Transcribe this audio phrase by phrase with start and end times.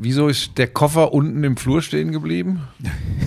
[0.00, 2.60] Wieso ist der Koffer unten im Flur stehen geblieben?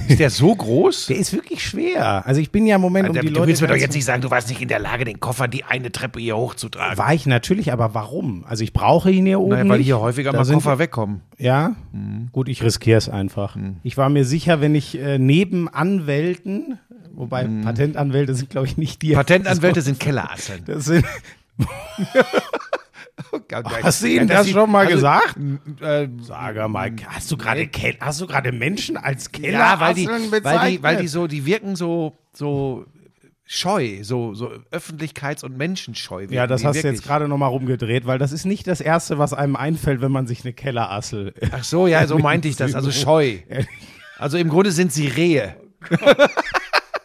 [0.07, 1.07] Ist der so groß?
[1.09, 2.25] Der ist wirklich schwer.
[2.25, 4.05] Also ich bin ja im Moment um du die Leute willst mir doch jetzt nicht
[4.05, 6.97] sagen, du warst nicht in der Lage, den Koffer die eine Treppe hier hochzutragen.
[6.97, 8.46] War ich natürlich, aber warum?
[8.47, 9.88] Also ich brauche ihn hier oben Nein, weil nicht.
[9.88, 11.20] hier häufiger Da mal Koffer wegkommen.
[11.38, 12.29] Ja, Mhm.
[12.31, 13.58] gut, ich riskiere es einfach.
[13.83, 16.80] Ich war mir sicher, wenn ich äh, neben Anwälten,
[17.14, 19.10] wobei Patentanwälte sind, glaube ich, nicht die.
[19.10, 19.16] Mhm.
[19.16, 20.64] Patentanwälte sind Kellerasseln.
[20.66, 21.06] Das sind,
[23.84, 25.36] hast du ihnen das schon mal also, gesagt?
[25.82, 27.70] Äh, Sag mal, hast du gerade
[28.00, 31.45] hast du gerade Menschen als Kellerasseln ja, weil die, weil die, weil die so, die
[31.45, 32.86] wirken so, so
[33.45, 36.26] scheu, so, so öffentlichkeits- und menschenscheu.
[36.30, 39.18] ja, das hast du jetzt gerade noch mal rumgedreht, weil das ist nicht das Erste,
[39.18, 41.34] was einem einfällt, wenn man sich eine Kellerassel.
[41.52, 42.76] Ach so, ja, so meinte ich das.
[42.76, 43.40] Also scheu.
[44.17, 45.56] Also im Grunde sind sie Rehe.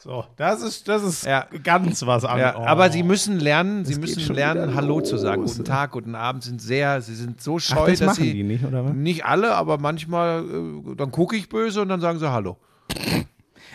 [0.07, 1.47] So, das ist, das ist Ja.
[1.65, 2.55] ganz was Ja, anderes.
[2.59, 2.65] Oh.
[2.65, 5.43] aber sie müssen lernen, sie geht müssen lernen, Hallo zu sagen.
[5.45, 8.33] Guten Tag, guten Abend, sind sehr, sie sind so scheu, das dass machen sie.
[8.33, 8.93] die nicht, oder was?
[8.95, 12.57] Nicht alle, aber manchmal, äh, dann gucke ich böse und dann sagen sie Hallo.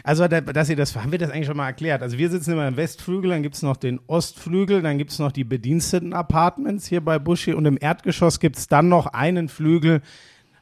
[0.06, 2.02] Also, da- dass ihr das, haben wir das eigentlich schon mal erklärt?
[2.02, 5.20] Also, wir sitzen immer im Westflügel, dann gibt es noch den Ostflügel, dann gibt es
[5.20, 10.02] noch die Bediensteten-Apartments hier bei Buschi und im Erdgeschoss gibt es dann noch einen Flügel.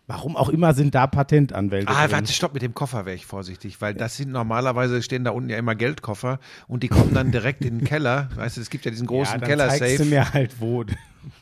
[0.10, 2.12] Warum auch immer sind da Patentanwälte Ah, drin.
[2.14, 5.50] warte, stopp, mit dem Koffer wäre ich vorsichtig, weil das sind normalerweise stehen da unten
[5.52, 8.28] ja immer Geldkoffer und die kommen dann direkt in den Keller.
[8.36, 9.80] Weißt du, es gibt ja diesen ja, großen dann Keller-Safe.
[9.80, 10.84] zeigst du mir halt wo.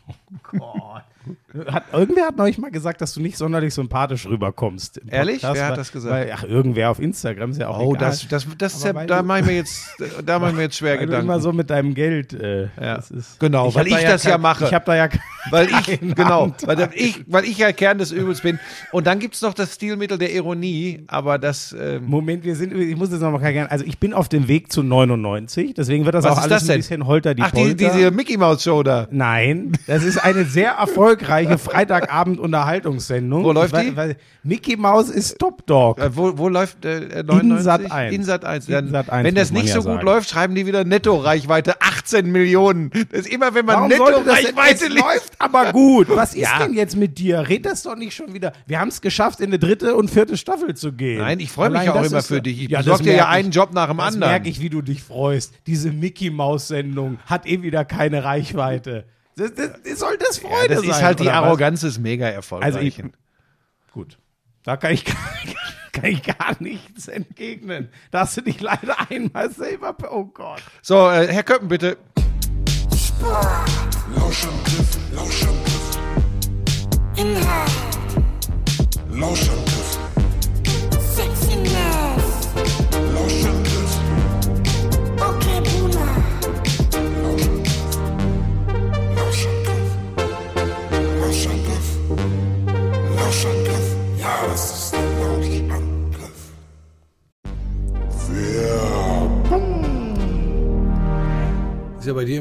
[0.09, 1.03] Oh Gott.
[1.72, 5.02] Hat, irgendwer hat neulich mal gesagt, dass du nicht sonderlich sympathisch rüberkommst.
[5.09, 5.36] Ehrlich?
[5.42, 6.14] Podcast, Wer hat das gesagt?
[6.14, 8.09] Weil, ach, irgendwer auf Instagram ist ja auch Oh, egal.
[8.09, 9.88] das, das, das, ja, da du- mache ich mir jetzt,
[10.25, 11.25] da mache ich mir jetzt schwer weil du Gedanken.
[11.28, 12.34] immer so mit deinem Geld.
[12.34, 12.95] Äh, Ja.
[12.97, 14.66] das ist, Genau, weil hab da ich das ja kein- mache.
[14.66, 15.09] Ich habe da ja
[15.50, 18.59] Weil ich, genau, weil ich, weil ich ja Kern des Übels bin.
[18.91, 22.95] Und dann gibt's noch das Stilmittel der Ironie, aber das, ähm, Moment, wir sind, ich
[22.97, 26.16] muss jetzt noch mal gerne, also ich bin auf dem Weg zu 99, deswegen wird
[26.16, 27.75] das Was auch alles das ein bisschen holter die ach, die, Polter.
[27.95, 29.08] diese Mickey Mouse Show da.
[29.12, 33.43] Nein, das ist eine sehr erfolgreiche Freitagabend-Unterhaltungssendung.
[33.43, 33.95] Wo läuft weil, die?
[33.95, 35.99] Weil Mickey Mouse ist Top Dog.
[35.99, 37.63] Äh, wo, wo läuft äh, 99?
[37.63, 38.15] Sat 1.
[38.15, 38.67] In Sat 1.
[38.67, 40.05] In Dann, Sat 1 wenn das nicht ja so gut sagen.
[40.05, 42.91] läuft, schreiben die wieder Netto-Reichweite 18 Millionen.
[43.11, 43.88] Das ist immer, wenn man?
[43.89, 46.07] Netto-Reichweite läuft aber gut.
[46.09, 46.59] Was ist Ja.
[46.59, 47.47] denn jetzt mit dir?
[47.50, 48.53] Red das doch nicht schon wieder.
[48.66, 51.19] Wir haben es geschafft, in eine dritte und vierte Staffel zu gehen.
[51.19, 52.63] Nein, ich freue mich ja auch immer für dich.
[52.63, 54.31] Ich Ja, besorge dir ja einen Job nach dem Das anderen.
[54.31, 55.53] merke ich, wie du dich freust.
[55.67, 59.06] Diese Mickey Maus Sendung hat eh wieder keine Reichweite.
[59.38, 60.90] Das, das, das soll das Freude Ja, das sein.
[60.90, 61.44] ist halt die oder was?
[61.44, 62.75] Arroganz des mega erfolgreichen.
[62.75, 63.03] Also ich,
[63.94, 64.18] gut.
[64.64, 65.06] Da kann ich,
[65.94, 67.90] kann ich gar nichts entgegnen.
[68.12, 69.96] Da hast du dich leider einmal selber.
[70.12, 70.62] Oh Gott.
[70.81, 71.98] so, äh, Herr Köppen, bitte.
[74.16, 74.76] Lauschangriff,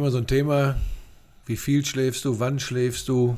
[0.06, 0.77] immer so ein Thema,
[1.47, 3.37] wie viel schläfst du, wann schläfst du,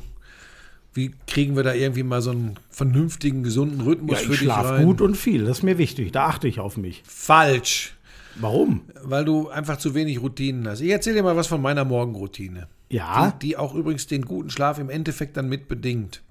[0.93, 4.45] wie kriegen wir da irgendwie mal so einen vernünftigen, gesunden Rhythmus Ja, für ich dich
[4.47, 4.85] schlafe rein?
[4.85, 5.45] gut und viel.
[5.45, 6.11] Das ist mir wichtig.
[6.11, 7.01] Da achte ich auf mich.
[7.07, 7.95] Falsch,
[8.35, 8.81] Warum?
[9.03, 10.81] weil du einfach zu wenig Routinen hast.
[10.81, 13.31] Ich erzähle dir mal was von meiner Morgenroutine, Ja.
[13.41, 16.21] die, die auch übrigens den guten Schlaf im Endeffekt dann mit bedingt.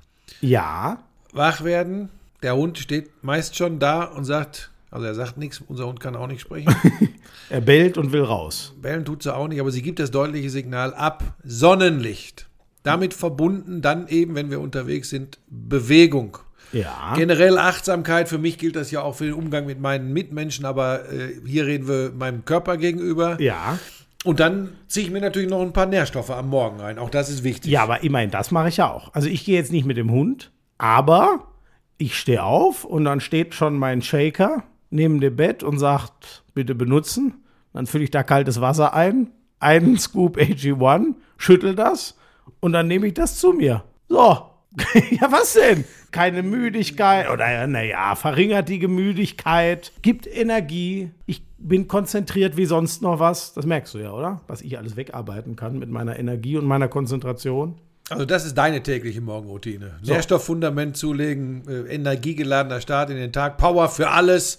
[0.40, 1.02] Ja.
[1.32, 2.10] Wach werden,
[2.44, 6.16] der Hund steht meist schon da und sagt, also er sagt nichts, unser Hund kann
[6.16, 6.74] auch nicht sprechen.
[7.50, 8.74] Er bellt und will raus.
[8.82, 11.24] Bellen tut sie auch nicht, aber sie gibt das deutliche Signal ab.
[11.44, 12.46] Sonnenlicht.
[12.82, 16.36] Damit verbunden dann eben, wenn wir unterwegs sind, Bewegung.
[16.72, 17.14] Ja.
[17.16, 21.10] Generell Achtsamkeit, für mich gilt das ja auch für den Umgang mit meinen Mitmenschen, aber
[21.10, 23.40] äh, hier reden wir meinem Körper gegenüber.
[23.40, 23.78] Ja.
[24.24, 26.98] Und dann ziehe ich mir natürlich noch ein paar Nährstoffe am Morgen rein.
[26.98, 27.70] Auch das ist wichtig.
[27.70, 29.14] Ja, aber immerhin, das mache ich ja auch.
[29.14, 31.48] Also ich gehe jetzt nicht mit dem Hund, aber
[31.96, 36.74] ich stehe auf und dann steht schon mein Shaker neben dem Bett und sagt, bitte
[36.74, 37.34] benutzen.
[37.72, 42.16] Dann fülle ich da kaltes Wasser ein, einen Scoop AG1, schüttel das
[42.60, 43.84] und dann nehme ich das zu mir.
[44.08, 44.44] So.
[45.10, 45.84] ja, was denn?
[46.10, 51.10] Keine Müdigkeit oder naja, verringert die Müdigkeit, gibt Energie.
[51.26, 53.54] Ich bin konzentriert wie sonst noch was.
[53.54, 54.40] Das merkst du ja, oder?
[54.46, 57.76] Was ich alles wegarbeiten kann mit meiner Energie und meiner Konzentration.
[58.10, 59.98] Also das ist deine tägliche Morgenroutine.
[60.02, 64.58] Nährstofffundament zulegen, äh, energiegeladener Start in den Tag, Power für alles.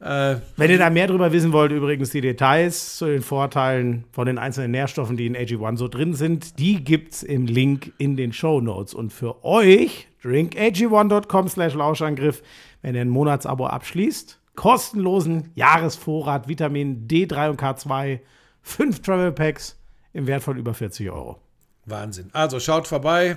[0.00, 4.26] Äh, Wenn ihr da mehr drüber wissen wollt, übrigens die Details zu den Vorteilen von
[4.26, 8.32] den einzelnen Nährstoffen, die in AG1 so drin sind, die gibt's im Link in den
[8.32, 8.94] Show Notes.
[8.94, 12.42] Und für euch, drinkag1.com slash Lauschangriff,
[12.80, 18.20] wenn ihr ein Monatsabo abschließt, kostenlosen Jahresvorrat Vitamin D3 und K2,
[18.62, 19.78] fünf Travel Packs
[20.14, 21.42] im Wert von über 40 Euro.
[21.84, 22.30] Wahnsinn.
[22.32, 23.36] Also schaut vorbei,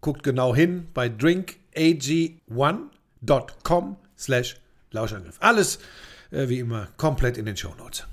[0.00, 4.56] guckt genau hin bei ag1.com slash
[4.94, 5.36] Lauschangriff.
[5.40, 5.78] Alles
[6.30, 8.06] äh, wie immer komplett in den Shownotes.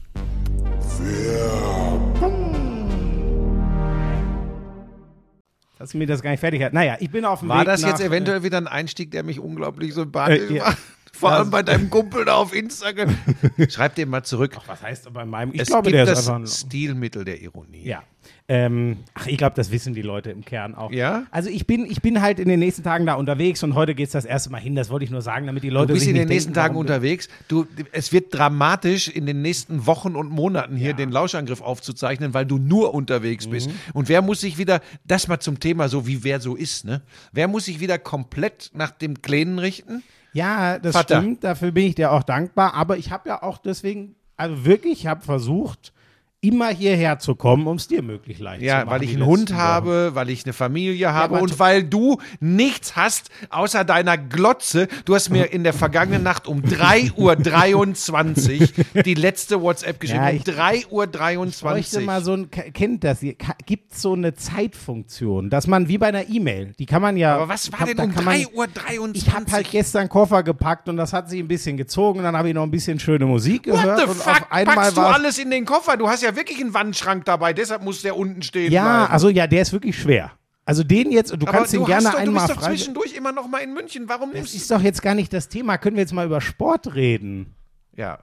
[5.80, 6.74] Dass mir das gar nicht fertig hat.
[6.74, 9.24] Naja, ich bin auf dem War Weg das nach, jetzt eventuell wieder ein Einstieg, der
[9.24, 10.64] mich unglaublich sympathisch Äh, ja.
[10.66, 10.78] macht?
[11.22, 13.16] Vor allem bei deinem Kumpel da auf Instagram.
[13.70, 14.56] Schreib dem mal zurück.
[14.56, 15.54] Äh, was heißt aber in meinem?
[15.54, 17.84] Ich es glaube, gibt der das ist einfach ein, Stilmittel der Ironie.
[17.84, 18.04] Ja.
[18.48, 20.92] Ähm, ach, ich glaube, das wissen die Leute im Kern auch.
[20.92, 21.26] Ja?
[21.32, 24.08] Also ich bin, ich bin halt in den nächsten Tagen da unterwegs und heute geht
[24.08, 24.76] es das erste Mal hin.
[24.76, 26.68] Das wollte ich nur sagen, damit die Leute Du bist sich in den nächsten denken,
[26.68, 27.30] Tagen unterwegs.
[27.48, 30.96] Du, es wird dramatisch in den nächsten Wochen und Monaten hier Ja.
[30.96, 33.70] den Lauschangriff aufzuzeichnen, weil du nur unterwegs bist.
[33.70, 33.76] Mhm.
[33.94, 37.02] Und wer muss sich wieder, das mal zum Thema so, wie wer so ist, ne?
[37.32, 40.04] Wer muss sich wieder komplett nach dem Kleinen richten?
[40.34, 41.20] Ja, das Vater.
[41.20, 41.44] stimmt.
[41.44, 42.74] Dafür bin ich dir auch dankbar.
[42.74, 45.94] Aber ich habe ja auch deswegen, also wirklich, ich habe versucht,
[46.44, 48.90] immer hierher zu kommen, um es dir möglich leicht zu Ja, machen.
[48.90, 49.62] weil ich einen Hund letzten Wochen.
[49.64, 54.88] habe, weil ich eine Familie habe aber und weil du nichts hast außer deiner Glotze.
[55.06, 58.62] Du hast mir in der vergangenen Nacht um 3.23
[58.96, 60.24] Uhr die letzte WhatsApp geschrieben.
[60.24, 61.70] Ja, um ich- 3.23 Uhr.
[61.70, 63.20] bräuchte mal so ein, kennt das,
[63.68, 67.36] gibt so eine Zeitfunktion, dass man wie bei einer E-Mail, die kann man ja.
[67.36, 69.10] Aber was war denn um kann man- 3.23 Uhr?
[69.14, 72.24] Ich habe halt gestern Koffer gepackt und das hat sich ein bisschen gezogen.
[72.24, 74.28] Dann habe ich noch ein bisschen schöne Musik What gehört the und fuck?
[74.42, 75.98] auf einmal Packst du alles in den Koffer?
[75.98, 79.14] Du hast ja wirklich einen Wandschrank dabei, deshalb muss der unten stehen ja, bleiben.
[79.14, 80.32] also ja, der ist wirklich schwer.
[80.66, 83.14] Also den jetzt, du Aber kannst du den gerne doch, du einmal bist doch zwischendurch
[83.14, 84.08] immer noch mal in München.
[84.08, 85.78] Warum Das nimmst ist doch jetzt gar nicht das Thema.
[85.78, 87.56] Können wir jetzt mal über Sport reden?
[87.96, 88.20] Ja.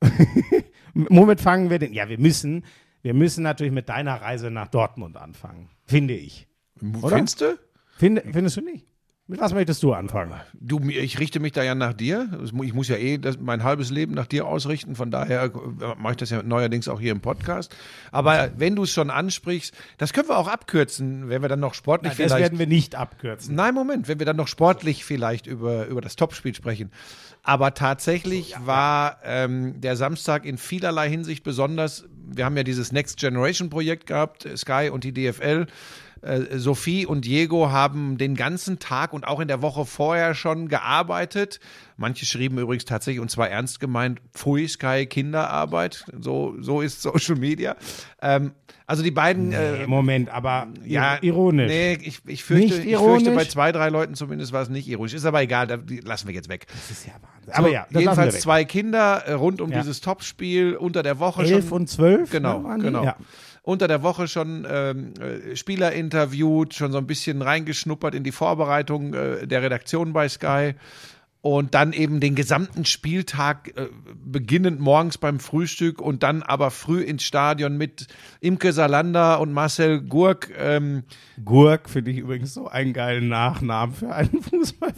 [0.94, 1.92] Womit fangen wir denn?
[1.92, 2.64] Ja, wir müssen,
[3.02, 6.46] wir müssen natürlich mit deiner Reise nach Dortmund anfangen, finde ich.
[7.02, 7.16] Oder?
[7.16, 7.58] Findest du?
[7.96, 8.86] Finde, findest du nicht?
[9.30, 10.32] Mit was möchtest du anfangen?
[10.54, 12.30] Du, ich richte mich da ja nach dir.
[12.42, 14.96] Ich muss ja eh das, mein halbes Leben nach dir ausrichten.
[14.96, 15.50] Von daher äh,
[15.98, 17.76] mache ich das ja neuerdings auch hier im Podcast.
[18.10, 21.74] Aber wenn du es schon ansprichst, das können wir auch abkürzen, wenn wir dann noch
[21.74, 22.40] sportlich Das vielleicht.
[22.40, 23.54] werden wir nicht abkürzen.
[23.54, 26.90] Nein, Moment, wenn wir dann noch sportlich vielleicht über, über das Topspiel sprechen.
[27.42, 32.06] Aber tatsächlich war ähm, der Samstag in vielerlei Hinsicht besonders.
[32.30, 35.66] Wir haben ja dieses Next Generation Projekt gehabt, Sky und die DFL.
[36.22, 40.68] Äh, Sophie und Diego haben den ganzen Tag und auch in der Woche vorher schon
[40.68, 41.60] gearbeitet.
[41.96, 46.04] Manche schrieben übrigens tatsächlich, und zwar ernst gemeint, Pfui Sky Kinderarbeit.
[46.20, 47.76] So, so ist Social Media.
[48.22, 48.52] Ähm,
[48.86, 49.50] also die beiden.
[49.50, 51.68] Nee, äh, Moment, aber ja, ironisch.
[51.68, 53.34] Nee, ich, ich, fürchte, Nicht ich fürchte, ironisch?
[53.34, 55.12] bei zwei, drei Leuten zumindest war es nicht ironisch.
[55.14, 56.66] Ist aber egal, da, lassen wir jetzt weg.
[56.72, 57.52] Das ist ja Wahnsinn.
[57.54, 59.78] Aber So, ja, das lassen wir jedenfalls zwei Kinder äh, rund um Ja.
[59.80, 61.78] dieses Topspiel unter der Woche Elf schon.
[61.80, 62.30] und zwölf.
[62.30, 63.04] Genau, ne, genau.
[63.04, 63.16] Ja.
[63.68, 68.32] Unter der Woche schon ähm, äh, Spieler interviewt, schon so ein bisschen reingeschnuppert in die
[68.32, 70.74] Vorbereitung äh, der Redaktion bei Sky.
[71.42, 73.88] Und dann eben den gesamten Spieltag, äh,
[74.24, 78.06] beginnend morgens beim Frühstück und dann aber früh ins Stadion mit
[78.40, 80.50] Imke Salander und Marcel Gurk.
[80.58, 81.02] Ähm,
[81.44, 84.94] Gurk finde ich übrigens so einen geilen Nachnamen für einen Fußball,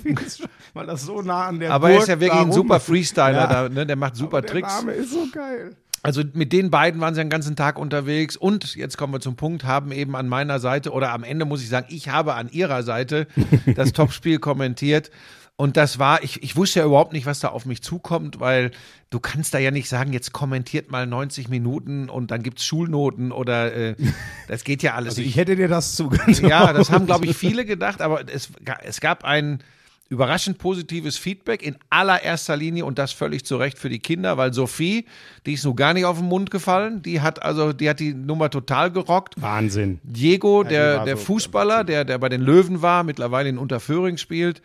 [0.75, 2.79] weil das so nah an der Aber er ist ja wirklich ein super.
[2.79, 3.47] Freestyler, Ja.
[3.49, 3.85] da, ne?
[3.85, 4.77] der macht super Aber Tricks.
[4.77, 5.75] Der Name ist so geil.
[6.03, 9.37] Also mit den beiden waren sie den ganzen Tag unterwegs und jetzt kommen wir zum
[9.37, 12.49] Punkt, haben eben an meiner Seite oder am Ende muss ich sagen, ich habe an
[12.51, 13.27] ihrer Seite
[13.75, 15.11] das Topspiel kommentiert.
[15.57, 18.71] Und das war, ich, ich wusste ja überhaupt nicht, was da auf mich zukommt, weil
[19.11, 23.31] du kannst da ja nicht sagen, jetzt kommentiert mal 90 Minuten und dann gibt's Schulnoten
[23.31, 23.95] oder äh,
[24.49, 25.11] das geht ja alles.
[25.11, 26.41] Also ich hätte dir das zugetraut.
[26.49, 28.51] Ja, das haben, glaube ich, viele gedacht, aber es,
[28.85, 29.63] es gab ein
[30.11, 34.53] überraschend positives Feedback in allererster Linie und das völlig zu Recht für die Kinder, weil
[34.53, 35.07] Sophie,
[35.47, 38.13] die ist nur gar nicht auf den Mund gefallen, die hat also, die hat die
[38.13, 39.41] Nummer total gerockt.
[39.41, 40.01] Wahnsinn.
[40.03, 44.17] Diego, die der, der so- Fußballer, der, der bei den Löwen war, mittlerweile in Unterföhring
[44.19, 44.63] spielt,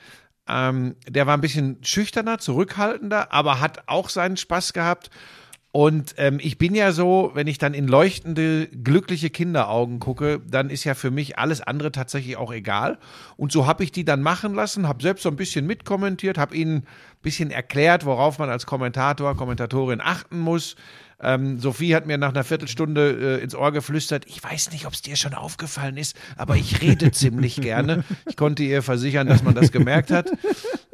[0.50, 5.10] ähm, der war ein bisschen schüchterner, zurückhaltender, aber hat auch seinen Spaß gehabt.
[5.76, 10.70] Und ähm, ich bin ja so, wenn ich dann in leuchtende, glückliche Kinderaugen gucke, dann
[10.70, 12.98] ist ja für mich alles andere tatsächlich auch egal.
[13.36, 16.56] Und so habe ich die dann machen lassen, habe selbst so ein bisschen mitkommentiert, habe
[16.56, 16.86] ihnen ein
[17.22, 20.78] bisschen erklärt, worauf man als Kommentator, Kommentatorin achten muss.
[21.22, 24.94] Ähm, Sophie hat mir nach einer Viertelstunde äh, ins Ohr geflüstert, ich weiß nicht, ob
[24.94, 28.04] es dir schon aufgefallen ist, aber ich rede ziemlich gerne.
[28.28, 30.32] Ich konnte ihr versichern, dass man das gemerkt hat.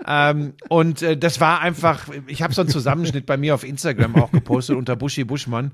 [0.07, 4.15] Ähm, und äh, das war einfach, ich habe so einen Zusammenschnitt bei mir auf Instagram
[4.15, 5.71] auch gepostet unter Buschi Buschmann.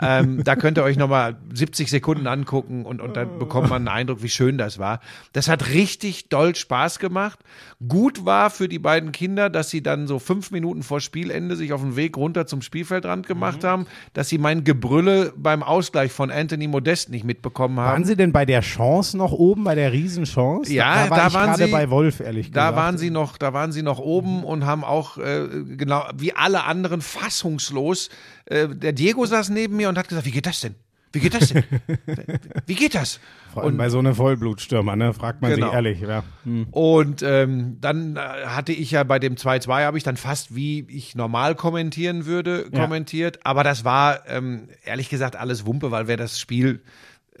[0.00, 3.96] Ähm, da könnt ihr euch nochmal 70 Sekunden angucken und, und dann bekommt man einen
[3.96, 5.00] Eindruck, wie schön das war.
[5.32, 7.40] Das hat richtig doll Spaß gemacht.
[7.86, 11.72] Gut war für die beiden Kinder, dass sie dann so fünf Minuten vor Spielende sich
[11.72, 16.30] auf den Weg runter zum Spielfeldrand gemacht haben, dass sie mein Gebrülle beim Ausgleich von
[16.30, 17.92] Anthony Modest nicht mitbekommen haben.
[17.92, 20.72] Waren Sie denn bei der Chance noch oben, bei der Riesenchance?
[20.72, 22.76] Ja, da, war da waren gerade Sie- bei Wolf, ehrlich Da gesagt.
[22.76, 26.64] waren sie noch, da waren sie noch oben und haben auch äh, genau wie alle
[26.64, 28.08] anderen fassungslos.
[28.46, 30.74] Äh, der Diego saß neben mir und hat gesagt, wie geht das denn?
[31.12, 31.64] Wie geht das denn?
[32.66, 33.20] Wie geht das?
[33.54, 35.14] Vor allem bei so einem Vollblutstürmer, ne?
[35.14, 35.66] Fragt man Genau.
[35.68, 36.24] sich ehrlich, ja.
[36.44, 36.66] Hm.
[36.70, 40.80] Und ähm, dann äh, hatte ich ja bei dem 2-2 habe ich dann fast wie
[40.90, 42.82] ich normal kommentieren würde, Ja.
[42.82, 43.46] kommentiert.
[43.46, 46.82] Aber das war ähm, ehrlich gesagt alles Wumpe, weil wer das Spiel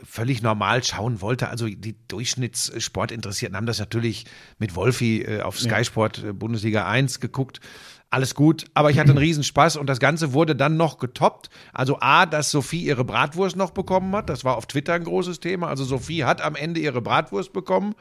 [0.04, 4.26] völlig normal schauen wollte, also die Durchschnittssportinteressierten haben das natürlich
[4.58, 7.60] mit Wolfi äh, auf Sky Sport äh, Bundesliga 1 geguckt.
[8.08, 11.50] Alles gut, aber ich hatte einen Riesenspaß und das Ganze wurde dann noch getoppt.
[11.72, 15.40] Also A, dass Sophie ihre Bratwurst noch bekommen hat, das war auf Twitter ein großes
[15.40, 15.68] Thema.
[15.68, 17.94] Also Sophie hat am Ende ihre Bratwurst bekommen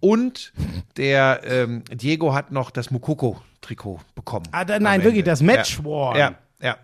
[0.00, 0.52] und
[0.96, 4.46] der ähm, Diego hat noch das Mukoko-Trikot bekommen.
[4.52, 5.84] Ah, da, nein, wirklich, das Match ja.
[5.84, 6.16] War.
[6.16, 6.76] Ja, ja.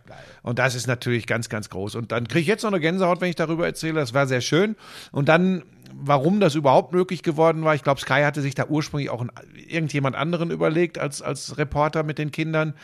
[0.42, 1.94] Und das ist natürlich ganz, ganz groß.
[1.94, 3.94] Und dann kriege ich jetzt noch eine Gänsehaut, wenn ich darüber erzähle.
[3.94, 4.76] Das war sehr schön.
[5.12, 5.62] Und dann,
[6.00, 9.30] warum das überhaupt möglich geworden war, ich glaube, Sky hatte sich da ursprünglich auch einen,
[9.68, 12.74] irgendjemand anderen überlegt als, als Reporter mit den Kindern.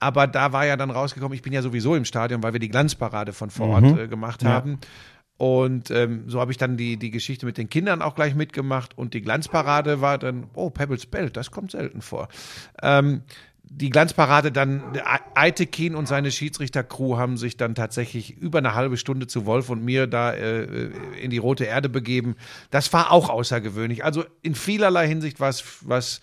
[0.00, 2.68] Aber da war ja dann rausgekommen, ich bin ja sowieso im Stadion, weil wir die
[2.68, 4.78] Glanzparade von vor Ort äh, gemacht haben.
[5.38, 8.98] Und ähm, so habe ich dann die, die Geschichte mit den Kindern auch gleich mitgemacht.
[8.98, 12.28] Und die Glanzparade war dann, oh, Pebbles Belt, das kommt selten vor.
[12.82, 13.22] Ähm,
[13.70, 14.82] die Glanzparade dann,
[15.34, 19.84] Eitekin und seine Schiedsrichtercrew haben sich dann tatsächlich über eine halbe Stunde zu Wolf und
[19.84, 22.36] mir da äh, in die rote Erde begeben.
[22.70, 24.04] Das war auch außergewöhnlich.
[24.04, 26.20] Also in vielerlei Hinsicht war es was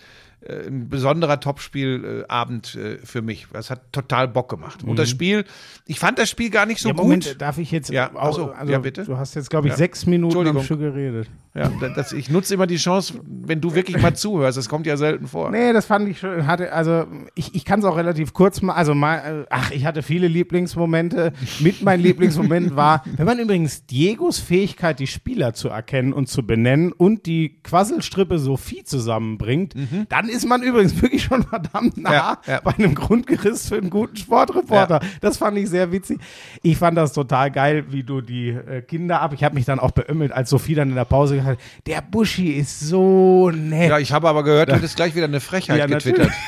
[0.47, 3.47] äh, ein besonderer Topspielabend äh, für mich.
[3.53, 4.83] Das hat total Bock gemacht.
[4.83, 5.45] Und das Spiel,
[5.85, 7.41] ich fand das Spiel gar nicht so ja, Moment, gut.
[7.41, 9.03] darf ich jetzt Ja, auch, so, also, ja, bitte.
[9.05, 9.77] Du hast jetzt, glaube ich, Ja.
[9.77, 10.61] sechs Minuten am.
[10.63, 11.27] Stück geredet.
[11.53, 14.57] Ja, das, ich nutze immer die Chance, wenn du wirklich mal zuhörst.
[14.57, 15.51] Das kommt ja selten vor.
[15.51, 16.47] Nee, das fand ich schön.
[16.47, 19.85] Hatte, also ich, ich kann es auch relativ kurz mal, also mal, äh, ach, ich
[19.85, 21.31] hatte viele Lieblingsmomente.
[21.61, 26.45] Mit meinem Lieblingsmoment war, wenn man übrigens Diegos Fähigkeit, die Spieler zu erkennen und zu
[26.45, 29.75] benennen und die Quasselstrippe Sophie zusammenbringt,
[30.09, 32.13] dann ist man übrigens wirklich schon verdammt nah.
[32.13, 32.61] Ja, ja.
[32.61, 34.99] bei einem Grundgeriss für einen guten Sportreporter.
[35.21, 36.19] Das fand ich sehr witzig.
[36.63, 39.33] Ich fand das total geil, wie du die äh, Kinder ab.
[39.33, 42.01] Ich habe mich dann auch beömmelt, als Sophie dann in der Pause gesagt hat, der
[42.01, 43.89] Buschi ist so nett.
[43.89, 46.31] Ja, ich habe aber gehört, du hättest gleich wieder eine Frechheit Ja, getwittert.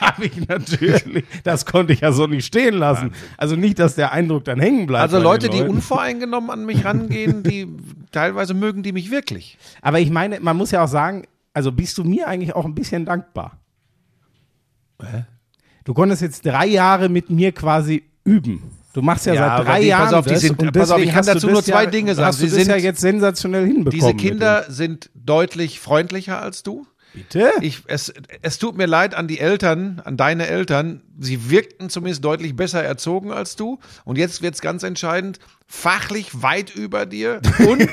[0.00, 1.24] Habe ich natürlich.
[1.42, 3.12] Das konnte ich ja so nicht stehen lassen.
[3.36, 5.02] Also nicht, dass der Eindruck dann hängen bleibt.
[5.02, 7.66] Also Leute, die unvoreingenommen an mich rangehen, die
[8.12, 9.58] teilweise mögen die mich wirklich.
[9.82, 11.24] Aber ich meine, man muss ja auch sagen,
[11.56, 13.58] also bist du mir eigentlich auch ein bisschen dankbar?
[15.84, 18.62] Du konntest jetzt drei Jahre mit mir quasi üben.
[18.92, 20.90] Du machst ja, Ja, seit drei die- pass Jahren auf, die das sind- und pass
[20.90, 22.26] auf, ich kann dazu nur zwei ja, Dinge sagen.
[22.28, 23.90] Hast du Sie das ja sind- jetzt sensationell hinbekommen.
[23.90, 26.86] Diese Kinder sind deutlich freundlicher als du.
[27.14, 27.50] Bitte?
[27.62, 31.02] Ich, es, es tut mir leid an die Eltern, an deine Eltern.
[31.18, 33.78] Sie wirkten zumindest deutlich besser erzogen als du.
[34.04, 37.88] Und jetzt wird's ganz entscheidend, fachlich weit über dir und,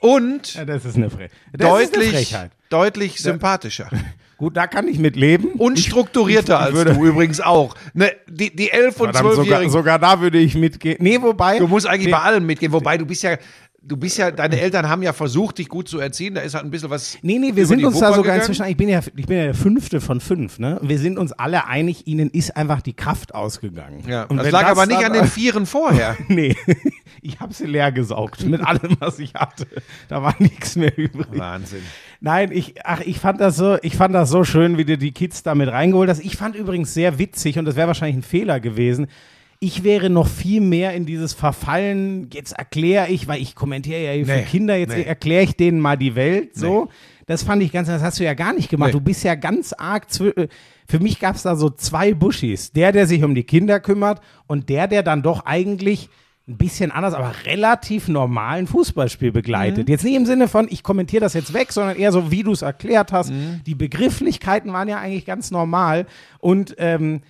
[0.00, 2.50] und ja, das ist eine, Fre das ist eine deutlich, Frechheit.
[2.68, 3.88] deutlich sympathischer.
[4.38, 5.48] Gut, da kann ich mit leben.
[5.58, 7.74] Und strukturierter als würde- du übrigens auch.
[7.92, 9.70] Ne, die, die 11- und Verdammt, sogar, 12-Jährigen.
[9.70, 10.96] sogar da würde ich mitgehen.
[11.00, 11.58] Nee, wobei.
[11.58, 12.12] Du musst eigentlich Nee.
[12.12, 12.72] bei allem mitgehen.
[12.72, 13.36] Wobei du bist ja,
[13.82, 16.34] du bist ja, deine Eltern haben ja versucht, dich gut zu erziehen.
[16.34, 17.18] Da ist halt ein bisschen was.
[17.22, 18.40] Nee, nee, wir sind uns da Wupper sogar gegangen.
[18.40, 20.78] inzwischen, ich bin ja, ich bin ja der fünfte von fünf, ne?
[20.82, 24.02] Wir sind uns alle einig, ihnen ist einfach die Kraft ausgegangen.
[24.06, 26.16] Ja, Und das lag aber nicht an den Vieren vorher.
[26.28, 26.54] Nee,
[27.22, 29.66] ich habe sie leer gesaugt mit allem, was ich hatte.
[30.08, 31.26] Da war nichts mehr übrig.
[31.32, 31.82] Wahnsinn.
[32.20, 35.10] Nein, ich, ach, ich fand das so, ich fand das so schön, wie du die
[35.10, 36.20] Kids da mit reingeholt hast.
[36.20, 39.08] Ich fand übrigens sehr witzig und das wäre wahrscheinlich ein Fehler gewesen.
[39.62, 44.12] Ich wäre noch viel mehr in dieses Verfallen, jetzt erkläre ich, weil ich kommentiere ja
[44.12, 45.02] hier für Nee, Kinder, jetzt nee.
[45.02, 46.88] erkläre ich denen mal die Welt, so.
[47.26, 48.88] Das fand ich ganz, das hast du ja gar nicht gemacht.
[48.88, 48.92] Nee.
[48.92, 50.48] Du bist ja ganz arg, äh,
[50.88, 52.72] für mich gab es da so zwei Buschis.
[52.72, 56.08] Der, der sich um die Kinder kümmert und der, der dann doch eigentlich
[56.48, 59.88] ein bisschen anders, aber relativ normalen Fußballspiel begleitet.
[59.90, 62.52] Jetzt nicht im Sinne von, ich kommentiere das jetzt weg, sondern eher so, wie du
[62.52, 63.30] es erklärt hast.
[63.66, 66.06] Die Begrifflichkeiten waren ja eigentlich ganz normal
[66.38, 67.20] und ähm,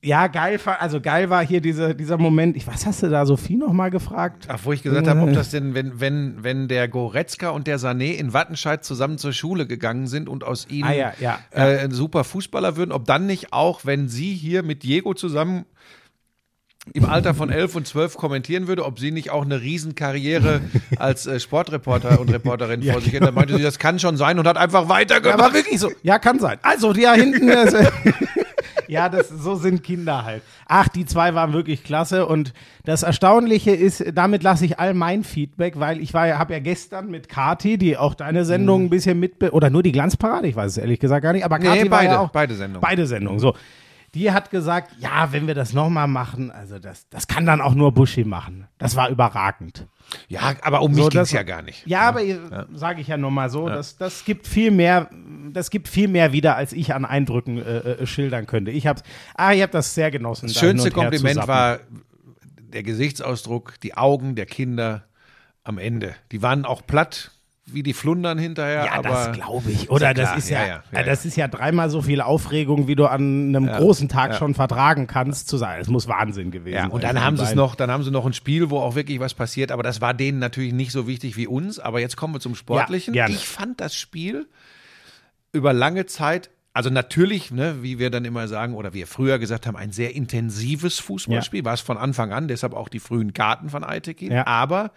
[0.00, 2.56] ja, geil, war- also geil war hier diese, dieser Moment.
[2.56, 4.44] Ich, was hast du da, Sophie, noch mal gefragt?
[4.48, 7.78] Ach, wo ich gesagt habe, ob das denn, wenn, wenn, wenn der Goretzka und der
[7.80, 11.78] Sané in Wattenscheid zusammen zur Schule gegangen sind und aus ihnen Ah, ja, ja, Äh,
[11.80, 15.64] ein super Fußballer würden, ob dann nicht auch, wenn sie hier mit Diego zusammen
[16.94, 20.60] im Alter von 11 und 12 kommentieren würde, ob sie nicht auch eine Riesenkarriere
[20.98, 23.26] als äh, Sportreporter und Reporterin vor sich hätte.
[23.26, 25.40] Da meinte sie, das kann schon sein und hat einfach Ja, weitergemacht.
[25.40, 25.90] aber wirklich so.
[26.02, 26.58] Ja, kann sein.
[26.62, 27.50] Also, die da hinten.
[28.88, 30.42] ja, das, so sind Kinder halt.
[30.66, 32.26] Ach, die zwei waren wirklich klasse.
[32.26, 32.52] Und
[32.84, 36.58] das Erstaunliche ist, damit lasse ich all mein Feedback, weil ich war ja, habe ja
[36.58, 40.56] gestern mit Kati, die auch deine Sendung ein bisschen mit, oder nur die Glanzparade, ich
[40.56, 42.30] weiß es ehrlich gesagt gar nicht, aber Nee, Kati war beide, ja auch.
[42.30, 42.80] beide Sendungen.
[42.80, 43.54] Beide Sendungen, so.
[44.14, 47.74] Die hat gesagt, ja, wenn wir das nochmal machen, also das, das kann dann auch
[47.74, 48.66] nur Buschi machen.
[48.78, 49.86] Das war überragend.
[50.28, 51.86] Ja, aber um mich So, ging es ja gar nicht.
[51.86, 52.20] Ja, aber
[52.72, 55.10] sage ich ja nur mal so, das, das gibt viel mehr,
[55.52, 58.70] das gibt viel mehr wieder, als ich an Eindrücken äh, äh, schildern könnte.
[58.70, 59.02] Ich habe,
[59.34, 60.48] ah, ich habe das sehr genossen.
[60.48, 61.80] Das schönste Kompliment war
[62.58, 65.04] der Gesichtsausdruck, die Augen der Kinder
[65.64, 66.14] am Ende.
[66.32, 67.32] Die waren auch platt
[67.72, 68.84] wie die Flundern hinterher.
[68.86, 69.90] Ja, aber das glaube ich.
[69.90, 72.20] Oder ja das ist ja, Ja, ja, ja, äh, das ist ja dreimal so viel
[72.20, 74.38] Aufregung, wie du an einem großen Tag ja.
[74.38, 75.80] schon vertragen kannst, zu sein.
[75.80, 76.90] Es muss Wahnsinn gewesen Ja, sein.
[76.90, 79.20] und dann haben sie es noch, dann haben sie noch ein Spiel, wo auch wirklich
[79.20, 81.78] was passiert, aber das war denen natürlich nicht so wichtig wie uns.
[81.78, 83.14] Aber jetzt kommen wir zum Sportlichen.
[83.14, 84.46] ich fand das Spiel
[85.52, 89.66] über lange Zeit, also natürlich, ne, wie wir dann immer sagen, oder wir früher gesagt
[89.66, 93.68] haben, ein sehr intensives Fußballspiel, war es von Anfang an, deshalb auch die frühen Karten
[93.68, 94.30] von Aitekin.
[94.30, 94.46] Ja.
[94.46, 94.92] Aber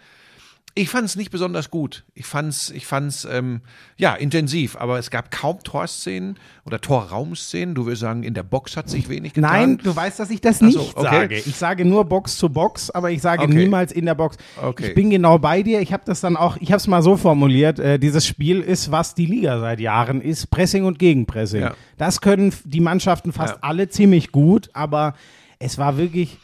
[0.74, 2.04] ich fand es nicht besonders gut.
[2.14, 3.60] Ich fand's, ich fand's, ähm,
[3.98, 7.74] ja, intensiv, aber es gab kaum Torszenen oder Torraumszenen.
[7.74, 9.50] Du würdest sagen, in der Box hat sich wenig getan.
[9.50, 11.02] Nein, du weißt, dass ich das Ach so, nicht okay.
[11.02, 11.34] sage.
[11.36, 13.54] Ich sage nur Box zu Box, aber ich sage Okay.
[13.54, 14.36] niemals in der Box.
[14.62, 14.88] Okay.
[14.88, 15.80] Ich bin genau bei dir.
[15.80, 18.90] Ich habe das dann auch, ich habe es mal so formuliert, äh, dieses Spiel ist,
[18.90, 21.60] was die Liga seit Jahren ist, Pressing und Gegenpressing.
[21.62, 21.74] Ja.
[21.98, 23.58] Das können die Mannschaften fast Ja.
[23.62, 25.14] alle ziemlich gut, aber
[25.58, 26.38] es war wirklich,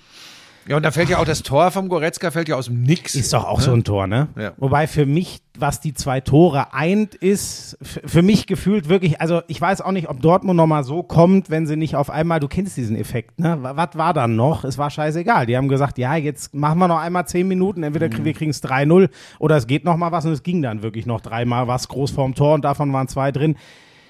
[0.69, 3.15] Ja, und da fällt ja auch das Tor vom Goretzka, fällt ja aus dem Nix.
[3.15, 4.29] ist doch auch so ein Tor, ne?
[4.39, 4.53] Ja.
[4.59, 9.59] Wobei für mich, was die zwei Tore eint, ist für mich gefühlt wirklich, also ich
[9.61, 12.77] weiß auch nicht, ob Dortmund nochmal so kommt, wenn sie nicht auf einmal, du kennst
[12.77, 13.57] diesen Effekt, ne?
[13.63, 14.63] Wa- Was war dann noch?
[14.65, 15.47] Es war scheißegal.
[15.47, 18.51] Die haben gesagt, ja, jetzt machen wir noch einmal zehn Minuten, entweder kriegen wir kriegen
[18.51, 19.09] es 3-0
[19.39, 22.35] oder es geht nochmal was und es ging dann wirklich noch dreimal was groß vorm
[22.35, 23.57] Tor und davon waren zwei drin.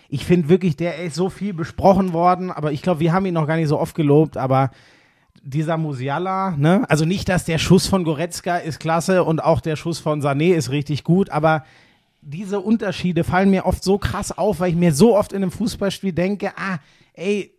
[0.09, 3.35] Ich finde wirklich, der ist so viel besprochen worden, aber ich glaube, wir haben ihn
[3.35, 4.71] noch gar nicht so oft gelobt, aber
[5.49, 6.85] dieser Musiala, ne?
[6.89, 10.55] Also nicht, dass der Schuss von Goretzka ist klasse und auch der Schuss von Sané
[10.55, 11.65] ist richtig gut, aber
[12.21, 15.51] diese Unterschiede fallen mir oft so krass auf, weil ich mir so oft in einem
[15.51, 16.79] Fußballspiel denke, ah,
[17.15, 17.55] ey,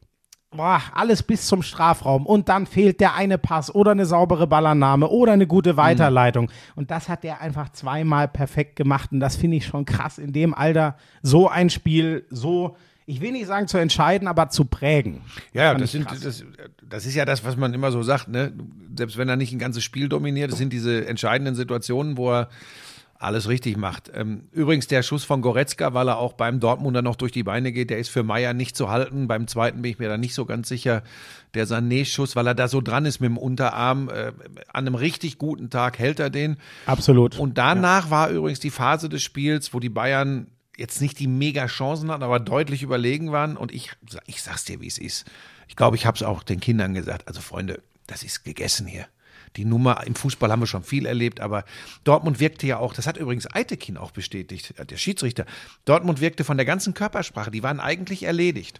[0.51, 5.08] boah, alles bis zum Strafraum und dann fehlt der eine Pass oder eine saubere Ballannahme
[5.08, 6.51] oder eine gute Weiterleitung.
[6.75, 10.31] Und das hat der einfach zweimal perfekt gemacht und das finde ich schon krass, in
[10.31, 12.75] dem Alter so ein Spiel so,
[13.10, 15.22] ich will nicht sagen zu entscheiden, aber zu prägen.
[15.51, 16.44] Ja, ja das, ich sind, das,
[16.88, 18.28] das ist ja das, was man immer so sagt.
[18.28, 18.54] Ne?
[18.96, 22.50] Selbst wenn er nicht ein ganzes Spiel dominiert, das sind diese entscheidenden Situationen, wo er
[23.18, 24.12] alles richtig macht.
[24.13, 27.72] Ähm, übrigens, der Schuss von Goretzka, weil er auch beim Dortmunder noch durch die Beine
[27.72, 29.28] geht, der ist für Meier nicht zu halten.
[29.28, 31.04] Beim zweiten bin ich mir da nicht so ganz sicher.
[31.56, 34.32] Der Sané-Schuss, weil er da so dran ist mit dem Unterarm, äh,
[34.72, 36.58] an einem richtig guten Tag hält er den.
[36.86, 37.38] Absolut.
[37.39, 40.48] Und danach war übrigens die Phase des Spiels, wo die Bayern
[40.80, 43.58] jetzt nicht die mega Chancen hatten, aber deutlich überlegen waren.
[43.58, 43.92] Und ich,
[44.26, 45.26] ich sag's dir, wie es ist.
[45.68, 47.28] Ich glaube, ich habe es auch den Kindern gesagt.
[47.28, 49.08] Also Freunde, das ist gegessen hier.
[49.56, 51.65] Die Nummer im Fußball haben wir schon viel erlebt, aber
[52.04, 55.46] Dortmund wirkte ja auch, das hat übrigens Eitekin auch bestätigt, der Schiedsrichter.
[55.86, 58.80] Dortmund wirkte von der ganzen Körpersprache, die waren eigentlich erledigt.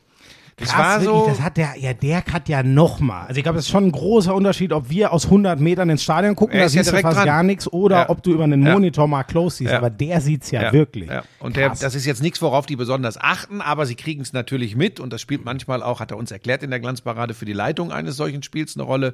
[0.60, 1.28] Das Krass, war wirklich, so.
[1.30, 3.28] das hat der, ja, der hat ja nochmal.
[3.28, 6.04] Also ich glaube, das ist schon ein großer Unterschied, ob wir aus 100 Metern ins
[6.04, 7.26] Stadion gucken, da ist ja siehst du fast dran.
[7.26, 8.10] gar nichts, oder Ja.
[8.10, 8.62] ob du über einen.
[8.62, 9.74] Monitor mal close siehst.
[9.74, 11.10] Aber der sieht's ja, wirklich.
[11.10, 11.24] Ja.
[11.40, 14.76] Und der, das ist jetzt nichts, worauf die besonders achten, aber sie kriegen es natürlich
[14.76, 17.54] mit und das spielt manchmal auch, hat er uns erklärt in der Glanzparade für die
[17.54, 19.14] Leitung eines solchen Spiels eine Rolle.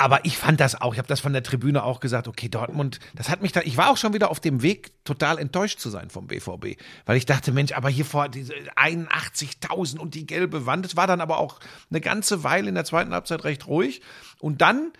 [0.00, 3.00] Aber ich fand das auch, ich habe das von der Tribüne auch gesagt, okay, Dortmund,
[3.14, 5.90] das hat mich da, ich war auch schon wieder auf dem Weg, total enttäuscht zu
[5.90, 10.64] sein vom BVB, weil ich dachte, Mensch, aber hier vor diese 81.000 und die gelbe
[10.64, 11.60] Wand, es war dann aber auch
[11.90, 14.00] eine ganze Weile in der zweiten Halbzeit recht ruhig.
[14.38, 14.90] Und dann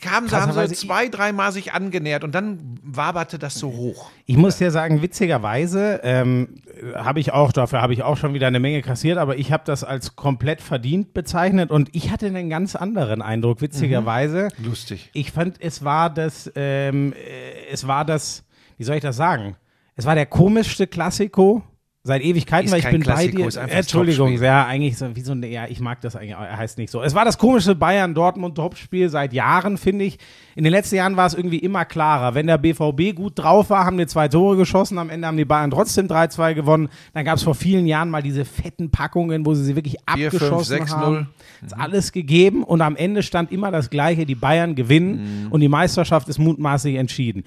[0.00, 4.10] kamen haben Krasserweise- zwei, dreimal sich angenähert und dann waberte das so hoch.
[4.26, 6.48] Ich muss dir sagen, witzigerweise ähm,
[6.94, 9.62] habe ich auch, dafür habe ich auch schon wieder eine Menge kassiert, aber ich habe
[9.66, 14.48] das als komplett verdient bezeichnet und ich hatte einen ganz anderen Eindruck, witzigerweise.
[14.62, 15.10] Lustig.
[15.12, 18.44] Ich fand, es war das, ähm, äh, es war das,
[18.76, 19.56] wie soll ich das sagen?
[19.96, 21.62] Es war der komischste Klassiko
[22.06, 23.72] seit Ewigkeiten, Ist weil ich bin Klassiko, bei dir.
[23.72, 26.90] Entschuldigung, ja, eigentlich so, wie so ein, ja, ich mag das eigentlich, er heißt nicht
[26.90, 27.02] so.
[27.02, 30.18] Es war das komischste Bayern-Dortmund-Topspiel seit Jahren, finde ich.
[30.54, 32.34] In den letzten Jahren war es irgendwie immer klarer.
[32.34, 35.44] Wenn der BVB gut drauf war, haben die zwei Tore geschossen, am Ende haben die
[35.44, 36.88] Bayern trotzdem 3-2 gewonnen.
[37.12, 40.30] Dann gab es vor vielen Jahren mal diese fetten Packungen, wo sie sie wirklich Vier,
[40.30, 41.12] fünf, abgeschossen sechs, haben.
[41.12, 41.26] null.
[41.64, 45.68] Ist alles gegeben und am Ende stand immer das Gleiche, die Bayern gewinnen und die
[45.68, 47.44] Meisterschaft ist mutmaßlich entschieden.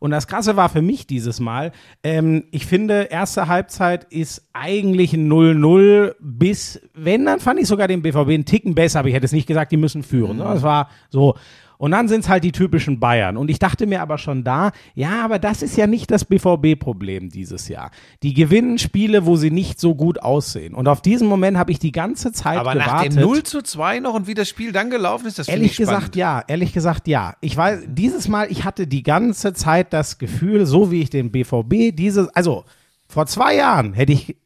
[0.00, 1.70] Und das Krasse war für mich dieses Mal,
[2.02, 7.86] ähm, ich finde, erste Halbzeit ist eigentlich ein 0-0 bis, wenn, dann fand ich sogar
[7.86, 10.38] den BVB einen Ticken besser, aber ich hätte es nicht gesagt, die müssen führen.
[10.38, 10.44] Ne?
[10.44, 11.36] Das war so.
[11.80, 13.38] Und dann sind es halt die typischen Bayern.
[13.38, 17.30] Und ich dachte mir aber schon da, ja, aber das ist ja nicht das BVB-Problem
[17.30, 17.90] dieses Jahr.
[18.22, 20.74] Die gewinnen Spiele, wo sie nicht so gut aussehen.
[20.74, 23.14] Und auf diesen Moment habe ich die ganze Zeit Aber gewartet.
[23.14, 25.74] nach dem 0 zu 2 noch und wie das Spiel dann gelaufen ist, das Ehrlich
[25.78, 26.44] gesagt, ja.
[26.46, 27.32] Ehrlich gesagt, ja.
[27.40, 31.32] Ich weiß, dieses Mal, ich hatte die ganze Zeit das Gefühl, so wie ich den
[31.32, 32.66] BVB, dieses, also
[33.08, 34.36] vor zwei Jahren hätte ich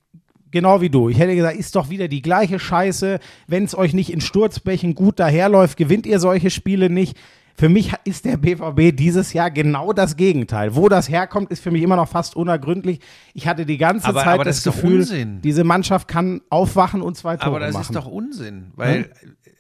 [0.55, 1.11] genau wie du.
[1.11, 3.21] Ich hätte gesagt, ist doch wieder die gleiche Scheiße.
[3.47, 7.19] Wenn es euch nicht in Sturzbächen gut daherläuft, gewinnt ihr solche Spiele nicht.
[7.57, 10.75] Für mich ist der BVB dieses Jahr genau das Gegenteil.
[10.75, 12.99] Wo das herkommt, ist für mich immer noch fast unergründlich.
[13.33, 15.40] Ich hatte die ganze Aber- Zeit aber das, das Gefühl, Unsinn.
[15.43, 17.83] diese Mannschaft kann aufwachen und zwei Tore Aber das machen.
[17.85, 19.11] ist doch Unsinn, weil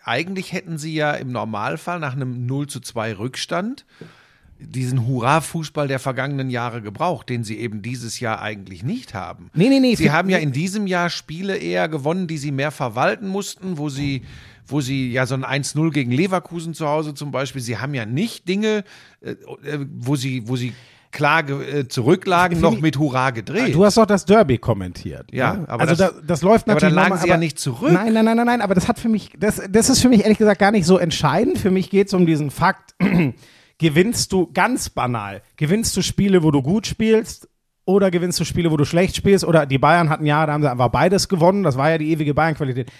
[0.02, 3.84] eigentlich hätten sie ja im Normalfall nach einem 0 zu 2 Rückstand
[4.58, 9.50] diesen Hurra-Fußball der vergangenen Jahre gebraucht, den sie eben dieses Jahr eigentlich nicht haben.
[9.54, 9.94] Nee, nee, nee.
[9.94, 13.88] Sie haben ja in diesem Jahr Spiele eher gewonnen, die sie mehr verwalten mussten, wo
[13.88, 14.22] sie,
[14.66, 18.06] wo sie ja so ein 1-0 gegen Leverkusen zu Hause zum Beispiel, sie haben ja
[18.06, 18.84] nicht Dinge,
[19.20, 20.72] äh, äh, wo sie, wo sie
[21.10, 23.72] klar äh, zurücklagen, noch mit Hurra gedreht.
[23.74, 25.30] Du hast doch das Derby kommentiert.
[25.32, 25.68] Ja, ne?
[25.68, 26.94] aber also das- das, das läuft Ja, aber dann natürlich.
[26.96, 27.92] lagen nochmal, sie ja aber- nicht zurück.
[27.92, 30.22] Nein, nein, nein, nein, nein, aber das hat für mich, das, das ist für mich
[30.22, 31.58] ehrlich gesagt gar nicht so entscheidend.
[31.58, 32.94] Für mich geht es um diesen Fakt,
[33.78, 37.48] gewinnst du ganz banal, gewinnst du Spiele, wo du gut spielst
[37.84, 40.62] oder gewinnst du Spiele, wo du schlecht spielst oder die Bayern hatten ja, da haben
[40.62, 42.90] sie einfach beides gewonnen, das war ja die ewige Bayern-Qualität.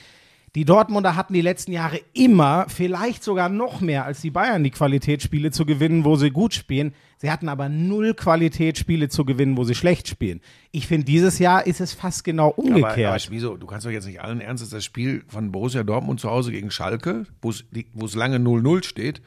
[0.56, 4.70] Die Dortmunder hatten die letzten Jahre immer, vielleicht sogar noch mehr als die Bayern, die
[4.70, 6.94] Qualitätsspiele zu gewinnen, wo sie gut spielen.
[7.18, 10.40] Sie hatten aber null Qualitätsspiele zu gewinnen, wo sie schlecht spielen.
[10.70, 12.98] Ich finde, dieses Jahr ist es fast genau umgekehrt.
[12.98, 13.56] Aber, aber wieso?
[13.56, 16.70] Du kannst doch jetzt nicht allen Ernstes das Spiel von Borussia Dortmund zu Hause gegen
[16.70, 19.22] Schalke, wo es die- wo es lange 0-0 steht,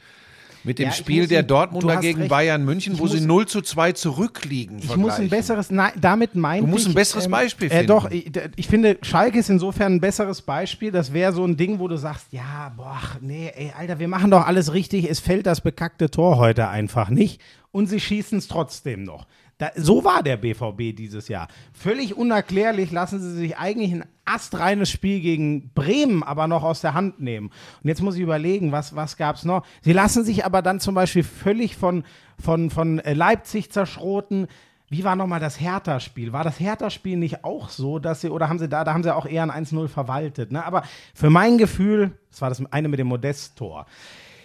[0.63, 2.29] mit dem Ja, ich Spiel der Dortmunder gegen recht.
[2.29, 4.79] Bayern München, Ich wo sie muss- 0 zu 2 zurückliegen.
[4.79, 7.87] Ich muss ein besseres, nein, damit meinte Du musst ich, ein besseres Beispiel Äh, finden.
[7.87, 10.91] doch, ich, ich finde, Schalke ist insofern ein besseres Beispiel.
[10.91, 14.31] Das wäre so ein Ding, wo du sagst, ja, boah, nee, ey, Alter, wir machen
[14.31, 15.09] doch alles richtig.
[15.09, 17.41] Es fällt das bekackte Tor heute einfach nicht.
[17.71, 19.27] Und sie schießen es trotzdem noch.
[19.57, 21.47] Da, so war der BVB dieses Jahr.
[21.73, 26.93] Völlig unerklärlich lassen sie sich eigentlich ein astreines Spiel gegen Bremen aber noch aus der
[26.93, 27.47] Hand nehmen.
[27.81, 29.65] Und jetzt muss ich überlegen, was, was gab es noch?
[29.81, 32.03] Sie lassen sich aber dann zum Beispiel völlig von,
[32.39, 34.47] von, von äh, Leipzig zerschroten.
[34.89, 36.33] Wie war nochmal das Hertha-Spiel?
[36.33, 39.13] War das Hertha-Spiel nicht auch so, dass sie, oder haben sie da, da haben sie
[39.13, 40.63] auch eher ein 1-0 verwaltet, ne?
[40.63, 43.85] Aber für mein Gefühl, das war das eine mit dem Modest-Tor.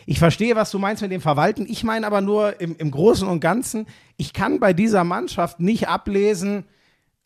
[0.06, 1.66] Ich verstehe, was du meinst mit dem Verwalten.
[1.68, 3.86] Ich meine aber nur im, im Großen und Ganzen,
[4.16, 6.64] ich kann bei dieser Mannschaft nicht ablesen,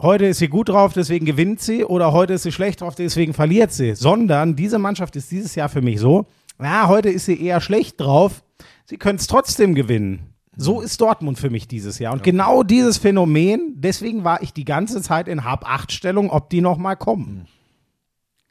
[0.01, 3.35] heute ist sie gut drauf, deswegen gewinnt sie, oder heute ist sie schlecht drauf, deswegen
[3.35, 3.95] verliert sie.
[3.95, 6.27] Sondern diese Mannschaft ist dieses Jahr für mich so,
[6.61, 8.43] ja, heute ist sie eher schlecht drauf,
[8.85, 10.33] sie können es trotzdem gewinnen.
[10.59, 12.15] So ist Dortmund für mich dieses Jahr.
[12.15, 16.97] Und genau dieses Phänomen, deswegen war ich die ganze Zeit in Hab-8-Stellung, ob die nochmal
[16.97, 17.47] kommen.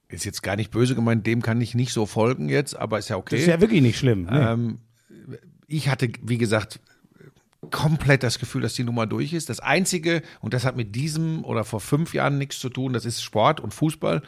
[0.07, 3.09] Ist jetzt gar nicht böse gemeint, dem kann ich nicht so folgen jetzt, aber ist
[3.09, 3.35] ja okay.
[3.35, 4.25] Das ist ja wirklich nicht schlimm.
[4.25, 4.49] Ne?
[4.51, 4.77] Ähm,
[5.67, 6.79] ich hatte, wie gesagt,
[7.71, 9.49] komplett das Gefühl, dass die Nummer durch ist.
[9.49, 13.05] Das Einzige, und das hat mit diesem oder vor fünf Jahren nichts zu tun, das
[13.05, 14.21] ist Sport und Fußball.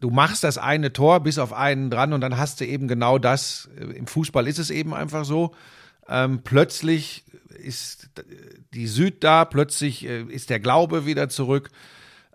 [0.00, 3.18] Du machst das eine Tor bis auf einen dran und dann hast du eben genau
[3.18, 3.68] das.
[3.78, 5.54] Im Fußball ist es eben einfach so.
[6.08, 8.10] Ähm, plötzlich ist
[8.74, 11.70] die Süd da, plötzlich äh, ist der Glaube wieder zurück.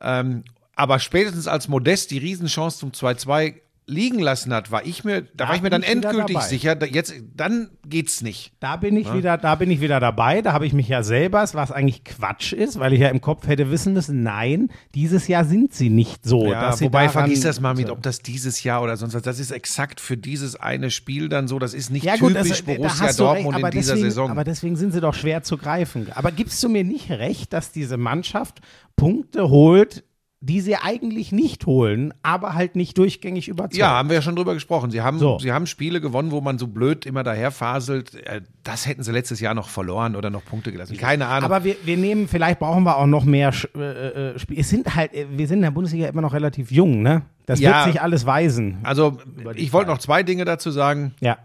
[0.01, 0.43] Ähm,
[0.79, 5.49] aber spätestens als Modest die Riesenchance zum 2-2 liegen lassen hat, war ich mir, da,
[5.49, 8.53] war ich mir dann ich endgültig sicher, da, jetzt, dann geht's nicht.
[8.61, 10.41] Da bin ich wieder, da bin ich wieder dabei.
[10.41, 13.47] Da habe ich mich ja selber, was eigentlich Quatsch ist, weil ich ja im Kopf
[13.47, 16.49] hätte wissen müssen, nein, dieses Jahr sind sie nicht so.
[16.49, 19.23] Ja, wobei vergiss das mal mit, ob das dieses Jahr oder sonst was.
[19.23, 21.59] Das ist exakt für dieses eine Spiel dann so.
[21.59, 24.09] Das ist nicht ja, gut, typisch das, da Borussia du Dortmund recht, in dieser deswegen,
[24.09, 24.29] Saison.
[24.29, 26.07] Aber deswegen sind sie doch schwer zu greifen.
[26.15, 28.61] Aber gibst du mir nicht recht, dass diese Mannschaft
[28.95, 30.03] Punkte holt,
[30.41, 33.79] die sie eigentlich nicht holen, aber halt nicht durchgängig überzeugen?
[33.79, 34.89] ja, haben wir ja schon drüber gesprochen.
[34.89, 35.37] Sie haben, So.
[35.39, 38.15] sie haben Spiele gewonnen, wo man so blöd immer daher faselt.
[38.25, 40.95] Äh, Das hätten sie letztes Jahr noch verloren oder noch Punkte gelassen.
[40.95, 41.43] Keine Ahnung.
[41.51, 44.61] Aber wir, wir nehmen, vielleicht brauchen wir auch noch mehr Sch- äh, äh, Spiele.
[44.61, 47.23] Es sind halt, äh, wir sind in der Bundesliga immer noch relativ jung, ne?
[47.45, 47.83] Das Ja.
[47.85, 48.77] wird sich alles weisen.
[48.83, 49.17] also,
[49.55, 51.15] ich wollte noch zwei Dinge dazu sagen.
[51.19, 51.37] Ja.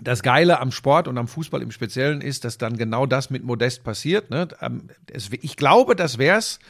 [0.00, 3.42] Das Geile am Sport und am Fußball im Speziellen ist, dass dann genau das mit
[3.44, 4.30] Modest passiert.
[4.30, 4.46] Ne?
[4.62, 4.84] Ähm,
[5.42, 6.60] ich glaube, das wäre es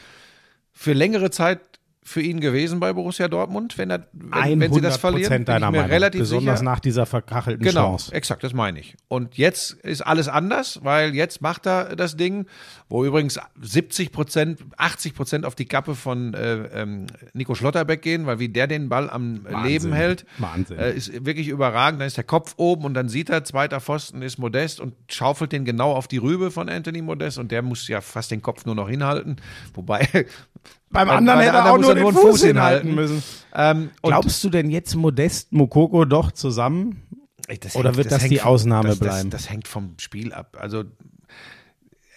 [0.73, 1.61] für längere Zeit
[2.09, 5.29] für ihn gewesen bei Borussia Dortmund, wenn, er, wenn, wenn sie das verlieren.
[5.31, 6.71] Bin ich deiner mir relativ Besonders sicher.
[6.71, 8.15] nach dieser verkachelten Genau, Chance.
[8.15, 8.97] exakt, das meine ich.
[9.09, 12.47] Und jetzt ist alles anders, weil jetzt macht er das Ding,
[12.89, 18.25] wo übrigens 70 Prozent, 80 Prozent auf die Kappe von äh, ähm, Nico Schlotterbeck gehen,
[18.25, 20.79] weil wie der den Ball am Leben hält, Wahnsinn.
[20.79, 22.01] Äh, ist wirklich überragend.
[22.01, 25.53] Dann ist der Kopf oben und dann sieht er, zweiter Pfosten ist Modest und schaufelt
[25.53, 28.65] den genau auf die Rübe von Anthony Modest und der muss ja fast den Kopf
[28.65, 29.37] nur noch hinhalten.
[29.75, 30.09] Wobei
[30.91, 33.23] Beim beim anderen hätte er auch nur den einen Fuß hinhalten müssen.
[33.55, 37.03] Ähm, Glaubst du denn jetzt Modest Mokoko doch zusammen?
[37.47, 39.31] Ey, das Oder wird das die vom- Ausnahme das, bleiben?
[39.31, 40.57] Das, das hängt vom Spiel ab.
[40.61, 40.85] Also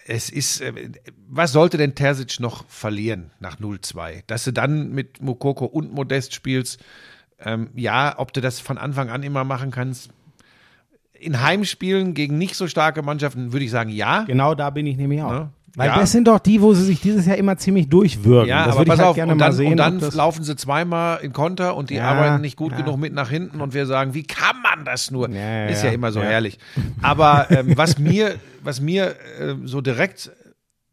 [0.06, 0.90] es ist, äh,
[1.28, 4.22] was sollte denn Terzic noch verlieren nach 0-2?
[4.26, 6.80] Dass du dann mit Mokoko und Modest spielst,
[7.40, 10.10] ähm, ja, ob du das von Anfang an immer machen kannst.
[11.12, 14.22] In Heimspielen gegen nicht so starke Mannschaften würde ich sagen, ja.
[14.24, 15.30] Genau da bin ich nämlich auch.
[15.30, 15.50] Ne?
[15.74, 15.98] Weil Ja.
[16.00, 18.48] das sind doch die, wo sie sich dieses Jahr immer ziemlich durchwürgen.
[18.48, 19.70] Ja, das aber würde pass ich halt auf, gerne und mal dann, sehen.
[19.70, 22.78] und dann laufen sie zweimal in Konter und die Ja, arbeiten nicht gut ja.
[22.78, 25.30] genug mit nach hinten und wir sagen, wie kann man das nur?
[25.30, 26.58] Ja, ja, Ist ja, immer so herrlich.
[27.00, 30.30] Aber ähm, was mir, was mir äh, so direkt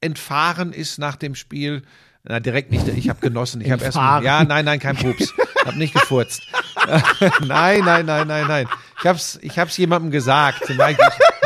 [0.01, 1.81] entfahren ist nach dem Spiel,
[2.23, 4.23] na direkt nicht, ich habe genossen, ich habe erst Entfahren.
[4.23, 5.33] ja, nein, nein, kein Pups.
[5.65, 6.41] Hab nicht gefurzt.
[7.45, 8.67] nein, nein, nein, nein, nein.
[8.99, 10.63] Ich hab's ich hab's jemandem gesagt.
[10.77, 11.38] Nein, ich-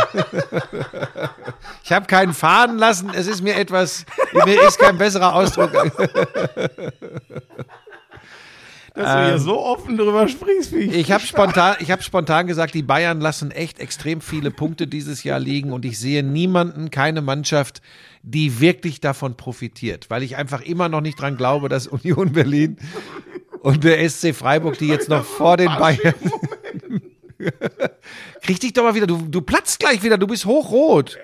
[1.83, 3.11] Ich habe keinen fahren lassen.
[3.13, 4.05] Es ist mir etwas,
[4.45, 5.71] mir ist kein besserer Ausdruck.
[8.95, 10.93] Dass du hier so offen drüber sprichst, wie ich.
[10.93, 15.23] Ich habe spontan, ich hab spontan gesagt, die Bayern lassen echt extrem viele Punkte dieses
[15.23, 17.81] Jahr liegen und ich sehe niemanden, keine Mannschaft,
[18.21, 22.77] die wirklich davon profitiert, weil ich einfach immer noch nicht dran glaube, dass Union Berlin
[23.61, 26.13] und der SC Freiburg, die jetzt noch vor den Bayern.
[28.41, 31.17] Krieg dich doch mal wieder, du, du platzt gleich wieder, du bist hochrot.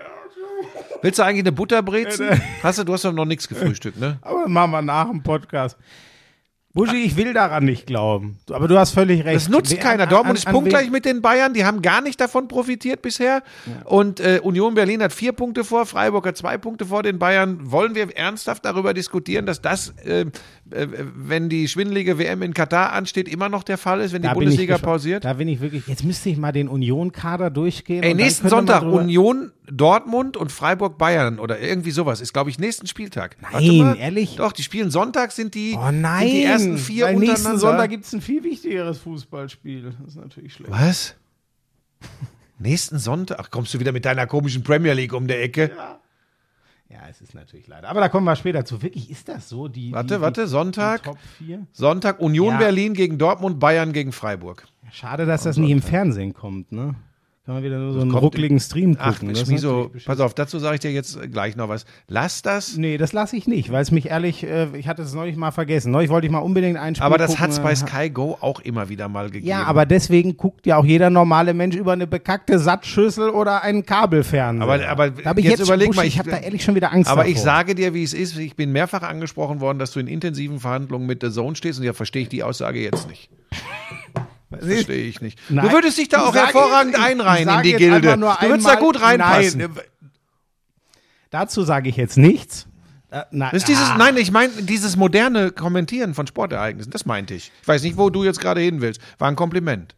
[1.01, 2.29] Willst du eigentlich eine Butterbrezen?
[2.61, 4.17] Hast du, du hast doch noch nichts gefrühstückt, ne?
[4.21, 5.77] Aber machen wir nach dem Podcast.
[6.71, 8.37] Buschi, ich will daran nicht glauben.
[8.51, 9.35] Aber du hast völlig recht.
[9.37, 10.03] Das nutzt Wer- keiner.
[10.03, 11.53] an- Dortmund an- ist an punktgleich wen- mit den Bayern.
[11.55, 13.41] Die haben gar nicht davon profitiert bisher.
[13.85, 17.71] Und äh, Union Berlin hat vier Punkte vor, Freiburg hat zwei Punkte vor den Bayern.
[17.71, 20.25] Wollen wir ernsthaft darüber diskutieren, dass das, äh,
[20.71, 24.33] wenn die schwindelige WM in Katar ansteht, immer noch der Fall ist, wenn die Da
[24.33, 25.25] ich Bundesliga pausiert?
[25.25, 25.87] Da bin ich wirklich.
[25.87, 28.03] Jetzt müsste ich mal den Union-Kader durchgehen.
[28.03, 32.21] Ey, nächsten Sonntag Union, Dortmund und Freiburg Bayern oder irgendwie sowas.
[32.21, 33.37] Ist, glaube ich, nächsten Spieltag.
[33.51, 34.35] Nein, ehrlich?
[34.37, 36.27] Doch, die spielen Sonntag, sind die, Oh nein.
[36.27, 37.57] sind die ersten vier Weil nächsten.
[37.57, 39.83] Sonntag gibt es ein viel wichtigeres Fußballspiel.
[39.83, 40.71] Das ist natürlich schlecht.
[40.71, 41.15] Was?
[42.61, 43.37] Nächsten Sonntag?
[43.39, 45.71] Ach, kommst du wieder mit deiner komischen Premier League um der Ecke?
[45.75, 45.98] Ja,
[47.09, 47.87] es ist natürlich leider.
[47.89, 48.81] Aber da kommen wir später zu.
[48.81, 49.67] Wirklich, ist das so?
[49.67, 51.03] Die, Warte, die, warte, Sonntag.
[51.03, 51.67] Die Top 4?
[51.71, 52.57] Sonntag Union Ja.
[52.57, 54.67] Berlin gegen Dortmund, Bayern gegen Freiburg.
[54.91, 56.95] Schade, dass das nie im Fernsehen kommt, ne?
[57.49, 59.31] Kann man wieder nur so einen ruckligen Stream Ach, gucken.
[59.31, 61.83] Ist Schmiso, pass auf, dazu sage ich dir jetzt gleich noch was.
[62.07, 62.77] Lass das.
[62.77, 65.49] Nee, das lasse ich nicht, weil es mich ehrlich, äh, ich hatte es neulich mal
[65.49, 65.91] vergessen.
[65.91, 68.37] Neulich wollte ich mal unbedingt ein Spiel Aber das gucken, hat's bei äh, Sky Go
[68.39, 69.47] auch immer wieder mal gegeben.
[69.47, 73.83] Ja, aber deswegen guckt ja auch jeder normale Mensch über eine bekackte Sattschüssel oder einen
[73.83, 74.87] Kabelfernseher.
[74.87, 76.93] Aber- aber da ich jetzt jetzt, überleg mal, ich, ich- habe da ehrlich schon wieder
[76.93, 77.31] Angst Aber davor.
[77.33, 78.37] ich sage dir, wie es ist.
[78.37, 81.85] Ich bin mehrfach angesprochen worden, dass du in intensiven Verhandlungen mit der Zone stehst und
[81.85, 83.27] ja, verstehe ich die Aussage jetzt nicht.
[84.49, 85.39] Verstehe ich nicht.
[85.49, 85.65] Nein.
[85.67, 88.01] du würdest dich da auch sage hervorragend einreihen in die Gilde.
[88.17, 89.59] Du würdest da einmal- gut reinpassen.
[89.59, 89.79] Nein,
[91.29, 92.67] dazu sage ich jetzt nichts.
[93.11, 97.05] Äh, na, Das ist dieses, ah, nein, ich meine dieses moderne Kommentieren von Sportereignissen, das
[97.05, 97.51] meinte ich.
[97.61, 99.01] Ich weiß nicht, wo du jetzt gerade hin willst.
[99.17, 99.95] War ein Kompliment.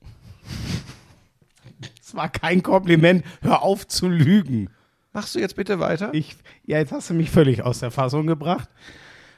[2.00, 3.24] Das war kein Kompliment.
[3.42, 4.70] Hör auf zu lügen.
[5.14, 6.10] Machst du jetzt bitte weiter?
[6.14, 6.36] Ich,
[6.66, 8.70] ja, jetzt hast du mich völlig aus der Fassung gebracht.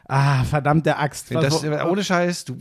[0.08, 1.34] Ah, verdammte Axt.
[1.34, 2.58] Das, Was- ohne Scheiß, du,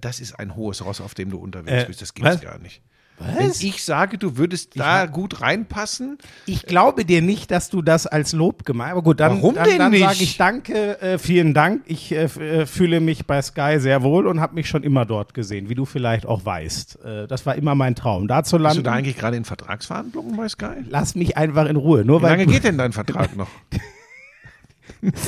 [0.00, 2.02] das ist ein hohes Ross, auf dem du unterwegs Äh, bist.
[2.02, 2.40] Das gibt's was?
[2.40, 2.82] gar nicht.
[3.16, 8.08] Wenn ich sage, du würdest da gut reinpassen, Ich glaube dir nicht, dass du das
[8.08, 10.02] als Lob gemeint Aber gut, dann, Warum dann, denn dann nicht?
[10.02, 11.82] sage ich danke, äh, vielen Dank.
[11.86, 15.32] Ich äh, äh, fühle mich bei Sky sehr wohl und habe mich schon immer dort
[15.32, 17.04] gesehen, wie du vielleicht auch weißt.
[17.04, 18.78] Äh, das war immer mein Traum, da zu bist landen.
[18.78, 20.82] du da eigentlich gerade in Vertragsverhandlungen bei Sky?
[20.88, 22.04] Lass mich einfach in Ruhe.
[22.04, 23.48] Nur Wie weil lange geht denn dein Vertrag noch?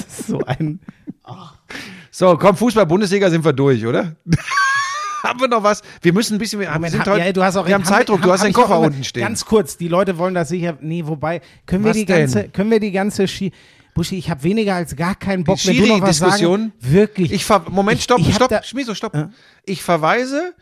[0.09, 0.81] so ein
[2.11, 4.17] So, komm, Fußball-Bundesliga sind wir durch, oder?
[5.23, 5.83] haben wir noch was?
[6.03, 7.85] Wir müssen ein bisschen, wir, haben, wir sind heute, ja, du hast auch wir haben.
[7.85, 9.23] Zeitdruck, du hab- hast den ich auch Koffer unten stehen.
[9.23, 10.79] Ganz kurz, die Leute wollen das sicher.
[10.81, 12.19] Nee, wobei, können wir Was die denn?
[12.21, 13.53] ganze, können wir die ganze Ski.
[13.95, 16.73] Buschi, ich habe weniger als gar keinen Bock, du was Schiri-Diskussion.
[16.81, 17.33] Wirklich.
[17.33, 19.31] Ich ver Moment, Ich- stopp, ich hab stopp, da- Schmieso, stopp.
[19.65, 20.55] Ich verweise,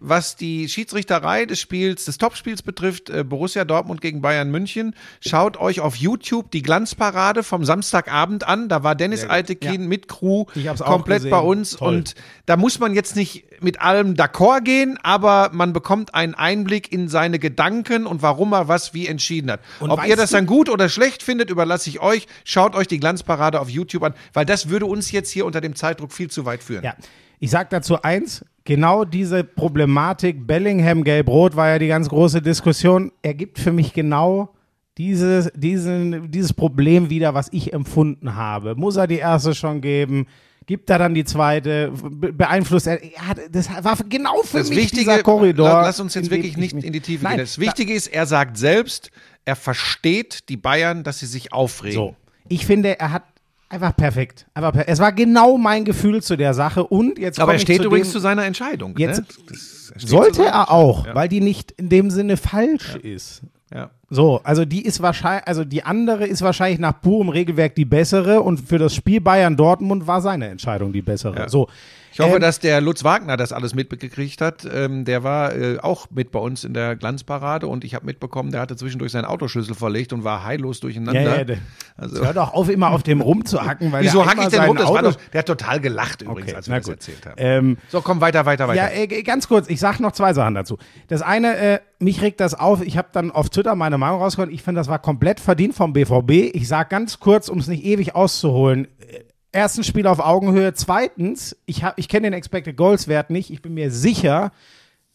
[0.00, 4.94] was die Schiedsrichterei des Spiels, des Topspiels betrifft, äh, Borussia Dortmund gegen Bayern München.
[5.20, 8.68] Schaut euch auf YouTube die Glanzparade vom Samstagabend an.
[8.68, 10.44] Da war Dennis Altekin mit Crew
[10.78, 11.72] komplett bei uns.
[11.72, 11.88] Toll.
[11.88, 12.14] Und
[12.46, 17.08] da muss man jetzt nicht mit allem d'accord gehen, aber man bekommt einen Einblick in
[17.08, 19.60] seine Gedanken und warum er was wie entschieden hat.
[19.80, 22.28] Und Ob ihr das dann gut oder schlecht findet, überlasse ich euch.
[22.44, 25.74] Schaut euch die Glanzparade auf YouTube an, weil das würde uns jetzt hier unter dem
[25.74, 26.84] Zeitdruck viel zu weit führen.
[26.84, 26.94] Ja,
[27.40, 33.12] ich sag dazu eins, genau diese Problematik Bellingham Gelb-Rot war ja die ganz große Diskussion,
[33.22, 34.50] ergibt für mich genau
[34.98, 38.74] dieses, diesen, dieses Problem wieder, was ich empfunden habe.
[38.74, 40.26] Muss er die erste schon geben?
[40.66, 41.92] Gibt er dann die zweite?
[41.92, 43.02] Be beeinflusst er?
[43.02, 45.68] Ja, das war genau für Das mich Wichtige, dieser Korridor.
[45.68, 47.44] la- lass uns jetzt wirklich ich nicht in die Tiefe Nein, gehen.
[47.44, 49.10] Das Wichtige ist, er sagt selbst,
[49.46, 51.94] er versteht die Bayern, dass sie sich aufregen.
[51.94, 52.16] So.
[52.48, 53.22] Ich finde, er hat
[53.68, 54.46] einfach perfekt.
[54.54, 57.78] Einfach per es war genau mein Gefühl zu der Sache und jetzt Aber er steht
[57.82, 58.94] zu übrigens dem, zu seiner Entscheidung.
[58.98, 59.26] Jetzt- ne?
[59.56, 61.14] Steht zu Sollte er auch, Ja.
[61.14, 63.42] weil die nicht in dem Sinne falsch ist.
[63.74, 63.90] Ja.
[64.10, 68.40] So, also die ist wahrscheinlich, also die andere ist wahrscheinlich nach purem Regelwerk die bessere
[68.42, 71.36] und für das Spiel Bayern Dortmund war seine Entscheidung die bessere.
[71.36, 71.48] Ja.
[71.48, 71.68] So.
[72.12, 74.66] Ich hoffe, Ähm, dass der Lutz Wagner das alles mitgekriegt hat.
[74.72, 78.50] Ähm, der war äh, auch mit bei uns in der Glanzparade und ich habe mitbekommen,
[78.50, 81.20] der hatte zwischendurch seinen Autoschlüssel verlegt und war heillos durcheinander.
[81.22, 81.58] ja, ja, der,
[81.96, 84.76] Also- hör doch auf, immer auf dem rumzuhacken, weil Wieso hacke ich denn rum?
[84.76, 86.94] Das war Auto- doch, der hat total gelacht übrigens, Okay, als wir das gut.
[86.94, 87.34] erzählt haben.
[87.36, 88.92] Ähm, so, komm weiter, weiter, weiter.
[88.94, 90.78] Ja, äh, ganz kurz, ich sag noch zwei Sachen dazu.
[91.08, 94.52] Das eine, äh, mich regt das auf, ich habe dann auf Twitter meine Meinung rausgehauen,
[94.52, 96.50] ich finde, das war komplett verdient vom BVB.
[96.54, 101.56] Ich sag ganz kurz, um es nicht ewig auszuholen, äh, erstens Spiel auf Augenhöhe, zweitens,
[101.66, 104.52] ich, ich kenne den Expected Goals Wert nicht, ich bin mir sicher,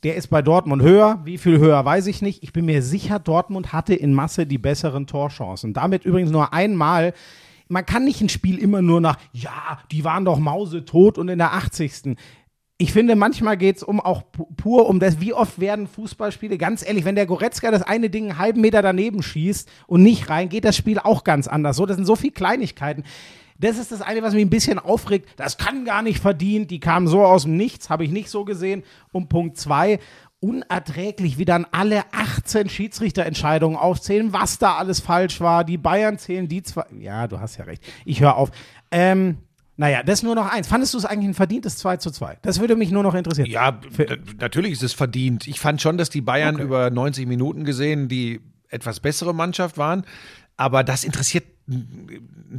[0.03, 1.21] Der ist bei Dortmund höher.
[1.23, 2.43] Wie viel höher, weiß ich nicht.
[2.43, 5.73] Ich bin mir sicher, Dortmund hatte in Masse die besseren Torchancen.
[5.73, 7.13] Damit übrigens nur einmal.
[7.69, 11.37] Man kann nicht ein Spiel immer nur nach, ja, die waren doch mausetot und in
[11.37, 12.17] der 80.
[12.79, 16.57] Ich finde, manchmal geht es um auch pu- pur um das, wie oft werden Fußballspiele,
[16.57, 20.29] ganz ehrlich, wenn der Goretzka das eine Ding einen halben Meter daneben schießt und nicht
[20.29, 21.77] rein, geht das Spiel auch ganz anders.
[21.77, 23.03] So, das sind so viele Kleinigkeiten.
[23.63, 25.29] Das ist das eine, was mich ein bisschen aufregt.
[25.37, 26.69] Das kann gar nicht verdient.
[26.69, 28.83] Die kamen so aus dem Nichts, habe ich nicht so gesehen.
[29.13, 29.99] Und Punkt zwei,
[30.41, 35.63] unerträglich, wie dann alle 18 Schiedsrichterentscheidungen aufzählen, was da alles falsch war.
[35.63, 36.83] Die Bayern zählen die zwei.
[36.99, 37.81] Ja, du hast ja recht.
[38.03, 38.51] Ich höre auf.
[38.91, 39.37] Ähm,
[39.77, 40.67] naja, das nur noch eins.
[40.67, 42.39] Fandest du es eigentlich ein verdientes 2 zu 2?
[42.41, 43.49] Das würde mich nur noch interessieren.
[43.49, 43.79] Ja,
[44.41, 45.47] natürlich ist es verdient.
[45.47, 50.03] Ich fand schon, dass die Bayern über 90 Minuten gesehen die etwas bessere Mannschaft waren.
[50.57, 51.45] Aber das interessiert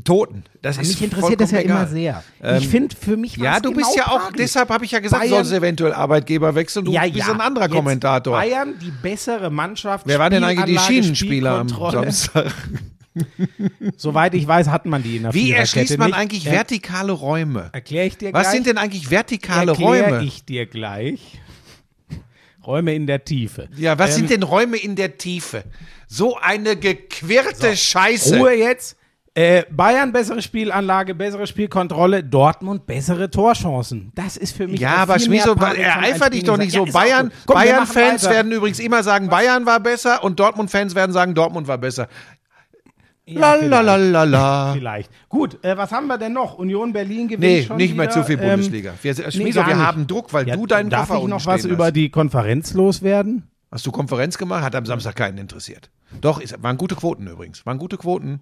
[0.04, 0.44] Toten.
[0.62, 2.22] Das ist Mich interessiert das ja vollkommen immer egal.
[2.42, 2.58] sehr.
[2.58, 5.00] ich finde, für mich Ja, war's du bist genau ja auch, deshalb habe ich ja
[5.00, 6.86] gesagt, Bayern- sollst eventuell Arbeitgeber wechseln.
[6.86, 8.34] Du bist ein anderer Jetzt Kommentator.
[8.36, 10.06] Bayern, die bessere Mannschaft.
[10.06, 11.68] Wer waren denn eigentlich die Schienenspieler am.
[11.68, 12.52] Samstag?
[13.96, 16.18] Soweit ich weiß, hatten man die in der Wie erschließt man nicht.
[16.18, 17.68] eigentlich Ja, vertikale Räume?
[17.72, 18.52] Erkläre ich dir Was gleich.
[18.54, 20.24] sind denn eigentlich vertikale Erklär Räume?
[20.24, 21.40] ich dir gleich.
[22.66, 23.68] Räume in der Tiefe.
[23.76, 25.64] Ja, was Ähm, sind denn Räume in der Tiefe?
[26.06, 28.38] So eine gequirlte Scheiße.
[28.38, 28.96] Ruhe jetzt.
[29.36, 34.12] Äh, Bayern bessere Spielanlage, bessere Spielkontrolle, Dortmund bessere Torchancen.
[34.14, 36.86] Das ist für mich Ja, aber Schmieso, ereifer ein dich doch nicht so.
[36.86, 41.66] Ja, Bayern, Bayern-Fans werden übrigens immer sagen, Bayern war besser und Dortmund-Fans werden sagen, Dortmund
[41.66, 42.06] war besser.
[43.26, 44.72] La la la la la.
[44.74, 45.10] Vielleicht.
[45.30, 46.58] Gut, äh, was haben wir denn noch?
[46.58, 48.12] Union Berlin gewinnt Nee, schon nicht mehr wieder.
[48.12, 48.92] zu viel Ähm, Bundesliga.
[49.00, 49.84] Wir, nee, Schmieso, gar wir nicht.
[49.86, 53.44] haben Druck, weil Ja, du deinen darf Koffer ich noch was über die Konferenz loswerden?
[53.70, 54.62] Hast du Konferenz gemacht?
[54.62, 55.90] Hat am Samstag keinen interessiert.
[56.20, 57.64] Doch, ist, waren gute Quoten übrigens.
[57.64, 58.40] Waren gute Quoten.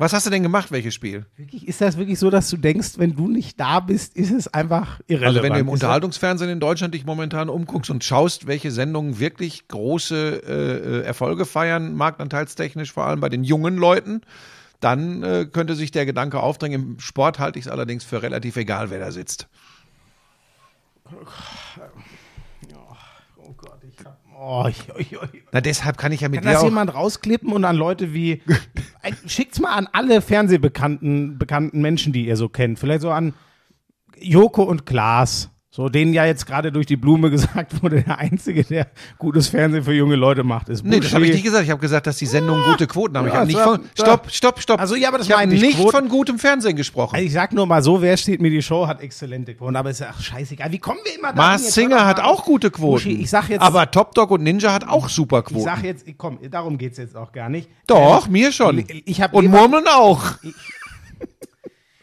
[0.00, 1.26] Was hast du denn gemacht, welches Spiel?
[1.36, 4.48] Wirklich, ist das wirklich so, dass du denkst, wenn du nicht da bist, ist es
[4.48, 5.36] einfach irrelevant?
[5.36, 9.18] Also wenn du im das- Unterhaltungsfernsehen in Deutschland dich momentan umguckst und schaust, welche Sendungen
[9.18, 14.22] wirklich große äh, äh, Erfolge feiern, marktanteilstechnisch vor allem bei den jungen Leuten,
[14.80, 16.92] dann äh, könnte sich der Gedanke aufdrängen.
[16.92, 19.48] Im Sport halte ich es allerdings für relativ egal, wer da sitzt.
[23.36, 26.48] Oh Gott, ich hab, oh, ich, ich, ich, Na, deshalb kann ich ja mit Kann
[26.48, 26.68] dir das auch...
[26.68, 28.40] jemand rausklippen und an Leute wie.
[29.26, 32.78] Schickt's mal an alle fernsehbekannten bekannten Menschen, die ihr so kennt.
[32.78, 33.34] Vielleicht so an
[34.18, 35.50] Joko und Klaas.
[35.72, 39.84] So, denen ja jetzt gerade durch die Blume gesagt wurde, der Einzige, der gutes Fernsehen
[39.84, 41.62] für junge Leute macht, ist Nee, das habe ich nicht gesagt.
[41.62, 43.28] Ich habe gesagt, dass die Sendungen gute Quoten haben.
[43.28, 43.84] Ich Ja, habe nicht von...
[43.94, 44.80] Stopp, stopp, stopp.
[44.80, 47.14] Also, ja, aber das ich habe ich, nicht Quoten- von gutem Fernsehen gesprochen.
[47.14, 49.90] Also ich sag nur mal so, wer steht mir die Show, hat exzellente Quoten, aber
[49.90, 50.72] ist ja ach, scheißegal.
[50.72, 51.34] Wie kommen wir immer da?
[51.36, 52.90] Mars Singer hat auch gute Quoten.
[52.94, 55.64] Buschi, ich sag jetzt- aber Top Dog und Ninja hat auch super Ich Quoten.
[55.64, 57.70] sag jetzt, komm, darum geht's jetzt auch gar nicht.
[57.86, 58.84] Doch, Ähm, mir schon.
[59.04, 60.32] Ich habe und Murmeln auch.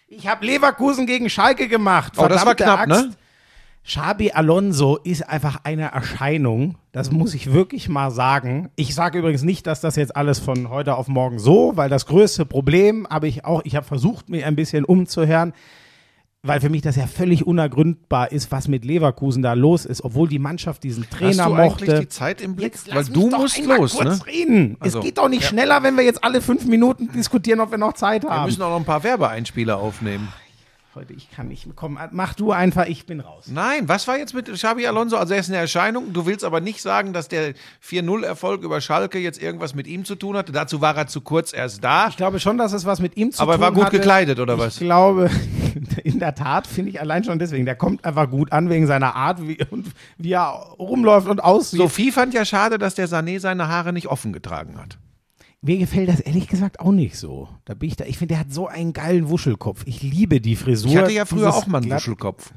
[0.07, 2.13] Ich habe Leverkusen gegen Schalke gemacht.
[2.15, 3.11] Oh, das war Verdammte knapp, ne?
[3.87, 6.75] Xabi Alonso ist einfach eine Erscheinung.
[6.91, 8.69] Das muss ich wirklich mal sagen.
[8.75, 12.05] Ich sage übrigens nicht, dass das jetzt alles von heute auf morgen so, weil das
[12.05, 15.53] größte Problem habe ich auch, ich habe versucht, mir ein bisschen umzuhören,
[16.43, 20.27] weil für mich das ja völlig unergründbar ist, was mit Leverkusen da los ist, obwohl
[20.27, 21.85] die Mannschaft diesen Trainer Hast du mochte.
[21.85, 22.73] eigentlich die Zeit im Blick?
[22.73, 24.25] Jetzt Weil du musst los, kurz ne?
[24.27, 24.75] reden.
[24.81, 27.77] Also, es geht doch nicht schneller, wenn wir jetzt alle fünf Minuten diskutieren, ob wir
[27.77, 28.47] noch Zeit Wir haben.
[28.47, 30.27] müssen auch noch ein paar Werbeeinspieler aufnehmen.
[30.97, 31.67] Heute, ich kann nicht.
[31.75, 33.45] Komm, mach du einfach, ich bin raus.
[33.51, 35.15] Nein, was war jetzt mit Xabi Alonso?
[35.15, 36.11] Also er ist eine Erscheinung.
[36.11, 37.53] Du willst aber nicht sagen, dass der
[37.87, 40.51] 4-0-Erfolg über Schalke jetzt irgendwas mit ihm zu tun hatte.
[40.51, 42.07] Dazu war er zu kurz erst da.
[42.07, 43.97] Ich glaube schon, dass es was mit ihm zu Aber er tun war gut hatte.
[43.99, 44.73] gekleidet, oder ich was?
[44.77, 45.29] Ich glaube,
[46.03, 47.65] in der Tat finde ich allein schon deswegen.
[47.65, 49.85] Der kommt einfach gut an wegen seiner Art, wie, und
[50.17, 51.77] wie er rumläuft und aussieht.
[51.77, 54.97] Sophie fand ja schade, dass der Sané seine Haare nicht offen getragen hat.
[55.61, 57.49] Mir gefällt das ehrlich gesagt auch nicht so.
[57.65, 58.05] Da bin ich da.
[58.05, 59.83] Ich finde, der hat so einen geilen Wuschelkopf.
[59.85, 60.91] Ich liebe die Frisur.
[60.91, 62.51] Ich hatte ja früher auch mal einen glatt- Wuschelkopf.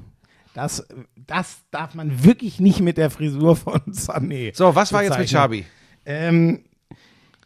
[0.52, 0.86] Das,
[1.26, 4.54] das darf man wirklich nicht mit der Frisur von Sané.
[4.54, 5.28] So, was war jetzt mit.
[5.28, 5.64] Xabi?
[6.04, 6.64] Ähm,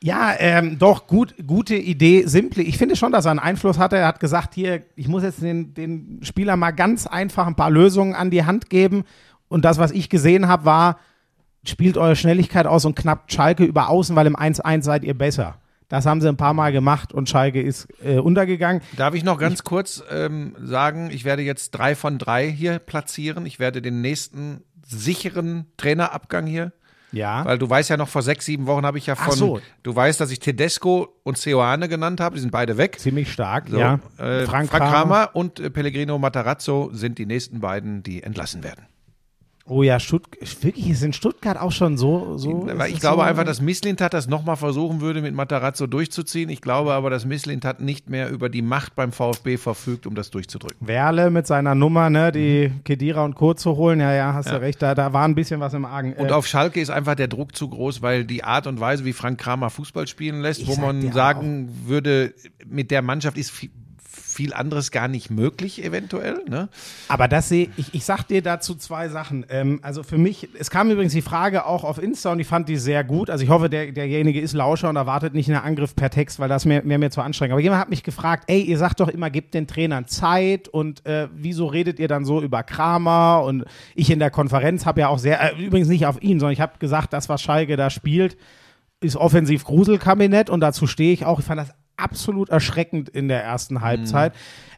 [0.03, 2.63] ja, ähm, doch, gut, gute Idee, simple.
[2.63, 3.97] Ich finde schon, dass er einen Einfluss hatte.
[3.97, 7.71] Er hat gesagt, hier, ich muss jetzt den, den Spieler mal ganz einfach ein paar
[7.71, 9.05] Lösungen an die Hand geben.
[9.49, 10.99] Und das, was ich gesehen habe, war,
[11.67, 15.57] spielt eure Schnelligkeit aus und knappt Schalke über außen, weil im 1-1 seid ihr besser.
[15.89, 18.83] Das haben sie ein paar Mal gemacht und Schalke ist äh, untergegangen.
[18.97, 23.45] Darf ich noch ganz kurz ähm, sagen, ich werde jetzt drei von drei hier platzieren.
[23.47, 26.73] Ich werde den nächsten sicheren Trainerabgang hier
[27.13, 27.45] Ja.
[27.45, 29.61] Weil du weißt ja noch, vor sechs, sieben Wochen habe ich ja Ach von, so.
[29.83, 32.99] du weißt, dass ich Tedesco und Seoane genannt habe, die sind beide weg.
[32.99, 34.01] Ziemlich stark, So, ja.
[34.19, 35.31] äh, Frank, Kramer.
[35.35, 38.87] und äh, Pellegrino Matarazzo sind die nächsten beiden, die entlassen werden.
[39.67, 42.37] Oh ja, Stuttgart, wirklich ist in Stuttgart auch schon so.
[42.37, 46.51] so ich glaube so, einfach, dass Misslintat das nochmal versuchen würde, mit Matarazzo durchzuziehen.
[46.51, 50.31] Ich glaube aber, dass Misslintat nicht mehr über die Macht beim VfB verfügt, um das
[50.31, 50.87] durchzudrücken.
[50.87, 53.55] Werle mit seiner Nummer, ne, die Kedira und Co.
[53.55, 54.01] zu holen.
[54.01, 56.13] Ja, ja, hast du recht, da, da war ein bisschen was im Argen.
[56.13, 59.07] Und Äh, auf Schalke ist einfach der Druck zu groß, weil die Art und Weise,
[59.07, 62.35] wie Frank Kramer Fußball spielen lässt, wo man sagen würde,
[62.67, 63.71] mit der Mannschaft ist viel,
[64.35, 66.43] viel anderes gar nicht möglich, eventuell.
[66.49, 66.69] Ne?
[67.09, 69.47] Aber das sehe ich, ich sag dir dazu zwei Sachen.
[69.49, 72.69] Ähm, also für mich, es kam übrigens die Frage auch auf Insta und ich fand
[72.69, 73.31] die sehr gut.
[73.31, 76.49] Also ich hoffe, der, derjenige ist Lauscher und erwartet nicht einen Angriff per Text, weil
[76.49, 77.53] das wäre mir, zu anstrengend.
[77.53, 81.07] Aber jemand hat mich gefragt, ey, ihr sagt doch immer, gebt den Trainern Zeit und
[81.07, 83.43] äh, wieso redet ihr dann so über Kramer?
[83.45, 83.65] Und
[83.95, 86.61] ich in der Konferenz habe ja auch sehr, äh, übrigens nicht auf ihn, sondern ich
[86.61, 88.37] habe gesagt, das, was Schalke da spielt,
[89.01, 91.39] ist offensiv Gruselkabinett und dazu stehe ich auch.
[91.39, 94.33] Ich fand das absolut erschreckend in der ersten Halbzeit.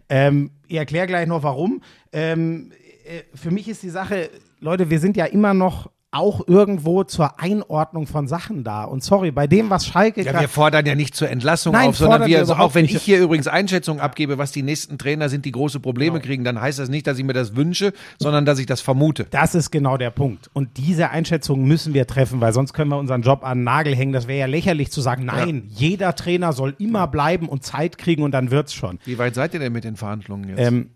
[0.09, 1.83] Ähm, ich erkläre gleich noch warum.
[2.13, 2.73] Ähm,
[3.05, 7.41] äh, für mich ist die Sache, Leute, wir sind ja immer noch auch irgendwo zur
[7.41, 8.85] Einordnung von Sachen da.
[8.85, 11.99] Und sorry, bei dem, was Schalke Ja, wir fordern ja nicht zur Entlassung Nein, auf,
[11.99, 15.45] sondern wir, also auch wenn ich hier übrigens Einschätzungen abgebe, was die nächsten Trainer sind,
[15.45, 16.25] die große Probleme Genau.
[16.27, 19.27] kriegen, dann heißt das nicht, dass ich mir das wünsche, sondern dass ich das vermute.
[19.31, 20.49] Das ist genau der Punkt.
[20.55, 23.95] Und diese Einschätzung müssen wir treffen, weil sonst können wir unseren Job an den Nagel
[23.95, 24.13] hängen.
[24.13, 28.23] Das wäre ja lächerlich zu sagen, nein, jeder Trainer soll immer bleiben und Zeit kriegen
[28.23, 28.99] und dann wird's schon.
[29.05, 30.91] Wie weit seid ihr denn mit den Verhandlungen jetzt Ähm,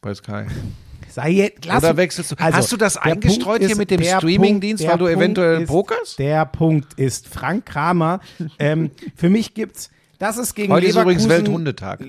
[0.00, 0.46] bei Sky?
[1.14, 2.36] Sei jetzt, lass Oder wechselst du?
[2.38, 5.16] Also, Hast du das eingestreut Punkt hier ist- mit dem Streamingdienst, Punkt- weil du der
[5.16, 6.18] eventuell Punkt ist, pokerst?
[6.18, 8.20] Der Punkt ist, Frank Kramer,
[8.58, 9.90] ähm, für mich gibt's,
[10.20, 11.18] das ist gegen Heute ist Leverkusen.
[11.26, 12.00] übrigens Welthundetag.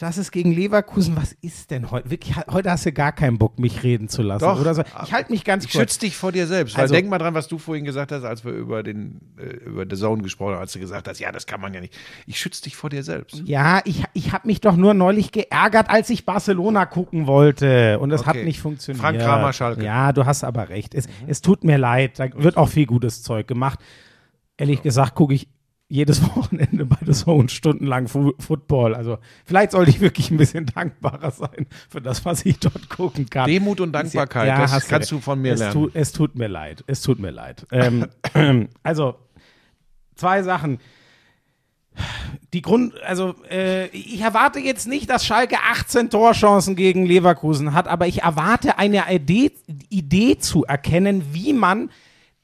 [0.00, 1.16] Das ist gegen Leverkusen.
[1.16, 2.10] Was ist denn heute?
[2.10, 4.44] Wirklich, heute hast du gar keinen Bock, mich reden zu lassen.
[4.44, 4.60] Doch.
[4.60, 4.82] Oder so.
[5.04, 5.80] Ich halte mich ganz Ich kurz.
[5.82, 6.74] schütze dich vor dir selbst.
[6.76, 9.44] Weil Also- denk mal dran, was du vorhin gesagt hast, als wir über den äh,
[9.68, 11.96] über The Zone gesprochen haben, als du gesagt hast, ja, das kann man ja nicht.
[12.26, 13.40] Ich schütze dich vor dir selbst.
[13.46, 17.98] Ja, ich, ich habe mich doch nur neulich geärgert, als ich Barcelona gucken wollte.
[18.00, 18.44] Und es hat Okay.
[18.44, 19.00] nicht funktioniert.
[19.00, 19.84] Frank Kramer, Schalke.
[19.84, 20.94] Ja, du hast aber recht.
[20.94, 22.18] Es, es tut mir leid.
[22.18, 23.78] Da wird auch viel gutes Zeug gemacht.
[24.56, 25.48] Ehrlich gesagt gucke ich
[25.90, 28.94] jedes Wochenende bei The Zone stundenlang Fu Football.
[28.94, 33.28] Also vielleicht sollte ich wirklich ein bisschen dankbarer sein für das, was ich dort gucken
[33.28, 33.46] kann.
[33.50, 35.74] Demut und Dankbarkeit, Ja, das hast kannst du von mir es lernen.
[35.74, 36.84] Tut, es tut mir leid.
[36.86, 37.66] Es tut mir leid.
[37.72, 38.06] Ähm,
[38.82, 39.16] also,
[40.14, 40.78] zwei Sachen.
[42.52, 47.88] Die Grund, also äh, ich erwarte jetzt nicht, dass Schalke 18 Torchancen gegen Leverkusen hat,
[47.88, 49.52] aber ich erwarte eine Idee,
[49.88, 51.90] Idee zu erkennen, wie man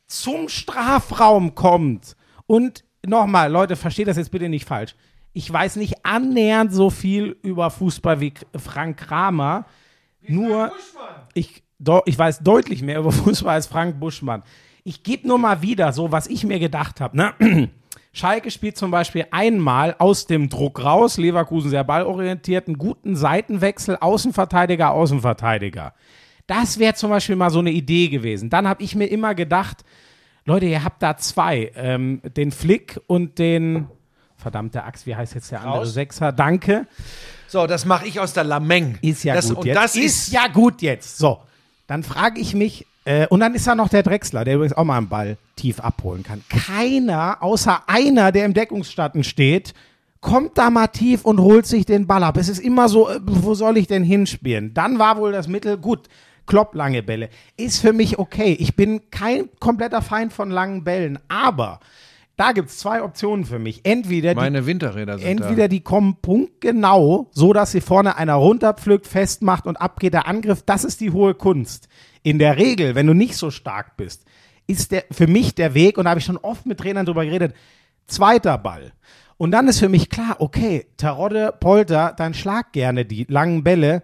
[0.08, 2.16] zum Strafraum kommt.
[2.46, 4.94] Und nochmal, Leute, versteht das jetzt bitte nicht falsch.
[5.32, 9.66] Ich weiß nicht annähernd so viel über Fußball wie Frank Kramer.
[10.26, 10.72] nur
[11.34, 14.42] ich, do, ich weiß deutlich mehr über Fußball als Frank Buschmann.
[14.84, 17.16] Ich gebe nur mal wieder so, was ich mir gedacht habe.
[17.16, 17.34] Ne?
[18.12, 23.98] Schalke spielt zum Beispiel einmal aus dem Druck raus, Leverkusen sehr ballorientiert, einen guten Seitenwechsel,
[24.00, 25.92] Außenverteidiger, Außenverteidiger.
[26.46, 28.48] Das wäre zum Beispiel mal so eine Idee gewesen.
[28.48, 29.84] Dann habe ich mir immer gedacht,
[30.46, 33.88] Leute, ihr habt da zwei, ähm, den Flick und den,
[34.36, 35.92] verdammte Axt, wie heißt jetzt der andere Raus.
[35.92, 36.30] Sechser?
[36.30, 36.86] Danke.
[37.48, 38.96] So, das mache ich aus der Lameng.
[39.02, 39.76] Ist ja das, gut und jetzt.
[39.76, 41.18] das ist, ja gut jetzt.
[41.18, 41.40] So,
[41.88, 44.84] dann frage ich mich, äh, und dann ist da noch der Drechsler, der übrigens auch
[44.84, 46.44] mal einen Ball tief abholen kann.
[46.48, 49.74] Keiner, außer einer, der im Deckungsstatten steht,
[50.20, 52.36] kommt da mal tief und holt sich den Ball ab.
[52.36, 54.74] Es ist immer so, äh, wo soll ich denn hinspielen?
[54.74, 56.08] Dann war wohl das Mittel, gut,
[56.46, 57.28] Klopp lange Bälle.
[57.56, 58.56] Ist für mich okay.
[58.58, 61.80] Ich bin kein kompletter Feind von langen Bällen, aber
[62.36, 63.80] da gibt es zwei Optionen für mich.
[63.84, 69.06] Entweder die meine Winterräder sind Entweder die kommen punktgenau, so dass sie vorne einer runterpflückt,
[69.06, 70.62] festmacht und abgeht der Angriff.
[70.62, 71.88] Das ist die hohe Kunst.
[72.22, 74.24] In der Regel, wenn du nicht so stark bist,
[74.66, 77.24] ist der für mich der Weg, und da habe ich schon oft mit Trainern drüber
[77.24, 77.54] geredet,
[78.06, 78.92] zweiter Ball.
[79.38, 84.02] Und dann ist für mich klar, okay, Terodde, Polter, dann schlag gerne die langen Bälle.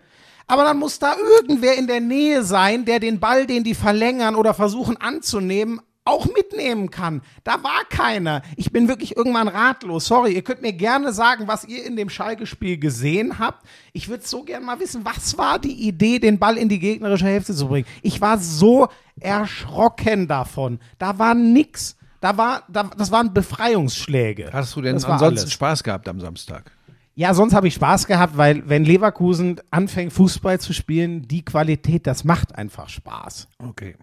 [0.52, 4.34] Aber dann muss da irgendwer in der Nähe sein, der den Ball, den die verlängern
[4.34, 7.22] oder versuchen anzunehmen, auch mitnehmen kann.
[7.42, 8.42] Da war keiner.
[8.58, 10.04] Ich bin wirklich irgendwann ratlos.
[10.04, 13.64] Sorry, ihr könnt mir gerne sagen, was ihr in dem Schalke-Spiel gesehen habt.
[13.94, 17.24] Ich würde so gerne mal wissen, was war die Idee, den Ball in die gegnerische
[17.24, 17.86] Hälfte zu bringen.
[18.02, 18.88] Ich war so
[19.20, 20.80] erschrocken davon.
[20.98, 21.96] Da war nix.
[22.20, 24.50] Da war, da, das waren Befreiungsschläge.
[24.52, 25.48] Hast du denn Das ansonsten.
[25.50, 26.72] Spaß gehabt am Samstag?
[27.14, 32.06] Ja, sonst habe ich Spaß gehabt, weil wenn Leverkusen anfängt, Fußball zu spielen, die Qualität,
[32.06, 33.48] das macht einfach Spaß.
[33.58, 33.96] Okay.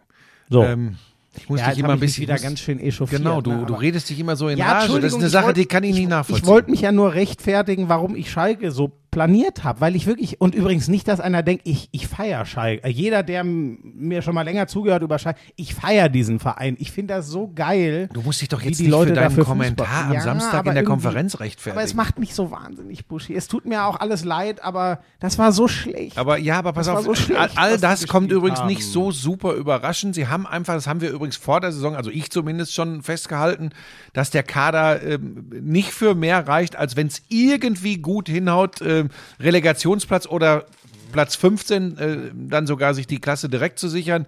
[0.49, 0.64] So.
[0.64, 0.95] Ähm,
[1.36, 3.22] ich muss ja, dich immer ein ich bisschen wieder muss- ganz schön echauffiert.
[3.22, 4.99] Genau, du, ne, du redest dich immer so in Ja, Rage.
[4.99, 6.47] Das ist eine ich Sache, wollt- die kann ich nicht Ich nachvollziehen.
[6.47, 10.55] wollte mich ja nur rechtfertigen, warum ich Schalke so planiert habe, weil ich wirklich, und
[10.55, 12.84] übrigens nicht, dass einer denkt, ich, ich feiere Schalke.
[12.84, 16.76] Äh, Jeder, der mir schon mal länger zugehört über Schalke, ich feiere diesen Verein.
[16.80, 18.10] Ich finde das so geil.
[18.14, 20.66] Du musst dich doch jetzt die nicht Leute für deinen dafür Kommentar am Ja, Samstag
[20.68, 21.78] in der Konferenz rechtfertigen.
[21.78, 23.36] Aber es macht mich so wahnsinnig, Buschi.
[23.36, 26.18] Es tut mir auch alles leid, aber das war so schlecht.
[26.18, 28.68] Aber ja, aber pass Das auf, so schlecht, all, das kommt übrigens haben.
[28.68, 30.16] nicht so super überraschend.
[30.16, 33.72] Sie haben einfach, das haben wir übrigens vor der Saison, also ich zumindest schon festgehalten,
[34.14, 39.09] dass der Kader ähm, nicht für mehr reicht, als wenn es irgendwie gut hinhaut, ähm,
[39.39, 40.65] Relegationsplatz oder
[41.11, 44.25] Platz 15, äh, dann sogar sich die Klasse direkt zu sichern.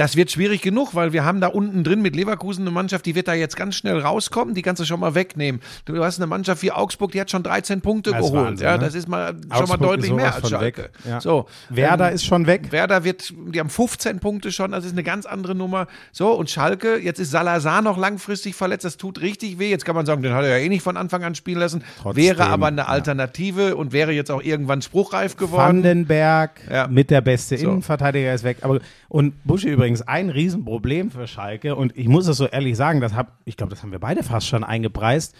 [0.00, 3.14] Das wird schwierig genug, weil wir haben da unten drin mit Leverkusen eine Mannschaft, die
[3.14, 5.60] wird da jetzt ganz schnell rauskommen, die kannst du schon mal wegnehmen.
[5.84, 8.46] Du hast eine Mannschaft wie Augsburg, die hat schon 13 Punkte Das geholt.
[8.46, 8.84] Wahnsinn, ja, ne?
[8.84, 10.48] das ist mal schon mal Augsburg deutlich mehr als.
[10.48, 10.88] Schalke.
[11.06, 11.20] Ja.
[11.20, 12.72] So, Werder ähm, ist schon weg.
[12.72, 15.86] Werder wird, die haben 15 Punkte schon, das ist eine ganz andere Nummer.
[16.12, 19.68] So, und Schalke, jetzt ist Salazar noch langfristig verletzt, das tut richtig weh.
[19.68, 21.84] Jetzt kann man sagen, den hat er ja eh nicht von Anfang an spielen lassen.
[22.00, 22.86] Trotzdem, wäre aber eine ja.
[22.86, 25.84] Alternative und wäre jetzt auch irgendwann spruchreif geworden.
[25.84, 26.86] Vandenberg Ja.
[26.86, 27.68] mit der beste So.
[27.68, 28.56] Innenverteidiger ist weg.
[28.62, 28.78] Aber,
[29.10, 31.74] und Buschi übrigens ein Riesenproblem für Schalke.
[31.76, 34.22] Und ich muss es so ehrlich sagen, das hab, ich glaube, das haben wir beide
[34.22, 35.34] fast schon eingepreist.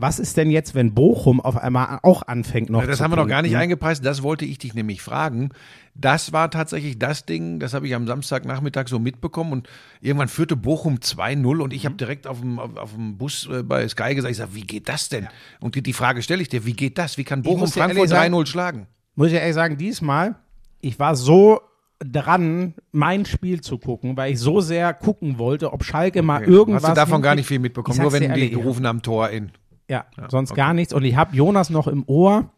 [0.00, 3.16] Was ist denn jetzt, wenn Bochum auf einmal auch anfängt noch Ja, das haben wir
[3.16, 4.04] noch gar nicht eingepreist.
[4.04, 5.50] Das wollte ich dich nämlich fragen.
[5.96, 9.68] Das war tatsächlich das Ding, das habe ich am Samstagnachmittag so mitbekommen und
[10.00, 13.64] irgendwann führte Bochum 2-0 und ich habe direkt auf dem, auf, auf dem Bus äh,
[13.64, 15.26] bei Sky gesagt, ich sag, wie geht das denn?
[15.58, 17.18] Und die, die Frage stelle ich dir, wie geht das?
[17.18, 18.86] Wie kann Bochum Frankfurt ehrlich sagen- 3-0 schlagen?
[19.16, 20.36] Muss ich ehrlich sagen, diesmal,
[20.80, 21.60] ich war so
[22.00, 26.84] dran, mein Spiel zu gucken, weil ich so sehr gucken wollte, ob Schalke mal irgendwas.
[26.84, 29.50] Hast du davon gar nicht viel mitbekommen, nur wenn die ehrlich, gerufen haben Tor in.
[29.88, 30.92] Ja, sonst gar nichts.
[30.92, 32.50] Und ich habe Jonas noch im Ohr.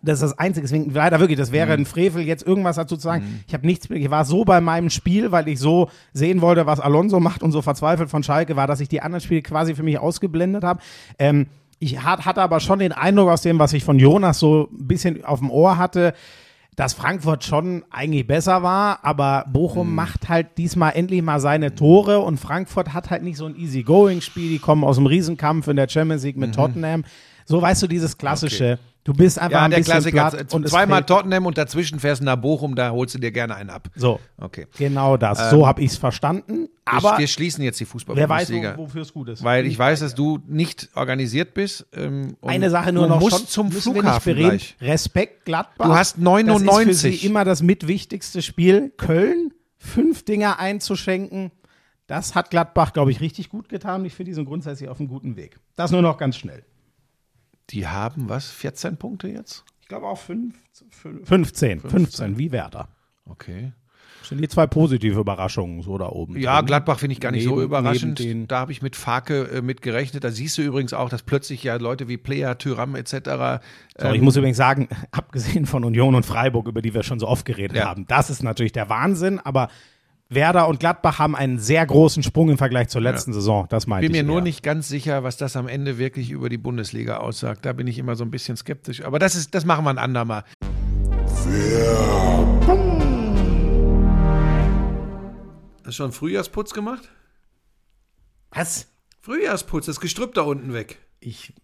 [0.00, 0.64] Das ist das Einzige.
[0.64, 1.54] Deswegen, leider wirklich, das Mhm.
[1.54, 3.42] wäre ein Frevel, jetzt irgendwas dazu zu sagen.
[3.48, 3.98] Ich habe nichts mehr.
[3.98, 7.50] Ich war so bei meinem Spiel, weil ich so sehen wollte, was Alonso macht und
[7.50, 10.80] so verzweifelt von Schalke war, dass ich die anderen Spiele quasi für mich ausgeblendet habe.
[11.18, 11.46] Ähm,
[11.80, 14.86] ich hat, hatte aber schon den Eindruck aus dem, was ich von Jonas so ein
[14.86, 16.14] bisschen auf dem Ohr hatte,
[16.78, 22.20] dass Frankfurt schon eigentlich besser war, aber Bochum macht halt diesmal endlich mal seine Tore
[22.20, 24.48] und Frankfurt hat halt nicht so ein Easy-Going-Spiel.
[24.48, 27.04] Die kommen aus dem Riesenkampf in der Champions League mit Tottenham.
[27.46, 28.78] So weißt du, dieses klassische.
[29.08, 30.28] Du bist einfach Ja, ein der bisschen Klassiker.
[30.30, 33.54] platt und Zweimal Tottenham und dazwischen fährst du nach Bochum, da holst du dir gerne
[33.54, 33.88] einen ab.
[33.96, 34.66] So, Okay.
[34.76, 35.48] genau das.
[35.48, 36.68] so habe ich es verstanden.
[36.84, 38.74] Aber wir schließen jetzt die wer weiß, Fußball-Bundesliga.
[38.76, 39.42] wo- wofür es gut ist.
[39.42, 41.86] Weil ich weiß, dass du nicht organisiert bist.
[41.94, 44.76] Ähm, Eine Sache nur du noch musst schon, zum Flughafen gleich.
[44.82, 45.86] Respekt Gladbach.
[45.86, 46.86] Du hast Das ist 99.
[46.86, 48.90] für sie immer das mitwichtigste Spiel.
[48.98, 51.50] Köln, fünf Dinger einzuschenken.
[52.08, 54.04] Das hat Gladbach, glaube ich, richtig gut getan.
[54.04, 55.58] Ich finde, die sind grundsätzlich auf einem guten Weg.
[55.76, 56.62] Das nur noch ganz schnell.
[57.70, 58.50] Die haben was?
[58.50, 59.64] 14 Punkte jetzt?
[59.82, 60.54] Ich glaube auch fünf,
[60.90, 62.88] fünf, 15, 15, wie Werder.
[63.26, 63.72] Okay.
[64.20, 66.38] Das sind die zwei positive Überraschungen so da oben.
[66.38, 66.66] Ja, drin.
[66.66, 68.18] Gladbach finde ich gar nicht so Neben- überraschend.
[68.18, 70.24] neben den- Da habe ich mit Farke äh, mit gerechnet.
[70.24, 73.10] Da siehst du übrigens auch, dass plötzlich ja Leute wie Player, Tyram etc.
[73.96, 77.20] So, ähm, ich muss übrigens sagen, abgesehen von Union und Freiburg, über die wir schon
[77.20, 77.86] so oft geredet Ja.
[77.86, 79.68] haben, das ist natürlich der Wahnsinn, aber
[80.30, 83.66] Werder und Gladbach haben einen sehr großen Sprung im Vergleich zur letzten Saison.
[83.70, 86.50] Das meinte bin mir ich nur nicht ganz sicher, was das am Ende wirklich über
[86.50, 87.64] die Bundesliga aussagt.
[87.64, 89.02] Da bin ich immer so ein bisschen skeptisch.
[89.02, 90.44] Aber das ist, das machen wir ein andermal.
[95.78, 97.08] Hast du schon Frühjahrsputz gemacht?
[98.50, 98.86] Was?
[99.22, 100.98] Frühjahrsputz, das Gestrüpp da unten weg.
[101.20, 101.54] Ich,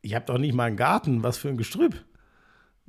[0.00, 1.22] ich habe doch nicht mal einen Garten.
[1.22, 2.02] Was für ein Gestrüpp.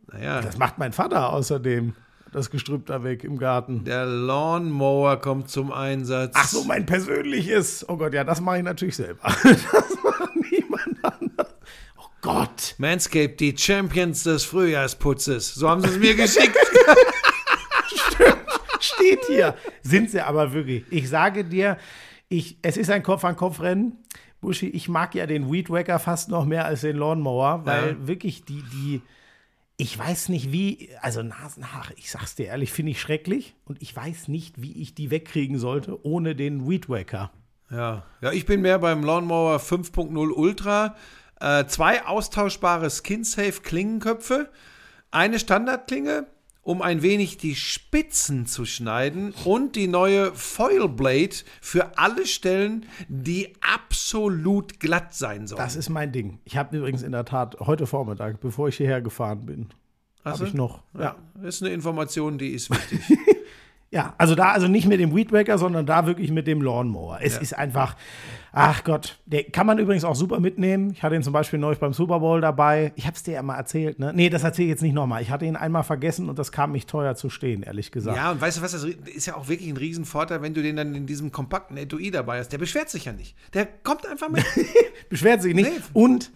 [0.08, 1.94] Naja, Das macht mein Vater außerdem.
[2.32, 3.84] Das Gestrüpp da weg im Garten.
[3.86, 6.34] der Lawnmower kommt zum Einsatz.
[6.36, 7.88] Ach so, mein persönliches.
[7.90, 9.22] Oh Gott, ja, das mache ich natürlich selber.
[9.44, 9.64] Das
[10.04, 11.56] macht niemand anders.
[11.98, 12.76] Oh Gott.
[12.78, 15.56] Manscaped, die Champions des Frühjahrsputzes.
[15.56, 16.56] So haben sie es mir geschickt.
[18.80, 19.56] steht hier.
[19.82, 20.84] Sind sie aber wirklich.
[20.90, 21.78] Ich sage dir,
[22.28, 23.94] ich, es ist ein Kopf-an-Kopf-Rennen.
[24.42, 28.08] Buschi, ich mag ja den Weed Wacker fast noch mehr als den Lawnmower, weil Ja.
[28.08, 29.02] wirklich die, die,
[29.80, 33.96] ich weiß nicht wie, also Nasenhaare, ich sag's dir ehrlich, finde ich schrecklich und ich
[33.96, 37.32] weiß nicht, wie ich die wegkriegen sollte ohne den Weed Wacker.
[37.72, 38.04] Ja.
[38.20, 40.98] ja, ich bin mehr beim Lawnmower 5.0 Ultra.
[41.40, 44.50] Äh, zwei austauschbare Skin-Safe Klingenköpfe,
[45.12, 46.28] eine Standardklinge,
[46.62, 52.86] um ein wenig die Spitzen zu schneiden und die neue Foil Blade für alle Stellen,
[53.08, 55.60] die absolut glatt sein sollen.
[55.60, 56.40] Das ist mein Ding.
[56.46, 59.70] Ich habe übrigens in der Tat heute Vormittag, bevor ich hierher gefahren bin,
[60.26, 61.16] habe ich noch, ja.
[61.36, 63.00] Das ist eine Information, die ist wichtig.
[63.92, 67.20] Ja, also da, also nicht mit dem Weedwacker, sondern da wirklich mit dem Lawnmower.
[67.24, 67.96] Es ist einfach,
[68.52, 70.92] ach Gott, der kann man übrigens auch super mitnehmen.
[70.92, 72.94] Ich hatte ihn zum Beispiel neulich beim Super Bowl dabei.
[72.96, 74.12] Ich habe es dir ja mal erzählt, ne?
[74.14, 75.24] Nee, das erzähle ich jetzt nicht nochmal.
[75.24, 78.16] Ich hatte ihn einmal vergessen und das kam mich teuer zu stehen, ehrlich gesagt.
[78.16, 80.76] Ja, und weißt du was, das ist ja auch wirklich ein Riesenvorteil, wenn du den
[80.76, 82.50] dann in diesem kompakten Etui dabei hast.
[82.50, 83.36] Der beschwert sich ja nicht.
[83.56, 84.46] Der kommt einfach mit.
[85.10, 85.72] Beschwert sich nicht.
[85.72, 85.82] Nee.
[85.94, 86.32] Und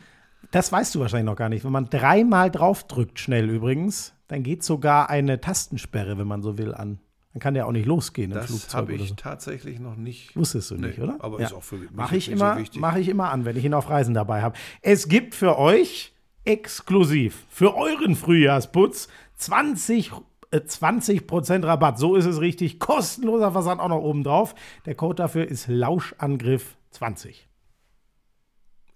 [0.49, 1.63] Das weißt du wahrscheinlich noch gar nicht.
[1.65, 6.73] Wenn man dreimal draufdrückt, schnell übrigens, dann geht sogar eine Tastensperre, wenn man so will,
[6.73, 6.99] an.
[7.33, 9.15] Dann kann der auch nicht losgehen im Das Flugzeug habe oder ich so.
[9.15, 10.35] tatsächlich noch nicht.
[10.35, 11.17] Wusstest du Nee, nicht, oder?
[11.19, 12.79] aber ist auch für mich Mache ich, nicht so immer, wichtig.
[12.79, 14.55] mach ich immer an, wenn ich ihn auf Reisen dabei habe.
[14.81, 16.13] Es gibt für euch
[16.45, 19.07] exklusiv für euren Frühjahrsputz
[19.37, 20.11] 20
[20.51, 22.79] äh, 20% Rabatt, so ist es richtig.
[22.79, 24.53] Kostenloser Versand auch noch oben drauf.
[24.85, 27.47] Der Code dafür ist Lauschangriff 20.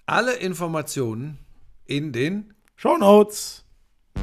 [0.06, 1.40] Alle Informationen
[1.86, 3.66] in den Show Notes.
[4.16, 4.20] Äh,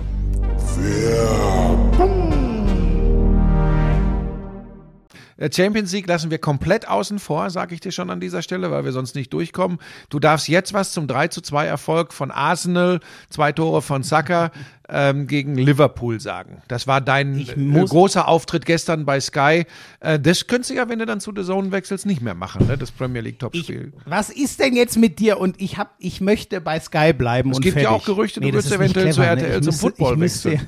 [5.53, 8.85] Champions League lassen wir komplett außen vor, sage ich dir schon an dieser Stelle, weil
[8.85, 9.78] wir sonst nicht durchkommen.
[10.09, 14.53] Du darfst jetzt was zum 3 zu 2 Erfolg von Arsenal, zwei Tore von Saka
[14.89, 16.62] ähm, gegen Liverpool sagen.
[16.68, 19.64] Das war dein Ich äh, großer Auftritt gestern bei Sky.
[20.01, 22.66] Äh, das könntest du ja, wenn du dann zu The Zone wechselst, nicht mehr machen,
[22.66, 22.76] ne?
[22.78, 23.93] das Premier League Topspiel.
[24.05, 25.39] Was ist denn jetzt mit dir?
[25.41, 27.51] Und ich hab, ich möchte bei Sky bleiben.
[27.51, 28.03] Es und gibt ja fertig.
[28.03, 29.43] auch Gerüchte, du das würdest eventuell zu clever, ne?
[29.43, 30.61] RTL Ich zum müsste- Football ich wechseln.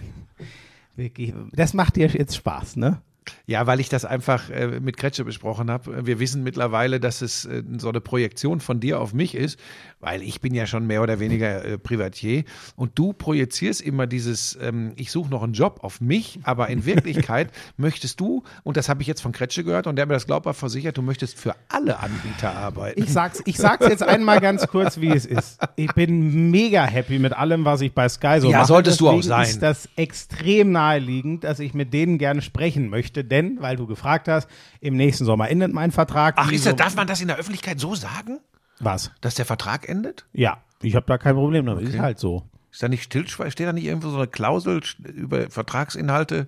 [0.97, 3.03] Wirklich, das macht dir jetzt Spaß, ne?
[3.47, 6.07] Ja, weil ich das einfach äh, mit Kretsche besprochen habe.
[6.07, 9.59] Wir wissen mittlerweile, dass es äh, so eine Projektion von dir auf mich ist,
[10.07, 12.45] weil ich bin ja schon mehr oder weniger äh, Privatier
[12.77, 16.87] und du projizierst immer dieses, ähm, ich suche noch einen Job auf mich, aber in
[16.87, 20.27] Wirklichkeit möchtest du, und das habe ich jetzt von Kretsche gehört und der mir das
[20.27, 23.03] glaubhaft versichert, du möchtest für alle Anbieter arbeiten.
[23.03, 25.59] Ich sag's, ich sag's jetzt einmal ganz kurz, wie es ist.
[25.75, 28.69] Ich bin mega happy mit allem, was ich bei Sky so Ja, mache.
[28.69, 29.47] solltest du auch Deswegen sein.
[29.49, 34.29] ist das extrem naheliegend, dass ich mit denen gerne sprechen möchte, denn, weil du gefragt
[34.29, 34.47] hast,
[34.81, 36.35] im nächsten Sommer endet mein Vertrag.
[36.39, 38.39] Ach, ist das, so- darf man das in der Öffentlichkeit so sagen,
[38.81, 39.11] Was?
[39.21, 40.27] dass der Vertrag endet?
[40.33, 41.89] Ja, ich habe da kein Problem damit.
[41.89, 42.43] Ist halt so.
[42.71, 43.51] Ist da nicht Stillschweigen?
[43.53, 44.83] Steht da nicht irgendwo so eine Klausel
[45.15, 46.47] über Vertragsinhalte?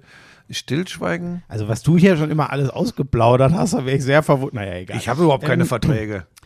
[0.50, 1.42] Stillschweigen?
[1.48, 4.54] Also, was du hier schon immer alles ausgeplaudert hast, da wäre ich sehr verwundert.
[4.54, 4.96] Naja, egal.
[4.98, 6.26] Ich habe überhaupt keine Ähm, Verträge.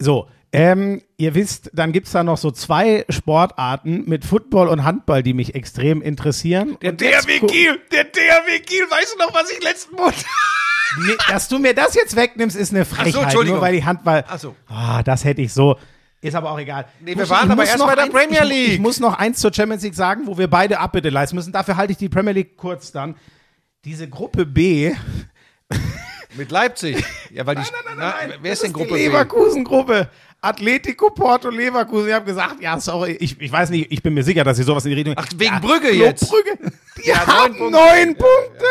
[0.00, 5.24] So, ähm, ihr wisst, dann gibt's da noch so zwei Sportarten mit Football und Handball,
[5.24, 6.76] die mich extrem interessieren.
[6.80, 10.14] Der DRW Kiel, der DRW Kiel, weißt du noch, was ich letzten Monat...
[11.06, 13.22] Nee, dass du mir das jetzt wegnimmst, ist eine Frechheit.
[13.24, 13.58] Entschuldigung.
[13.58, 14.24] nur weil die Handball.
[14.28, 14.54] Ach so.
[14.68, 15.76] Ah, das hätte ich so.
[16.20, 16.86] Ist aber auch egal.
[17.00, 18.72] Nee, Ich wir waren ich aber erst noch bei der eins- Premier ich, League.
[18.74, 21.52] Ich muss noch eins zur Champions League sagen, wo wir beide Abbitte leisten müssen.
[21.52, 23.14] Dafür halte ich die Premier League kurz dann.
[23.84, 24.92] Diese Gruppe B.
[26.36, 27.02] Mit Leipzig.
[27.32, 27.62] Ja, weil die.
[27.96, 29.06] na, wer ist denn Gruppe die B?
[29.06, 30.08] Leverkusen-Gruppe.
[30.40, 32.08] Atletico Porto Leverkusen.
[32.08, 34.62] Ich habe gesagt, ja, sorry, ich, ich weiß nicht, ich bin mir sicher, dass sie
[34.62, 35.14] sowas in die Richtung.
[35.16, 36.28] Ach, wegen ja, Brügge jetzt.
[36.28, 36.72] Brügge.
[37.02, 38.24] Die Ja, haben neun neun Punkte.
[38.48, 38.64] Punkte.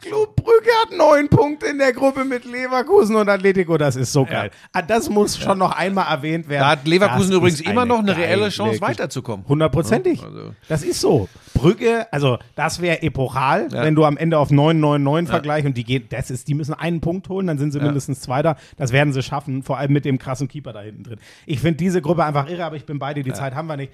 [0.00, 3.76] Club Brügge hat neun Punkte in der Gruppe mit Leverkusen und Atletico.
[3.78, 4.50] Das ist so geil.
[4.72, 6.60] Ah, Das muss schon noch einmal erwähnt werden.
[6.62, 9.46] Da hat Leverkusen Das übrigens immer noch eine reelle Chance, weiterzukommen.
[9.48, 10.22] Hundertprozentig.
[10.22, 11.28] Also- Das ist so.
[11.54, 13.82] Brügge, also das wäre epochal, Ja.
[13.82, 17.00] wenn du am Ende auf 9-9-9 vergleichst und die gehen, das ist, die müssen einen
[17.00, 18.56] Punkt holen, dann sind sie mindestens Zweiter.
[18.76, 21.18] Das werden sie schaffen, vor allem mit dem krassen Keeper da hinten drin.
[21.46, 23.76] Ich finde diese Gruppe einfach irre, aber ich bin bei dir, die Zeit haben wir
[23.76, 23.92] nicht.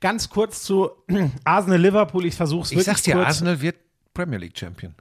[0.00, 0.90] Ganz kurz zu
[1.44, 3.26] Arsenal Liverpool, ich versuche es Ich wirklich sag's dir, kurz.
[3.26, 3.76] Arsenal wird
[4.14, 4.94] Premier League Champion.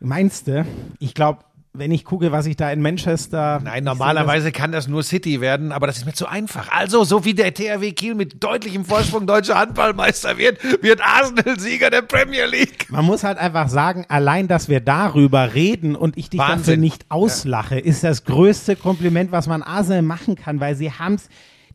[0.00, 0.64] Meinst du?
[0.98, 1.40] Ich glaube,
[1.78, 3.60] wenn ich gucke, was ich da in Manchester.
[3.62, 6.70] Nein, normalerweise kann das nur City werden, aber das ist mir zu einfach.
[6.72, 11.90] Also, so wie der THW Kiel mit deutlichem Vorsprung deutscher Handballmeister wird, wird Arsenal Sieger
[11.90, 12.86] der Premier League.
[12.90, 16.80] Man muss halt einfach sagen, allein, dass wir darüber reden und ich dich dafür Wahnsinn.
[16.80, 21.28] nicht auslache, ist das größte Kompliment, was man Arsenal machen kann, weil sie haben's.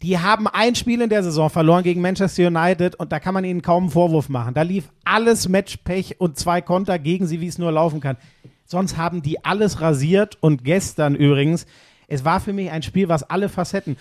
[0.03, 3.45] Die haben ein Spiel in der Saison verloren gegen Manchester United und da kann man
[3.45, 4.53] ihnen kaum einen Vorwurf machen.
[4.53, 8.17] Da lief alles Matchpech und zwei Konter gegen sie, wie es nur laufen kann.
[8.65, 11.65] Sonst haben die alles rasiert und gestern übrigens,
[12.09, 13.95] es war für mich ein Spiel, was alle Facetten.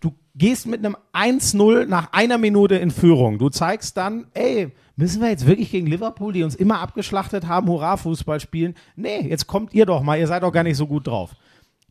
[0.00, 3.38] Du gehst mit einem 1-0 nach einer Minute in Führung.
[3.38, 7.68] Du zeigst dann, ey, müssen wir jetzt wirklich gegen Liverpool, die uns immer abgeschlachtet haben,
[7.68, 8.74] Hurra-Fußball spielen?
[8.94, 11.34] Nee, jetzt kommt ihr doch mal, ihr seid doch gar nicht so gut drauf.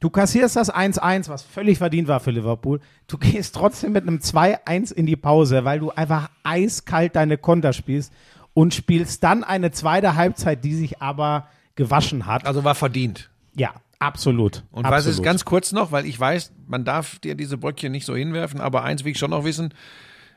[0.06, 2.80] Du kassierst das 1-1, was völlig verdient war für Liverpool.
[3.08, 7.74] Du gehst trotzdem mit einem 2-1 in die Pause, weil du einfach eiskalt deine Konter
[7.74, 8.14] spielst
[8.54, 12.46] und spielst dann eine zweite Halbzeit, die sich aber gewaschen hat.
[12.46, 13.32] Also war verdient.
[13.56, 14.64] Ja, absolut.
[14.72, 14.92] Und absolut.
[14.92, 18.16] was ist ganz kurz noch, weil ich weiß, man darf dir diese Bröckchen nicht so
[18.16, 19.74] hinwerfen, aber eins will ich schon noch wissen,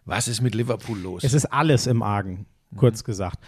[0.07, 1.25] was ist mit Liverpool los?
[1.25, 3.39] Es ist alles im Argen, kurz gesagt.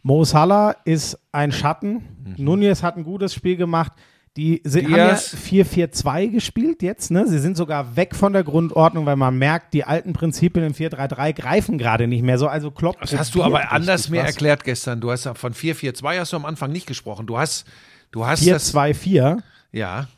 [0.00, 2.34] Mo Salah ist ein Schatten.
[2.38, 3.92] Nunez hat ein gutes Spiel gemacht.
[4.36, 5.34] Die sind, haben ja Diaz.
[5.34, 7.10] 4-4-2 gespielt jetzt.
[7.10, 7.26] Ne?
[7.26, 11.32] Sie sind sogar weg von der Grundordnung, weil man merkt, die alten Prinzipien im 4-3-3
[11.32, 12.46] greifen gerade nicht mehr so.
[12.46, 15.00] Also Klopp Das hast du aber anders mir erklärt gestern.
[15.00, 17.26] Du hast ja von 4-4-2 hast du am Anfang nicht gesprochen.
[17.26, 17.66] Du hast,
[18.10, 19.38] du hast das, 4-2-4.
[19.72, 20.08] ja.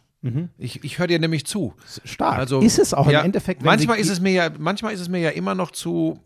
[0.59, 1.75] Ich, ich höre dir nämlich zu.
[2.05, 2.39] Stark.
[2.39, 3.63] Also, ist es auch ja, im Endeffekt.
[3.63, 6.21] Manchmal ist es mir ja, manchmal ist es mir ja immer noch zu.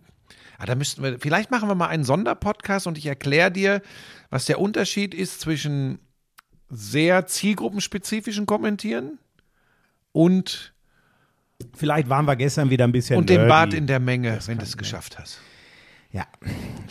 [0.59, 3.83] Ah, da müssten wir, vielleicht machen wir mal einen Sonderpodcast und ich erkläre dir,
[4.31, 5.99] was der Unterschied ist zwischen
[6.73, 9.19] sehr zielgruppenspezifischen Kommentieren
[10.13, 10.73] und
[11.77, 13.47] Vielleicht waren wir gestern wieder ein bisschen Und den.
[13.47, 15.39] Bart in der Menge, wenn du es geschafft hast.
[16.15, 16.25] Ja,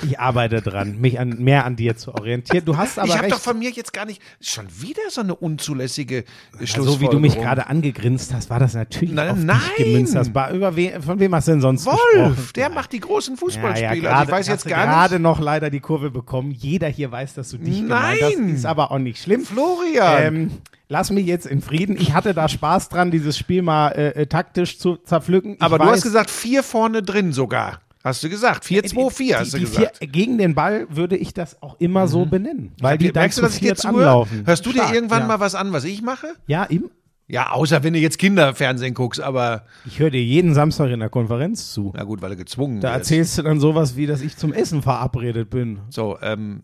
[0.04, 2.66] ich arbeite dran, mich an, mehr an dir zu orientieren.
[2.66, 5.36] Du hast aber ich habe doch von mir jetzt gar nicht schon wieder so eine
[5.36, 6.24] unzulässige äh,
[6.60, 7.44] Ja, so wie du mich Schlussfolgerung.
[7.44, 9.60] gerade angegrinst hast, war das natürlich Nein, auf nein.
[9.78, 10.16] dich gemünzt.
[10.16, 12.00] Das war über we von wem hast du denn sonst gesprochen?
[12.36, 13.96] Wolf, der macht die großen Fußballspiele.
[13.98, 15.22] Ja, ja, also ich gerade- weiß jetzt gar gerade nicht.
[15.24, 16.50] noch leider die Kurve bekommen.
[16.50, 18.38] Jeder hier weiß, dass du dich gemeint hast.
[18.40, 18.50] Nein.
[18.56, 19.46] Ist aber auch nicht schlimm.
[19.46, 20.24] Florian.
[20.24, 20.52] Ähm,
[20.90, 21.96] lass mich jetzt in Frieden.
[21.96, 25.54] Ich hatte da Spaß dran, dieses Spiel mal äh, äh, taktisch zu zerpflücken.
[25.58, 27.82] Ich Aber du weiß, hast gesagt, vier vorne drin sogar.
[28.04, 28.66] Hast du gesagt.
[28.66, 29.98] 4-2-4 hast die, du die gesagt.
[29.98, 32.74] vier, gegen den Ball würde ich das auch immer so benennen.
[32.82, 33.98] Weil die dann Merkst du, dass ich dir zuhöre?
[34.00, 34.44] anlaufen.
[34.46, 35.28] Hörst du dir Stark, irgendwann ja.
[35.28, 36.28] mal was an, was ich mache?
[36.48, 36.90] Ja, im,
[37.28, 41.10] Ja, außer wenn du jetzt Kinderfernsehen guckst, aber ich höre dir jeden Samstag in der
[41.10, 41.94] Konferenz zu.
[41.96, 42.98] na gut, weil du gezwungen Da wirst.
[42.98, 45.80] erzählst du dann sowas wie, dass ich zum Essen verabredet bin.
[45.90, 46.64] So, ähm,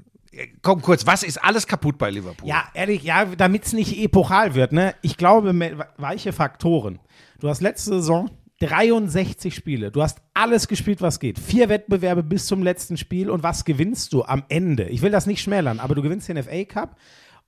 [0.63, 2.49] komm kurz, was ist alles kaputt bei Liverpool?
[2.49, 4.93] Ja, ehrlich, ja, damit es nicht epochal wird, ne?
[5.03, 5.53] Ich glaube,
[5.97, 6.99] weiche Faktoren.
[7.39, 8.29] Du hast letzte Saison
[8.59, 9.91] 63 Spiele.
[9.91, 11.37] Du hast alles gespielt, was geht.
[11.37, 13.29] Vier Wettbewerbe bis zum letzten Spiel.
[13.29, 14.85] Und was gewinnst du am Ende?
[14.89, 16.97] Ich will das nicht schmälern, aber du gewinnst den FA Cup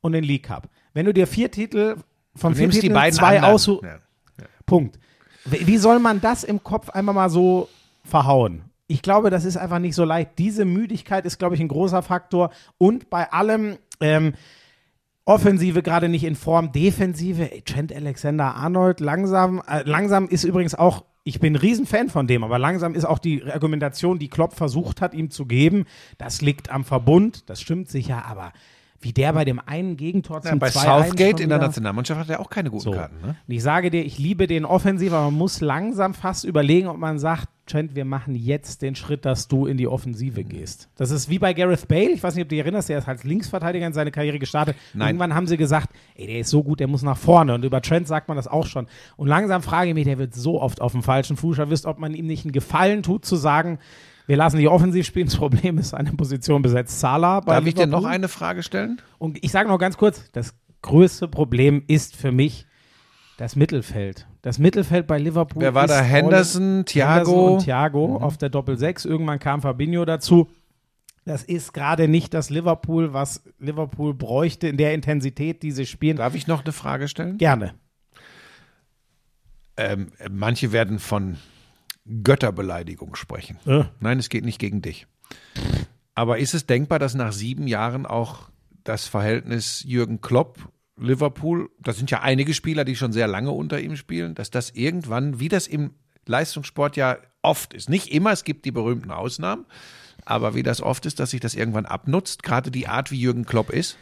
[0.02, 0.70] und den League Cup.
[0.94, 1.96] Wenn du dir vier Titel
[2.36, 4.00] von Du vier nimmst die Titeln beiden zwei aussuchst, Ja.
[4.66, 5.00] Punkt.
[5.46, 7.70] Wie wie soll man das im Kopf einmal mal so
[8.04, 8.64] verhauen?
[8.88, 10.32] Ich glaube, das ist einfach nicht so leicht.
[10.38, 12.52] Diese Müdigkeit ist, glaube ich, ein großer Faktor.
[12.78, 14.34] Und bei allem, ähm,
[15.30, 20.74] Offensive gerade nicht in Form, Defensive, ey, Trent Alexander Arnold, langsam, äh, langsam ist übrigens
[20.74, 24.56] auch, ich bin ein Riesenfan von dem, aber langsam ist auch die Argumentation, die Klopp
[24.56, 25.86] versucht hat, ihm zu geben,
[26.18, 28.54] das liegt am Verbund, das stimmt sicher, aber
[29.02, 32.30] wie der bei dem einen Gegentor Ja, zum bei 2-1 Southgate in der Nationalmannschaft hat
[32.30, 32.92] er auch keine guten so.
[32.92, 33.16] Karten.
[33.22, 33.36] Ne?
[33.48, 36.98] Und ich sage dir, ich liebe den offensiv, aber man muss langsam fast überlegen, ob
[36.98, 40.90] man sagt, Trent, wir machen jetzt den Schritt, dass du in die Offensive gehst.
[40.96, 42.10] Das ist wie bei Gareth Bale.
[42.10, 44.76] Ich weiß nicht, ob du dich erinnerst, der ist als Linksverteidiger in seine Karriere gestartet.
[44.94, 45.10] Nein.
[45.10, 47.54] Irgendwann haben sie gesagt, ey, der ist so gut, der muss nach vorne.
[47.54, 48.88] Und über Trent sagt man das auch schon.
[49.18, 52.00] Und langsam frage ich mich, der wird so oft auf dem falschen Fuß erwischt, ob
[52.00, 53.78] man ihm nicht einen Gefallen tut, zu sagen,
[54.30, 55.26] wir lassen die offensiv spielen.
[55.26, 57.40] Das Problem ist, seine Position besetzt Salah.
[57.40, 59.02] Bei Darf ich dir noch eine Frage stellen?
[59.18, 60.54] Und ich sage noch ganz kurz, das
[60.84, 62.68] größte Problem ist für mich
[63.38, 64.28] das Mittelfeld.
[64.44, 65.64] Das Mittelfeld bei Liverpool.
[65.64, 66.02] Wer war da?
[66.02, 67.16] Henderson, Thiago?
[67.16, 69.08] Henderson und Thiago auf der Doppel-6.
[69.08, 70.48] Irgendwann kam Fabinho dazu.
[71.26, 76.18] Das ist gerade nicht das Liverpool, was Liverpool bräuchte in der Intensität, die sie spielen.
[76.18, 77.40] Darf ich noch eine Frage stellen?
[77.40, 77.74] Gerne.
[79.76, 81.38] Ähm, manche werden von
[82.24, 83.58] Götterbeleidigung sprechen.
[83.66, 83.86] Äh.
[84.00, 85.08] Nein, es geht nicht gegen dich.
[86.16, 88.50] Aber ist es denkbar, dass nach sieben Jahren auch
[88.84, 93.80] das Verhältnis Jürgen Klopp, Liverpool, das sind ja einige Spieler, die schon sehr lange unter
[93.80, 95.92] ihm spielen, dass das irgendwann, wie das im
[96.26, 99.66] Leistungssport ja oft ist, nicht immer, es gibt die berühmten Ausnahmen,
[100.26, 103.46] aber wie das oft ist, dass sich das irgendwann abnutzt, gerade die Art, wie Jürgen
[103.46, 103.98] Klopp ist.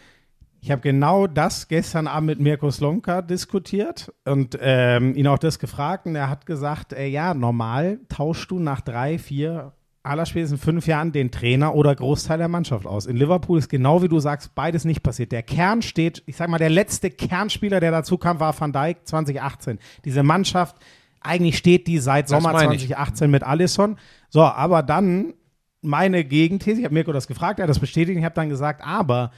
[0.62, 5.60] Ich habe genau das gestern Abend mit Mirko Slonka diskutiert und ähm, ihn auch das
[5.60, 10.88] gefragt und er hat gesagt, äh, ja, normal tauschst du nach drei, vier, allerspätestens fünf
[10.88, 13.06] Jahren den Trainer oder Großteil der Mannschaft aus.
[13.06, 15.32] In Liverpool ist genau wie du sagst, beides nicht passiert.
[15.32, 19.06] Der Kern steht, ich sag mal, der letzte Kernspieler, der dazu kam, war Van Dijk
[19.06, 19.80] 2018.
[20.06, 20.78] Diese Mannschaft,
[21.22, 22.88] eigentlich steht die seit Sommer meine ich.
[22.88, 23.98] 2018 mit Allison.
[24.30, 25.34] So, aber dann
[25.82, 28.82] meine Gegenthese, ich habe Mirko das gefragt, er hat das bestätigt, ich habe dann gesagt,
[28.84, 29.32] aber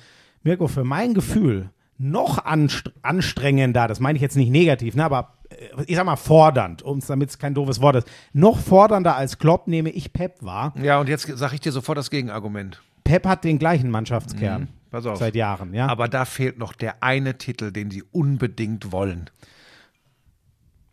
[0.44, 5.34] Mirko, für mein Gefühl noch anst anstrengender, das meine ich jetzt nicht negativ, ne, aber
[5.50, 9.38] äh, ich sag mal fordernd, um damit es kein doofes Wort ist, noch fordernder als
[9.38, 10.74] Klopp nehme ich Pep wahr.
[10.82, 12.82] Ja, und jetzt sage ich dir sofort das Gegenargument.
[13.04, 14.68] Pep hat den gleichen Mannschaftskern Mhm.
[14.92, 15.18] Pass auf.
[15.20, 15.88] seit Jahren, ja.
[15.88, 19.30] Aber da fehlt noch der eine Titel, den sie unbedingt wollen.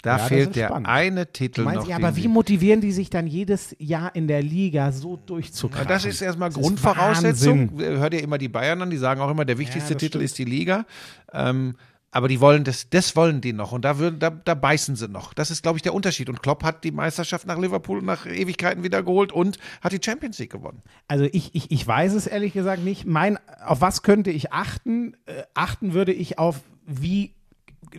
[0.07, 0.89] Da Ja, fehlt ist der spannend.
[0.89, 1.89] eine Titel Du meinst, noch.
[1.89, 5.89] ja, aber wie motivieren die sich dann jedes Jahr in der Liga so durchzukrachen?
[5.89, 7.73] das ist erstmal Das ist Grundvoraussetzung.
[7.73, 7.99] Wahnsinn.
[7.99, 10.25] Hört ihr immer die Bayern an, die sagen auch immer, der wichtigste das Titel stimmt.
[10.25, 10.87] ist die Liga.
[11.33, 11.75] Ähm,
[12.13, 15.07] aber die wollen das, das wollen die noch und da, würden, da, da beißen sie
[15.09, 15.35] noch.
[15.35, 16.31] Das ist, glaube ich, der Unterschied.
[16.31, 20.53] Und Klopp hat die Meisterschaft nach Liverpool nach Ewigkeiten wiedergeholt und hat die Champions League
[20.53, 20.83] gewonnen.
[21.09, 23.05] Also ich, ich, ich weiß es ehrlich gesagt nicht.
[23.05, 25.15] Mein, auf was könnte ich achten?
[25.27, 27.35] Äh, achten würde ich auf, wie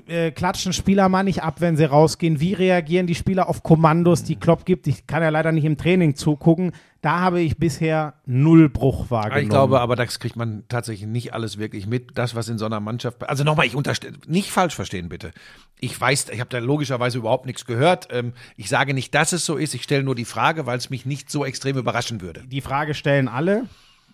[0.07, 2.39] äh, klatschen Spieler mal nicht ab, wenn sie rausgehen?
[2.39, 4.87] Wie reagieren die Spieler auf Kommandos, die Klopp gibt?
[4.87, 6.71] Ich kann ja leider nicht im Training zugucken.
[7.01, 9.43] Da habe ich bisher null Bruch wahrgenommen.
[9.43, 12.17] Ich glaube, aber das kriegt man tatsächlich nicht alles wirklich mit.
[12.17, 13.27] Das, was in so einer Mannschaft.
[13.29, 15.31] Also nochmal, ich unterstelle, nicht falsch verstehen, bitte.
[15.79, 18.07] Ich weiß, ich habe da logischerweise überhaupt nichts gehört.
[18.11, 19.73] Ähm, Ich sage nicht, dass es so ist.
[19.75, 22.43] Ich stelle nur die Frage, weil es mich nicht so extrem überraschen würde.
[22.47, 23.65] die Frage stellen alle.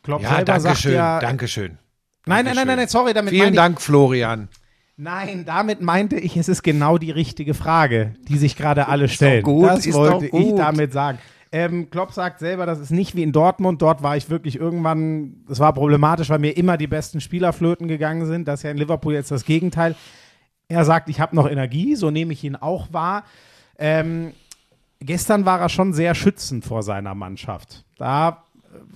[0.04, 1.78] Klopp Ja, selber danke sagt schön, ja, danke schön.
[2.26, 4.50] Nein, nein, nein, nein, sorry, damit Vielen Dank, Florian.
[4.96, 9.44] Nein, damit meinte ich, es ist genau die richtige Frage, die sich gerade alle stellen.
[9.44, 11.18] gut, das ist wollte ich damit sagen.
[11.52, 13.82] Ähm, Klopp sagt selber, das ist nicht wie in Dortmund.
[13.82, 17.88] Dort war ich wirklich irgendwann, es war problematisch, weil mir immer die besten Spieler flöten
[17.88, 18.48] gegangen sind.
[18.48, 19.96] Das ist ja in Liverpool jetzt das Gegenteil.
[20.68, 23.24] Er sagt, ich habe noch Energie, so nehme ich ihn auch wahr.
[23.78, 24.32] Ähm,
[25.00, 27.86] gestern war er schon sehr schützend vor seiner Mannschaft.
[27.98, 28.44] Da,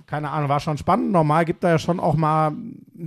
[0.05, 1.11] keine Ahnung, war schon spannend.
[1.11, 2.53] Normal gibt er ja schon auch mal,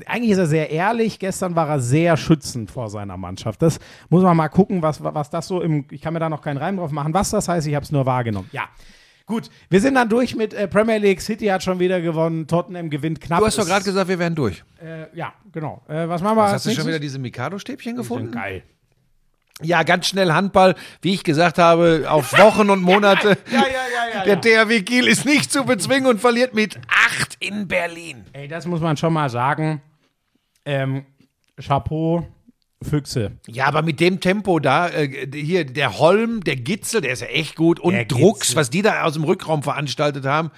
[0.06, 1.18] eigentlich ist er sehr ehrlich.
[1.18, 3.62] Gestern war er sehr schützend vor seiner Mannschaft.
[3.62, 6.42] Das muss man mal gucken, was, was das so im, ich kann mir da noch
[6.42, 7.66] keinen Reim drauf machen, was das heißt.
[7.66, 8.48] Ich habe es nur wahrgenommen.
[8.52, 8.68] Ja.
[9.26, 11.20] Gut, wir sind dann durch mit äh, Premier League.
[11.20, 12.48] City hat schon wieder gewonnen.
[12.48, 13.38] Tottenham gewinnt knapp.
[13.38, 14.64] Du hast doch gerade gesagt, wir wären durch.
[14.82, 15.82] Äh, ja, genau.
[15.88, 18.32] Äh, was machen wir Hast als du schon wieder diese Mikado-Stäbchen gefunden?
[18.32, 18.64] Geil.
[19.62, 20.74] Ja, ganz schnell Handball.
[21.02, 23.36] Wie ich gesagt habe, auf Wochen und Monate.
[23.50, 24.36] Ja, ja, ja, ja.
[24.36, 24.64] Der ja.
[24.64, 28.24] THW Kiel ist nicht zu bezwingen und verliert mit acht in Berlin.
[28.32, 29.82] Ey, das muss man schon mal sagen.
[30.64, 31.04] Ähm,
[31.60, 32.26] Chapeau,
[32.82, 33.32] Füchse.
[33.46, 37.28] Ja, aber mit dem Tempo da, äh, hier der Holm, der Gitzel, der ist ja
[37.28, 37.78] echt gut.
[37.78, 38.56] Und Der Drucks, Gitzel.
[38.56, 40.50] was die da aus dem Rückraum veranstaltet haben.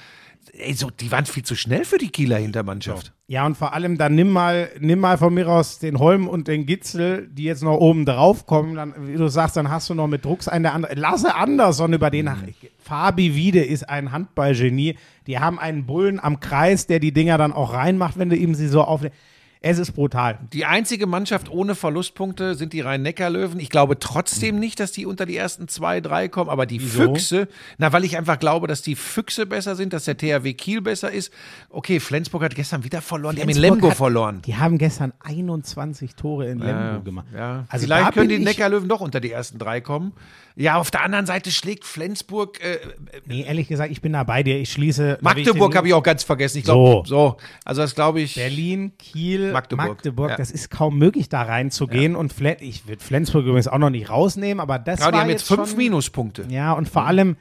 [0.55, 3.15] Ey, so, die waren viel zu schnell für die Kieler Hintermannschaft.
[3.27, 6.47] Ja, und vor allem dann nimm mal, nimm mal von mir aus den Holm und
[6.47, 8.75] den Gitzel, die jetzt noch oben drauf kommen.
[8.75, 10.95] Dann, wie du sagst, dann hast du noch mit Drucks einen der andere.
[10.95, 12.43] Lasse Andersson über den nach.
[12.79, 14.97] Fabi Wiede ist ein Handballgenie.
[15.27, 18.55] Die haben einen Bullen am Kreis, der die Dinger dann auch reinmacht, wenn du ihm
[18.55, 19.17] sie so auflegst.
[19.65, 20.39] Es ist brutal.
[20.53, 23.61] Die einzige Mannschaft ohne Verlustpunkte sind die Rhein-Neckar-Löwen.
[23.61, 27.47] Ich glaube trotzdem nicht, dass die unter die ersten zwei, drei kommen, aber die Füchse,
[27.79, 31.13] na, weil ich einfach glaube, dass die Füchse besser sind, dass der THW Kiel besser
[31.13, 31.33] ist.
[31.71, 34.43] Okay, Flensburg hat gestern wieder verloren, die haben in Flensburg Lemgo hat- verloren.
[34.45, 37.27] Die haben gestern 21 Tore in Lemgo gemacht.
[37.35, 40.13] Ja, Also vielleicht können die Neckarlöwen doch unter die ersten drei kommen.
[40.55, 42.77] Ja, auf der anderen Seite schlägt Flensburg, äh,
[43.25, 44.59] Nee, ehrlich gesagt, ich bin da bei dir.
[44.59, 45.19] Ich schließe.
[45.23, 46.59] Magdeburg habe ich auch ganz vergessen.
[46.59, 47.17] Ich glaube, So.
[47.17, 47.37] so.
[47.65, 48.35] Also das glaube ich.
[48.35, 49.89] Berlin, Kiel, Magdeburg.
[49.89, 50.31] Magdeburg.
[50.31, 50.37] Ja.
[50.37, 52.17] Das ist kaum möglich, da reinzugehen.
[52.17, 55.21] Und Fle ich würde Flensburg übrigens auch noch nicht rausnehmen, aber das Ja, die war
[55.23, 56.47] haben jetzt fünf schon, Minuspunkte.
[56.49, 57.37] Ja, und vor allem,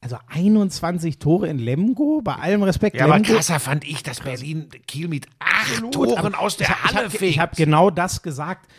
[0.00, 2.96] also 21 Tore in Lemgo, bei allem Respekt.
[2.96, 6.56] Ja, aber Lemgo, krasser fand ich, dass Berlin Kiel mit acht Gut, Toren aber aus
[6.56, 7.22] der ich, Halle ich hab, fegt.
[7.22, 8.70] Ich habe genau das gesagt.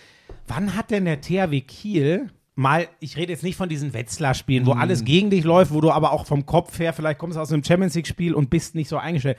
[0.47, 4.67] Wann hat denn der THW Kiel mal, ich rede jetzt nicht von diesen Wetzlar-Spielen, Mhm.
[4.67, 7.41] wo alles gegen dich läuft, wo du aber auch vom Kopf her, vielleicht kommst du
[7.41, 9.37] aus einem Champions League-Spiel und bist nicht so eingestellt.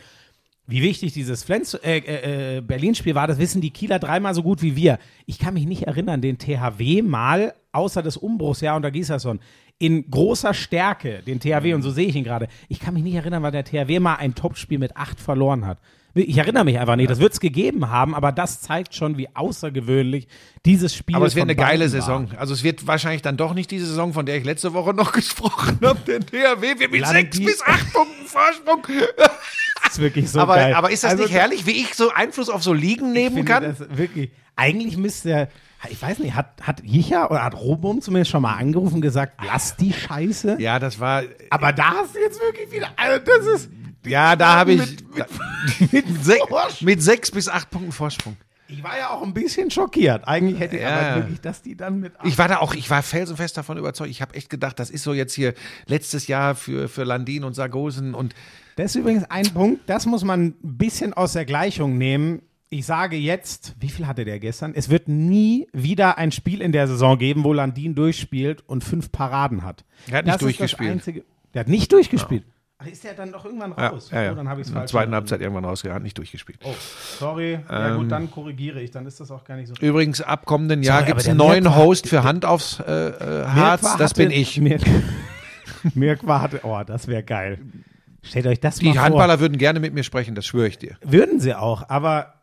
[0.67, 4.43] Wie wichtig dieses Flens äh, äh, äh, Berlin-Spiel war, das wissen die Kieler dreimal so
[4.43, 4.99] gut wie wir.
[5.27, 9.41] Ich kann mich nicht erinnern, den THW mal, außer des Umbruchsjahr unter Gieserson,
[9.79, 12.47] in großer Stärke, den THW, und so sehe ich ihn gerade.
[12.69, 15.79] Ich kann mich nicht erinnern, weil der THW mal ein Topspiel mit acht verloren hat.
[16.15, 17.11] Ich erinnere mich einfach nicht.
[17.11, 20.29] Das wird es gegeben haben, aber das zeigt schon, wie außergewöhnlich
[20.67, 22.01] dieses Spiel Aber es wird eine geile beiden war.
[22.01, 22.29] Saison.
[22.37, 25.13] Also es wird wahrscheinlich dann doch nicht diese Saison, von der ich letzte Woche noch
[25.15, 25.99] gesprochen habe.
[26.07, 28.87] Der THW wird mit sechs die- bis acht Punkten Vorsprung.
[29.89, 30.75] Ist wirklich so aber, geil.
[30.75, 33.37] aber ist das Also, nicht herrlich, wie ich so Einfluss auf so Ligen Ich nehmen
[33.37, 33.63] finde kann?
[33.65, 34.31] Das wirklich.
[34.57, 35.49] Eigentlich müsste er,
[35.91, 39.41] ich weiß nicht, hat, hat Jicha oder hat Robum zumindest schon mal angerufen und gesagt,
[39.47, 40.57] lass die Scheiße.
[40.61, 41.23] ja, das war.
[41.51, 43.71] Aber da hast du jetzt wirklich wieder, also das ist,
[44.07, 46.87] Ja, da habe ich Mit- mit, sech, Vorsprung.
[46.87, 48.37] mit sechs bis acht Punkten Vorsprung.
[48.69, 50.27] ich war ja auch ein bisschen schockiert.
[50.29, 50.99] Eigentlich hätte ich Ja.
[51.13, 54.11] aber wirklich, dass die dann mit Ich war da auch, ich war felsenfest davon überzeugt.
[54.11, 55.55] Ich habe echt gedacht, das ist so jetzt hier
[55.87, 58.35] letztes Jahr für, für Landin und Sargosen und
[58.77, 62.43] Das ist übrigens ein Punkt, das muss man ein bisschen aus der Gleichung nehmen.
[62.71, 64.73] Ich sage jetzt, wie viel hatte der gestern?
[64.75, 69.13] Es wird nie wieder ein Spiel in der Saison geben, wo Landin durchspielt und fünf
[69.13, 69.85] Paraden hat.
[70.11, 70.89] Er hat nicht das ist durchgespielt.
[70.89, 72.45] Das Einzige, der hat nicht durchgespielt.
[72.79, 74.09] Ach, ist der dann doch irgendwann ja, raus?
[74.11, 74.33] ja, ja.
[74.33, 74.91] Oh, dann habe ich es in der falsch.
[74.91, 75.15] zweiten.
[75.15, 76.59] Halbzeit irgendwann rausgerannt, nicht durchgespielt.
[76.65, 76.75] Oh,
[77.19, 77.61] sorry.
[77.69, 77.99] ja Ähm.
[77.99, 78.91] gut, dann korrigiere ich.
[78.91, 79.75] Dann ist das auch gar nicht so.
[79.81, 83.97] Übrigens, ab kommenden Jahr gibt es einen neuen Host für Hand aufs äh, äh, Harz.
[83.99, 84.61] Das bin ich.
[84.61, 84.83] Mirk,
[85.95, 87.59] Mirk war hatte, oh, das wäre geil.
[88.23, 89.03] Stellt euch das Die mal vor.
[89.03, 90.97] Handballer würden gerne mit mir sprechen, das schwöre ich dir.
[91.05, 92.35] Würden sie auch, aber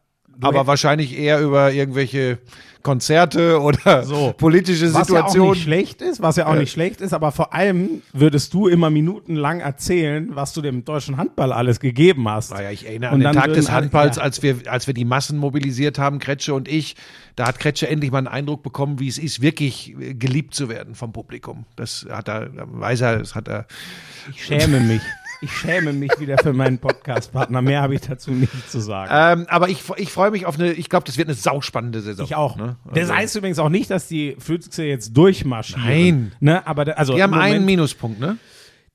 [0.41, 2.37] Aber wahrscheinlich eher über irgendwelche
[2.81, 4.33] Konzerte oder So.
[4.37, 5.49] politische Was ja auch Situationen.
[5.51, 8.89] nicht schlecht ist, was ja auch nicht schlecht ist, aber vor allem würdest du immer
[8.89, 12.51] minutenlang erzählen, was du dem deutschen Handball alles gegeben hast.
[12.51, 14.23] Naja, ich erinnere Und an den Tag des Handballs, ja.
[14.23, 16.95] als wir, als wir die Massen mobilisiert haben, Kretsche und ich.
[17.35, 20.69] Da hat Kretsche endlich mal einen Eindruck bekommen, wie es ist, wirklich äh, geliebt zu
[20.69, 21.65] werden vom Publikum.
[21.75, 23.65] Das hat er, weiß er, das hat er.
[24.33, 25.01] Ich schäme mich.
[25.41, 27.61] Ich schäme mich wieder für meinen Podcast-Partner.
[27.61, 29.41] Mehr habe ich dazu nicht zu sagen.
[29.41, 32.25] Ähm, aber ich, ich freue mich auf eine, ich glaube, das wird eine sauspannende Saison.
[32.25, 32.57] ich auch.
[32.57, 32.75] Ne?
[32.85, 35.85] Das Also, heißt übrigens auch nicht, dass die Füchse jetzt durchmarschieren.
[35.85, 36.31] Nein.
[36.41, 36.67] Ne?
[36.67, 38.37] Aber da, also die haben Moment- einen Minuspunkt, ne?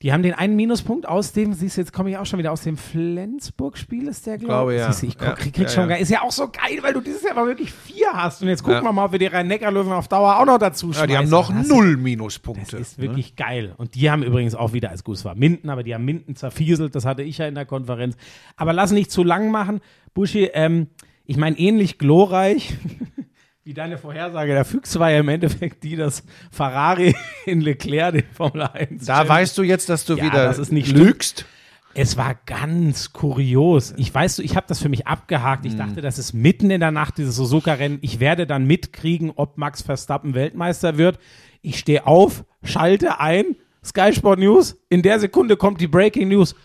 [0.05, 2.53] Die haben den einen Minuspunkt aus dem, siehst du, jetzt komme ich auch schon wieder
[2.53, 4.93] aus dem Flensburg-Spiel, ist der, glaube glaube, ja.
[4.93, 5.89] Siehst du, ich Ja, krieg, krieg ja, schon ja.
[5.95, 6.03] geil.
[6.03, 8.43] Ist ja auch so geil, weil du dieses Jahr mal wirklich vier hast.
[8.43, 8.83] Und jetzt gucken Ja.
[8.85, 11.09] wir mal, ob wir die Rhein-Neckar-Löwen auf Dauer auch noch dazu Ja, schmeißen.
[11.09, 12.77] die haben noch hast null Minuspunkte.
[12.77, 13.73] Das ist wirklich geil.
[13.79, 16.37] Und die haben übrigens auch wieder, als gut, es war Minden, aber die haben Minden
[16.37, 16.95] zerfieselt.
[16.95, 18.15] Das hatte ich ja in der Konferenz.
[18.57, 19.81] Aber lass nicht zu lang machen.
[20.13, 20.89] Buschi, ähm,
[21.25, 22.75] ich meine, ähnlich glorreich
[23.65, 27.15] wie deine Vorhersage der Füchse war ja im Endeffekt die, dass Ferrari
[27.47, 30.71] in Leclerc den Formel 1 Da weißt du jetzt, dass du Ja, wieder das ist
[30.71, 31.47] nicht lügst.
[31.95, 33.95] Es war ganz kurios.
[33.97, 35.65] Ich weiß, ich habe das für mich abgehakt.
[35.65, 37.99] Ich dachte, das ist mitten in der Nacht, dieses Suzuka-Rennen.
[38.03, 41.21] Ich werde dann mitkriegen, ob Max Verstappen Weltmeister wird.
[41.63, 43.55] Ich stehe auf, schalte ein,
[43.85, 44.77] Sky Sport News.
[44.89, 46.57] In der Sekunde kommt die Breaking News.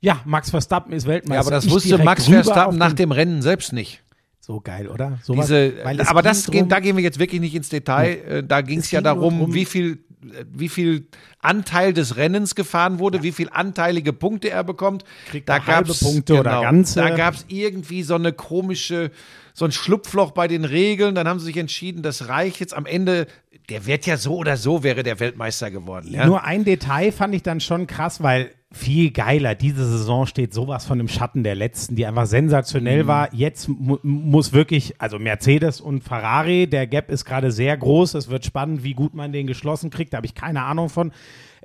[0.00, 1.34] Ja, Max Verstappen ist Weltmeister.
[1.34, 4.04] Ja, aber das Ich wusste Max Verstappen nach dem Rennen selbst nicht.
[4.46, 5.18] So geil, oder?
[5.22, 8.18] Sowas, Diese, es aber das, drum- da gehen wir jetzt wirklich nicht ins Detail.
[8.28, 9.92] Äh, Da ging es Es ja darum, drum- wie viel,
[10.22, 11.06] äh, wie viel
[11.40, 15.04] Anteil des Rennens gefahren wurde, wie viel anteilige Punkte er bekommt.
[15.30, 17.00] Kriegt da halbe gab's- genau, Punkte oder ganze?
[17.00, 19.10] Da gab es irgendwie so eine komische,
[19.54, 21.14] so ein Schlupfloch bei den Regeln.
[21.14, 23.26] Dann haben sie sich entschieden, das reicht jetzt am Ende.
[23.70, 26.08] Der wird ja so oder so wäre der Weltmeister geworden.
[26.10, 26.26] Ja?
[26.26, 29.54] Nur ein Detail fand ich dann schon krass, weil viel geiler.
[29.54, 33.32] Diese Saison steht sowas von im Schatten der letzten, die einfach sensationell war.
[33.32, 38.14] Jetzt mu muss wirklich, also Mercedes und Ferrari, der Gap ist gerade sehr groß.
[38.14, 40.12] Es wird spannend, wie gut man den geschlossen kriegt.
[40.12, 41.12] Da habe ich keine Ahnung von.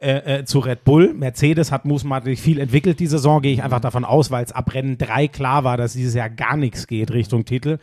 [0.02, 1.14] Äh, äh, zu Red Bull.
[1.14, 4.74] Mercedes hat mutmaßlich viel entwickelt die Saison, gehe ich einfach davon aus, weil es ab
[4.74, 7.80] Rennen 3 klar war, dass dieses Jahr gar nichts geht Richtung Titel.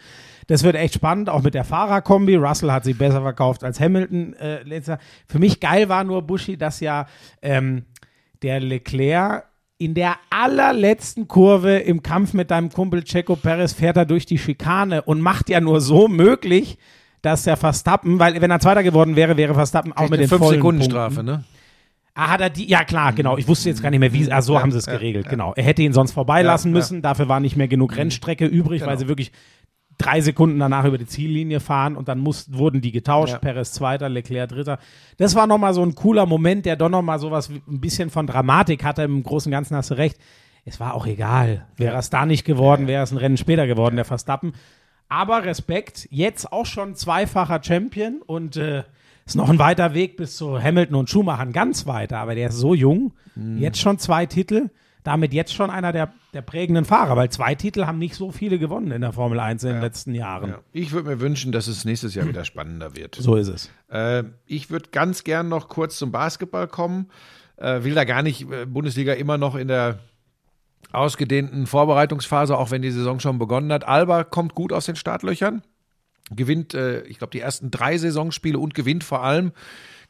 [0.46, 2.36] Das wird echt spannend, auch mit der Fahrerkombi.
[2.36, 4.32] Russell hat sie besser verkauft als Hamilton.
[4.34, 4.98] Äh, letzter.
[5.26, 7.06] Für mich geil war nur, Buschi, dass ja
[7.42, 7.84] ähm,
[8.42, 9.44] der Leclerc
[9.78, 14.38] in der allerletzten Kurve im Kampf mit deinem Kumpel Checo Perez fährt er durch die
[14.38, 16.78] Schikane und macht ja nur so möglich,
[17.22, 20.40] dass der Verstappen, weil wenn er Zweiter geworden wäre, wäre Verstappen auch mit den fünf
[20.42, 20.92] vollen Sekunden Punkten.
[20.96, 21.44] Strafe, ne?
[22.14, 22.66] Ah, hat er die?
[22.66, 23.36] Ja, klar, genau.
[23.36, 24.32] Ich wusste jetzt gar nicht mehr, wie.
[24.32, 25.52] Ah, so haben sie es geregelt, genau.
[25.54, 26.78] Er hätte ihn sonst vorbeilassen Ja, ja.
[26.78, 27.02] müssen.
[27.02, 28.98] Dafür war nicht mehr genug Rennstrecke übrig, weil Genau.
[29.00, 29.32] sie wirklich
[29.98, 33.32] drei Sekunden danach über die Ziellinie fahren und dann muss, wurden die getauscht.
[33.32, 33.38] Ja.
[33.38, 34.78] Perez Zweiter, Leclerc Dritter.
[35.16, 38.26] Das war nochmal so ein cooler Moment, der doch nochmal sowas wie ein bisschen von
[38.26, 39.02] Dramatik hatte.
[39.02, 40.18] Im Großen und Ganzen hast du recht.
[40.64, 41.66] Es war auch egal.
[41.76, 44.52] Wäre es da nicht geworden, wäre es ein Rennen später geworden, der Verstappen.
[45.08, 48.82] Aber Respekt, jetzt auch schon zweifacher Champion und äh,
[49.24, 52.56] ist noch ein weiter Weg bis zu Hamilton und Schumacher, ganz weiter, aber der ist
[52.56, 53.58] so jung, Mhm.
[53.58, 54.70] jetzt schon zwei Titel,
[55.06, 58.58] damit jetzt schon einer der, der prägenden Fahrer, weil zwei Titel haben nicht so viele
[58.58, 60.50] gewonnen in der Formel 1 in den letzten Jahren.
[60.50, 60.58] Ja.
[60.72, 63.14] Ich würde mir wünschen, dass es nächstes Jahr wieder spannender wird.
[63.14, 63.70] So ist es.
[63.88, 67.08] Äh, ich würde ganz gern noch kurz zum Basketball kommen.
[67.56, 70.00] Äh, will da gar nicht äh, Bundesliga immer noch in der
[70.90, 73.86] ausgedehnten Vorbereitungsphase, auch wenn die Saison schon begonnen hat.
[73.86, 75.62] Alba kommt gut aus den Startlöchern,
[76.34, 79.52] gewinnt, äh, ich glaube, die ersten drei Saisonspiele und gewinnt vor allem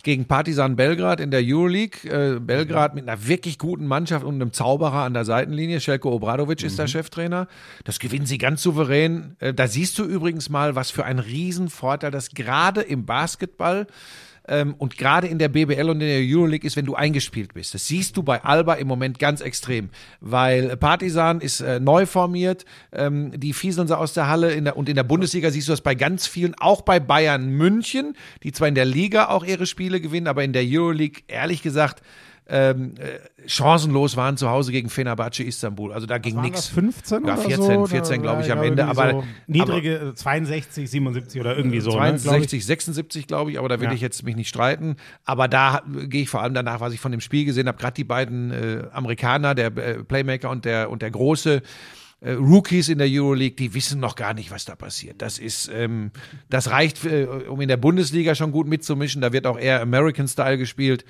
[0.06, 2.08] gegen Partizan Belgrad in der Euroleague.
[2.08, 5.80] Äh, Belgrad mit einer wirklich guten Mannschaft und einem Zauberer an der Seitenlinie.
[5.80, 7.48] Shelko Obradovic ist der Cheftrainer.
[7.82, 9.34] Das gewinnen sie ganz souverän.
[9.40, 13.88] Äh, da siehst du übrigens mal, was für ein Riesenvorteil das gerade im Basketball
[14.48, 17.74] ähm, und gerade in der BBL und in der Euroleague ist, wenn du eingespielt bist.
[17.74, 19.90] Das siehst du bei Alba im Moment ganz extrem,
[20.20, 24.52] weil Partisan ist äh, neu formiert, ähm, die fieseln sie aus der Halle.
[24.52, 27.48] In der, und in der Bundesliga siehst du das bei ganz vielen, auch bei Bayern
[27.48, 31.62] München, die zwar in der Liga auch ihre Spiele gewinnen, aber in der Euroleague, ehrlich
[31.62, 32.02] gesagt,
[32.48, 35.92] ähm, äh, chancenlos waren zu Hause gegen Fenerbahce Istanbul.
[35.92, 36.66] Also da ging nichts.
[36.66, 37.86] das 15 Ja, oder 14, so?
[37.86, 41.90] 14 glaube ich am Ende, aber, so niedrige äh, 62, 77 oder irgendwie so.
[41.90, 42.22] ne, glaub ich.
[42.22, 43.94] 62, 76, glaube ich, aber da will Ja.
[43.94, 44.96] ich jetzt mich nicht streiten.
[45.24, 47.94] Aber da gehe ich vor allem danach, was ich von dem Spiel gesehen habe, gerade
[47.94, 51.62] die beiden äh, Amerikaner, der äh, Playmaker und der, und der große
[52.20, 55.20] äh, Rookies in der Euroleague, die wissen noch gar nicht, was da passiert.
[55.20, 56.12] Das ist, ähm,
[56.48, 59.20] das reicht, äh, um in der Bundesliga schon gut mitzumischen.
[59.20, 61.04] Da wird auch eher American-Style gespielt.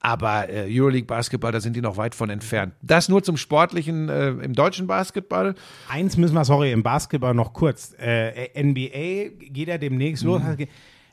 [0.00, 2.74] Aber äh, Euroleague Basketball, da sind die noch weit von entfernt.
[2.82, 5.54] Das nur zum Sportlichen äh, im deutschen Basketball.
[5.88, 7.94] Eins müssen wir, sorry, im Basketball noch kurz.
[7.98, 10.42] Äh, NBA geht ja demnächst los.
[10.42, 10.66] Mhm.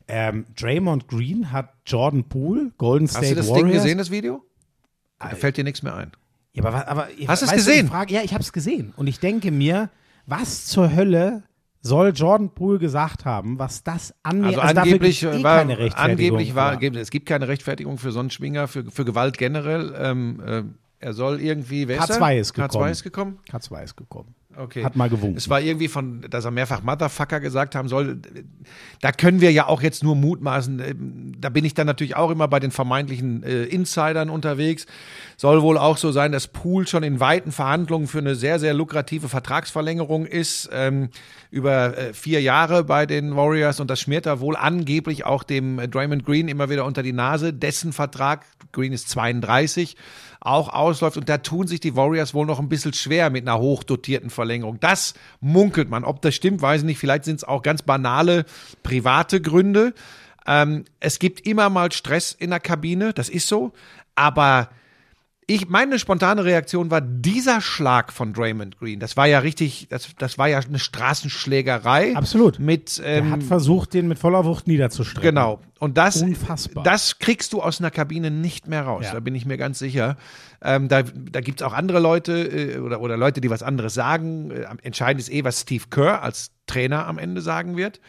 [0.07, 3.63] Ähm, Draymond Green hat Jordan Poole, Golden State Hast du das Warriors.
[3.65, 4.43] Ding gesehen, das Video?
[5.19, 6.11] Da fällt dir nichts mehr ein.
[6.53, 7.85] Ja, aber, aber Hast du es gesehen?
[7.85, 8.93] die Frage, ja, ich habe es gesehen.
[8.97, 9.89] Und ich denke mir,
[10.25, 11.43] was zur Hölle
[11.83, 14.57] soll Jordan Poole gesagt haben, was das angeht?
[14.57, 16.11] Also, angeblich dafür gibt's eh war, keine Rechtfertigung.
[16.37, 19.93] angeblich war, Aber- es gibt keine Rechtfertigung für so einen Schwinger, für, für Gewalt generell.
[19.97, 20.63] Ähm, äh,
[20.99, 22.39] er soll irgendwie, wer ist K2 er?
[22.39, 22.69] ist gekommen.
[22.85, 23.39] K2 ist gekommen?
[23.51, 24.33] K2 ist gekommen.
[24.55, 24.83] Okay.
[24.85, 25.35] Hat mal gewunken.
[25.35, 28.19] Es war irgendwie von, dass er mehrfach Motherfucker gesagt haben soll.
[29.01, 30.79] Da können wir ja auch jetzt nur mutmaßen.
[30.79, 34.85] Ähm, Da bin ich dann natürlich auch immer bei den vermeintlichen äh, Insidern unterwegs.
[35.43, 38.73] Soll wohl auch so sein, dass Pool schon in weiten Verhandlungen für eine sehr, sehr
[38.73, 40.69] lukrative Vertragsverlängerung ist.
[40.71, 41.09] Ähm,
[41.51, 45.79] über äh, vier Jahre bei den Warriors und das schmiert er wohl angeblich auch dem
[45.79, 47.51] äh, Draymond Green immer wieder unter die Nase.
[47.51, 49.97] Dessen Vertrag, Green ist 32,
[50.39, 53.59] auch ausläuft und da tun sich die Warriors wohl noch ein bisschen schwer mit einer
[53.59, 54.79] hochdotierten Verlängerung.
[54.79, 56.05] Das munkelt man.
[56.05, 56.99] Ob das stimmt, weiß ich nicht.
[56.99, 58.45] Vielleicht sind es auch ganz banale
[58.81, 59.93] private Gründe.
[60.47, 63.73] Ähm, es gibt immer mal Stress in der Kabine, das ist so,
[64.15, 64.69] aber
[65.47, 68.99] ich, meine spontane Reaktion war dieser Schlag von Draymond Green.
[68.99, 72.15] Das war ja richtig, das, das war ja eine Straßenschlägerei.
[72.15, 72.59] Absolut.
[72.59, 75.35] Mit, Er ähm, hat versucht, den mit voller Wucht niederzustrecken.
[75.35, 75.59] Genau.
[75.79, 76.83] Und das, Unfassbar.
[76.83, 79.05] das kriegst du aus einer Kabine nicht mehr raus.
[79.05, 79.13] Ja.
[79.13, 80.17] Da bin ich mir ganz sicher.
[80.61, 83.93] Ähm, da da gibt es auch andere Leute äh, oder, oder Leute, die was anderes
[83.93, 84.51] sagen.
[84.51, 87.99] Äh, entscheidend ist eh, was Steve Kerr als Trainer am Ende sagen wird.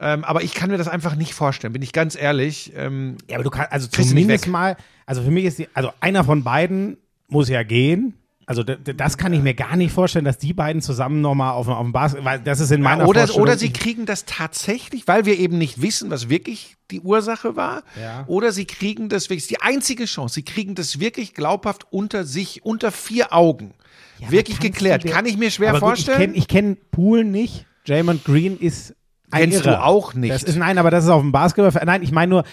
[0.00, 2.72] Ähm, aber ich kann mir das einfach nicht vorstellen, bin ich ganz ehrlich.
[2.76, 4.76] Ähm, Ja, aber du kannst, also zumindest mal,
[5.06, 6.96] also für mich ist die, also einer von beiden
[7.28, 8.14] muss ja gehen.
[8.46, 11.80] Also das kann ich mir gar nicht vorstellen, dass die beiden zusammen nochmal auf, auf
[11.82, 13.42] dem Basketball, weil das ist in meiner oder, Vorstellung.
[13.42, 17.84] oder sie kriegen das tatsächlich, weil wir eben nicht wissen, was wirklich die Ursache war.
[17.98, 18.24] Ja.
[18.26, 22.62] Oder sie kriegen das wirklich, die einzige Chance, sie kriegen das wirklich glaubhaft unter sich,
[22.66, 23.72] unter vier Augen.
[24.18, 25.04] Ja, wirklich geklärt.
[25.04, 26.34] dir- Kann ich mir schwer aber gut, vorstellen.
[26.34, 27.64] Ich kenne kenn Pool nicht.
[27.86, 28.94] Draymond Green ist
[29.32, 30.32] Kennst du auch nicht.
[30.32, 31.84] Das ist, nein, aber das ist auf dem Basketball.
[31.84, 32.44] Nein, ich meine nur,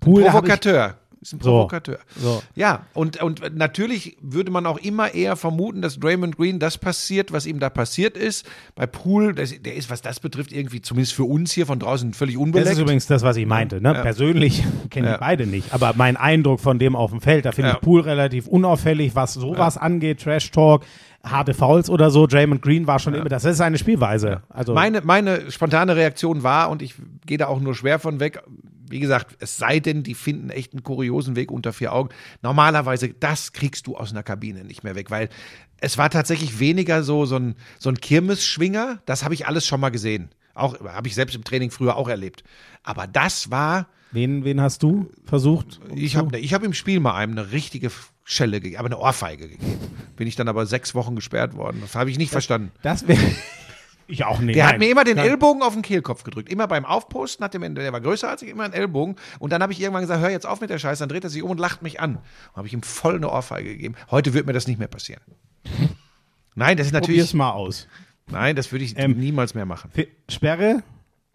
[0.00, 0.94] Pool Provokateur.
[1.20, 1.50] Ist ein So.
[1.50, 1.98] Provokateur.
[2.16, 2.40] So.
[2.54, 7.32] Ja, und, und natürlich würde man auch immer eher vermuten, dass Draymond Green das passiert,
[7.32, 8.46] was ihm da passiert ist.
[8.76, 12.14] Bei Poole, das, der ist, was das betrifft, irgendwie zumindest für uns hier von draußen
[12.14, 12.70] völlig Das unbeleckt.
[12.70, 13.80] ist übrigens das, was ich meinte.
[13.80, 13.94] Ne?
[13.94, 15.14] Persönlich kenne Ja.
[15.14, 15.74] ich beide nicht.
[15.74, 17.74] Aber mein Eindruck von dem auf dem Feld, da finde Ja.
[17.74, 20.84] ich Pool relativ unauffällig, was sowas angeht, Trash Talk,
[21.24, 22.26] harte Fouls oder so.
[22.26, 24.42] Draymond Green war schon immer, das ist seine Spielweise.
[24.48, 26.94] Also Meine, meine spontane Reaktion war, und ich
[27.26, 28.42] gehe da auch nur schwer von weg,
[28.90, 32.10] wie gesagt, es sei denn, die finden echt einen kuriosen Weg unter vier Augen.
[32.42, 35.28] Normalerweise, das kriegst du aus einer Kabine nicht mehr weg, weil
[35.80, 39.02] es war tatsächlich weniger so, so ein, so ein Kirmesschwinger.
[39.06, 40.30] Das habe ich alles schon mal gesehen.
[40.54, 42.42] Auch habe ich selbst im Training früher auch erlebt.
[42.82, 45.80] Aber das war, wen, wen hast du versucht?
[45.94, 47.90] ich habe ich hab im Spiel mal einem eine richtige
[48.30, 49.78] Schelle gegeben, aber eine Ohrfeige gegeben.
[50.16, 51.78] Bin ich dann aber sechs Wochen gesperrt worden.
[51.80, 52.70] Das habe ich nicht verstanden.
[52.82, 53.18] Das wäre.
[54.10, 54.56] Ich auch nicht.
[54.56, 54.78] Der hat Nein.
[54.80, 55.28] mir immer den Nein.
[55.28, 56.50] Ellbogen auf den Kehlkopf gedrückt.
[56.50, 59.16] Immer beim Aufposten hat der, mir- der war größer als ich, immer einen Ellbogen.
[59.38, 61.00] Und dann habe ich irgendwann gesagt, hör jetzt auf mit der Scheiße.
[61.02, 62.14] Dann dreht er sich um und lacht mich an.
[62.16, 63.96] Und habe ich ihm voll eine Ohrfeige gegeben.
[64.10, 65.20] Heute wird mir das nicht mehr passieren.
[66.54, 67.86] Nein, das ist Probier's natürlich, mal aus.
[68.30, 69.90] nein, das würde ich Ähm, niemals mehr machen.
[70.30, 70.82] Sperre?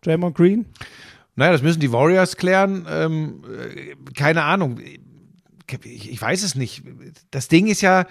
[0.02, 0.66] Draymond Green?
[1.36, 2.88] Naja, das müssen die Warriors klären.
[2.89, 4.80] Ähm, äh, keine Ahnung.
[5.84, 6.84] Ich, weiß es nicht.
[7.32, 8.05] Das Ding ist ja,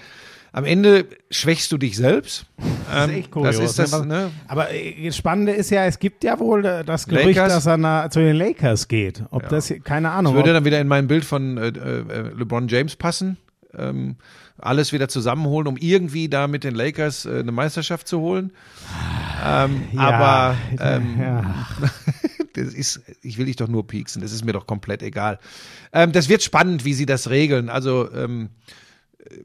[0.53, 2.47] am Ende schwächst du dich selbst.
[2.91, 3.57] Das ist echt kurios.
[3.57, 4.31] Das ist das, ne?
[4.49, 7.53] Aber äh, das Spannende ist ja, es gibt ja wohl äh, das Gerücht, Lakers?
[7.55, 9.23] dass er na, zu den Lakers geht.
[9.31, 10.35] Ob das, hier- keine Ahnung.
[10.35, 13.39] Das würde dann wieder in mein Bild von äh, äh, LeBron James passen.
[13.75, 14.17] Ähm,
[14.59, 18.53] alles wieder zusammenholen, um irgendwie da mit den Lakers äh, eine Meisterschaft zu holen.
[19.45, 21.55] Ähm, ja, aber ähm, ja.
[22.55, 25.39] das ist, ich will dich doch nur pieksen, das ist mir doch komplett egal.
[25.93, 27.69] Ähm, das wird spannend, wie sie das regeln.
[27.69, 28.51] Also ähm,
[29.19, 29.39] äh,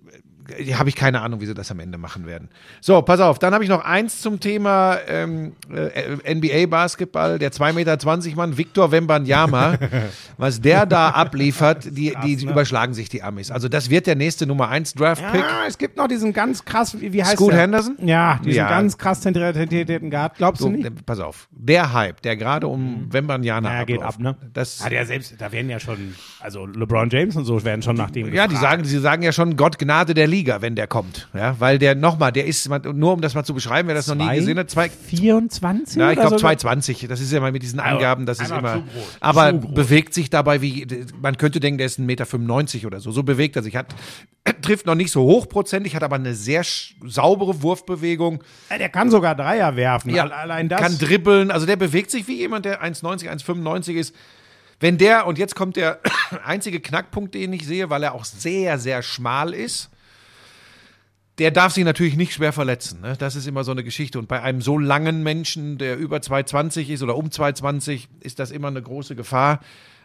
[0.73, 2.49] habe ich keine Ahnung, wie sie das am Ende machen werden.
[2.81, 7.39] So, pass auf, dann habe ich noch eins zum Thema ähm, äh, NBA-Basketball.
[7.39, 9.77] Der 2,20 Meter Mann, Victor Wembanyama,
[10.37, 12.51] was der da abliefert, die, die ne?
[12.51, 13.51] überschlagen sich die Amis.
[13.51, 15.41] Also das wird der nächste Nummer 1 Draft-Pick.
[15.41, 17.59] Ja, es gibt noch diesen ganz krass, wie, wie heißt Scoot der?
[17.61, 17.95] Henderson?
[18.03, 18.69] Ja, diesen Ja.
[18.69, 20.35] ganz krass zentrierten Guard.
[20.37, 20.85] Glaubst So, du nicht?
[20.85, 24.37] äh, pass auf, der Hype, der gerade um Wembanyama Ja, geht ab, ne?
[24.53, 27.95] Das, Hat ja selbst, da werden ja schon, also LeBron James und so werden schon
[27.95, 28.71] nach dem Ja, die gefragt.
[28.71, 31.27] sagen, sie sagen ja schon Gott Gnade der Liga, wenn der kommt.
[31.33, 34.15] Ja, weil der nochmal, der ist, nur um das mal zu beschreiben, wer das noch
[34.15, 36.41] nie gesehen hat, zwei, 24 ja, ich oder glaube so?
[36.41, 37.07] 220.
[37.09, 38.73] Das ist ja mal mit diesen Angaben, das ist immer.
[38.75, 39.17] zu groß.
[39.19, 39.73] Aber Zu groß.
[39.73, 40.85] bewegt sich dabei wie,
[41.21, 43.11] man könnte denken, der ist 1,95 Meter oder so.
[43.11, 43.75] So bewegt er sich.
[43.75, 43.87] Hat,
[44.61, 46.63] trifft noch nicht so hochprozentig, hat aber eine sehr
[47.05, 48.43] saubere Wurfbewegung.
[48.69, 50.13] Der kann sogar Dreier werfen.
[50.13, 50.79] Ja, Al- Allein das.
[50.81, 51.49] Kann dribbeln.
[51.51, 54.15] Also der bewegt sich wie jemand, der 1,90, 1,95 ist.
[54.79, 55.99] Wenn der, und jetzt kommt der
[56.45, 59.89] einzige Knackpunkt, den ich sehe, weil er auch sehr, sehr schmal ist,
[61.39, 63.01] der darf sich natürlich nicht schwer verletzen.
[63.01, 63.15] Ne?
[63.17, 64.17] Das ist immer so eine Geschichte.
[64.17, 68.51] Und bei einem so langen Menschen, der über 2,20 ist oder um 2,20, ist das
[68.51, 69.59] immer eine große Gefahr.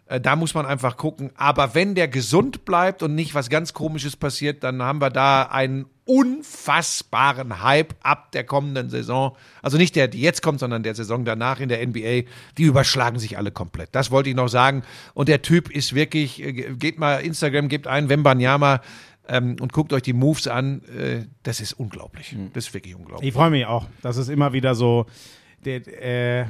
[0.06, 1.30] Äh, Da muss man einfach gucken.
[1.36, 5.44] Aber wenn der gesund bleibt und nicht was ganz Komisches passiert, dann haben wir da
[5.44, 9.36] einen unfassbaren Hype ab der kommenden Saison.
[9.62, 12.28] Also nicht der, die jetzt kommt, sondern der Saison danach in der NBA.
[12.58, 13.90] Die überschlagen sich alle komplett.
[13.92, 14.82] Das wollte ich noch sagen.
[15.14, 18.82] Und der Typ ist wirklich, äh, geht mal Instagram, gebt ein, Wembanyama
[19.28, 20.82] ähm, und guckt euch die Moves an.
[20.84, 22.36] Äh, das ist unglaublich.
[22.52, 23.28] Das ist wirklich unglaublich.
[23.28, 23.86] Ich freue mich auch.
[24.02, 25.06] Das ist immer wieder so.
[25.64, 26.46] Der, äh,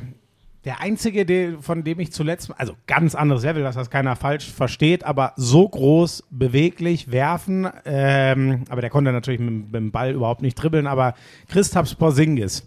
[0.64, 4.48] der einzige, der, von dem ich zuletzt, also ganz anderes Level, dass das keiner falsch
[4.48, 10.12] versteht, aber so groß, beweglich, werfen, ähm, aber der konnte natürlich mit, mit dem Ball
[10.12, 11.14] überhaupt nicht dribbeln, aber
[11.48, 12.64] Christaps Porzingis,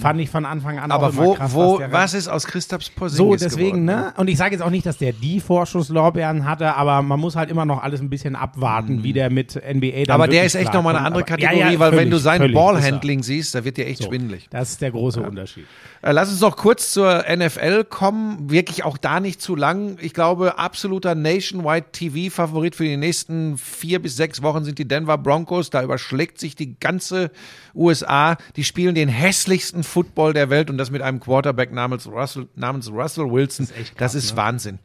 [0.00, 2.46] fand ich von Anfang an auch Aber immer wo, krass, wo, der was ist aus
[2.46, 4.04] Christophs so, Porzingis deswegen, geworden?
[4.06, 4.14] ne?
[4.16, 7.50] Und ich sage jetzt auch nicht, dass der die Vorschusslorbeeren hatte, aber man muss halt
[7.50, 10.10] immer noch alles ein bisschen abwarten, wie der mit NBA dann Mhm.
[10.10, 12.52] Aber der ist echt nochmal eine andere Kategorie, ja, ja, weil wenn du sein.
[12.52, 14.46] Ballhandling siehst, da wird dir echt So, schwindelig.
[14.50, 15.64] Das ist der große Unterschied.
[16.02, 18.50] Äh, Lass uns noch kurz zur NFL kommen.
[18.50, 19.96] Wirklich auch da nicht zu lang.
[20.00, 25.18] Ich glaube, absoluter Nationwide TV-Favorit für die nächsten vier bis sechs Wochen sind die Denver
[25.18, 25.70] Broncos.
[25.70, 27.30] Da überschlägt sich die ganze
[27.74, 28.36] USA.
[28.56, 32.90] Die spielen den hässlichsten Football der Welt und das mit einem Quarterback namens Russell, namens
[32.90, 33.68] Russell Wilson.
[33.96, 34.36] Das ist, ne?
[34.36, 34.78] Wahnsinn.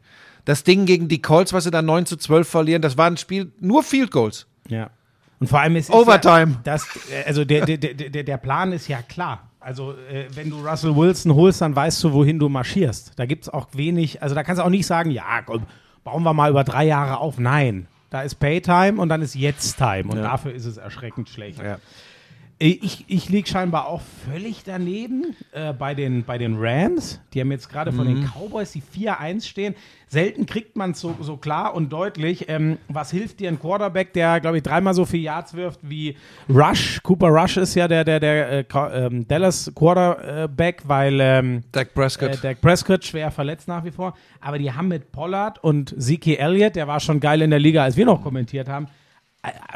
[0.44, 3.16] Das Ding gegen die Colts, was sie dann 9 zu 12 verlieren, das war ein
[3.16, 4.46] Spiel, nur Field Goals.
[4.68, 4.90] Ja.
[5.38, 6.52] Und vor allem ist ist Overtime.
[6.52, 9.50] Ja, das, äh, also der, der, der, der, Plan ist ja klar.
[9.58, 13.12] Also äh, wenn du Russell Wilson holst, dann weißt du, wohin du marschierst.
[13.16, 15.66] Da gibt es auch wenig, also da kannst du auch nicht sagen, ja, komm,
[16.04, 17.38] bauen wir mal über drei Jahre auf.
[17.38, 21.62] Nein, da ist Paytime und dann ist jetzt Time und dafür ist es erschreckend schlecht.
[21.62, 21.78] Ja.
[22.60, 27.20] Äh, Ich, ich liege scheinbar auch völlig daneben äh, bei, den, bei den Rams.
[27.34, 28.14] Die haben jetzt gerade von Mhm.
[28.22, 29.74] den Cowboys, die 4-1 stehen.
[30.08, 32.48] Selten kriegt man es so, so klar und deutlich.
[32.48, 36.16] Ähm, was hilft dir ein Quarterback, der, glaube ich, dreimal so viel Yards wirft wie
[36.48, 37.00] Rush?
[37.04, 38.64] Cooper Rush ist ja der, der, der äh,
[39.06, 42.30] ähm, Dallas Quarterback, weil ähm, Dak Prescott.
[42.32, 44.14] äh, Dak Prescott schwer verletzt nach wie vor.
[44.40, 47.84] Aber die haben mit Pollard und Zeke Elliott, der war schon geil in der Liga,
[47.84, 48.88] als wir noch kommentiert haben, äh,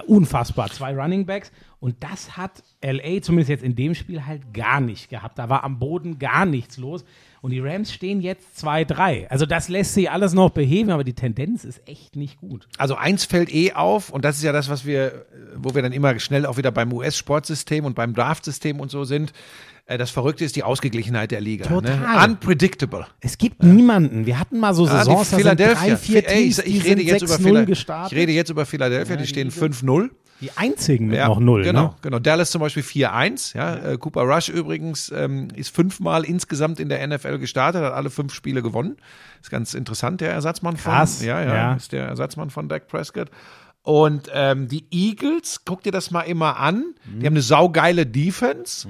[0.07, 0.71] unfassbar.
[0.71, 1.51] Zwei Running Backs.
[1.81, 5.39] Und das hat LA zumindest jetzt in dem Spiel halt gar nicht gehabt.
[5.39, 7.05] Da war am Boden gar nichts los.
[7.43, 9.27] Und die Rams stehen jetzt 2-3.
[9.29, 12.67] Also das lässt sich alles noch beheben, aber die Tendenz ist echt nicht gut.
[12.79, 15.23] Also eins fällt eh auf und das ist ja das, was wir, äh,
[15.57, 19.35] wo wir dann immer schnell auch wieder beim US-Sportsystem und beim Draftsystem und so sind.
[19.87, 21.69] Äh, Das Verrückte ist die Ausgeglichenheit der Liga.
[21.69, 21.83] Ne?
[21.83, 22.29] Total.
[22.31, 23.07] Unpredictable.
[23.21, 24.25] Es gibt niemanden.
[24.27, 25.75] Wir hatten mal so Ah, Saisons, die sind Philadelphia.
[25.89, 28.13] drei, vier Ey, Teams, ich, die ich rede jetzt über 6-0 Phila- gestartet.
[28.13, 30.11] Ich rede jetzt über Philadelphia, die stehen 5-0.
[30.41, 31.63] die einzigen mit Ja, noch null.
[31.63, 31.95] Genau, Ne?
[32.03, 32.19] genau.
[32.19, 33.55] Dallas zum Beispiel 4-1.
[33.57, 33.77] Ja.
[33.93, 38.33] Äh, Cooper Rush übrigens ähm, ist fünfmal insgesamt in der NFL gestartet, hat alle fünf
[38.35, 38.97] Spiele gewonnen.
[39.43, 40.93] Ist ganz interessant, der Ersatzmann von.
[40.93, 41.75] Krass, Ja, ja, ja.
[41.75, 43.31] ist der Ersatzmann von Dak Prescott.
[43.83, 46.95] Und ähm, die Eagles, guck dir das mal immer an.
[47.05, 47.21] Mhm.
[47.21, 48.89] Die haben eine saugeile Defense.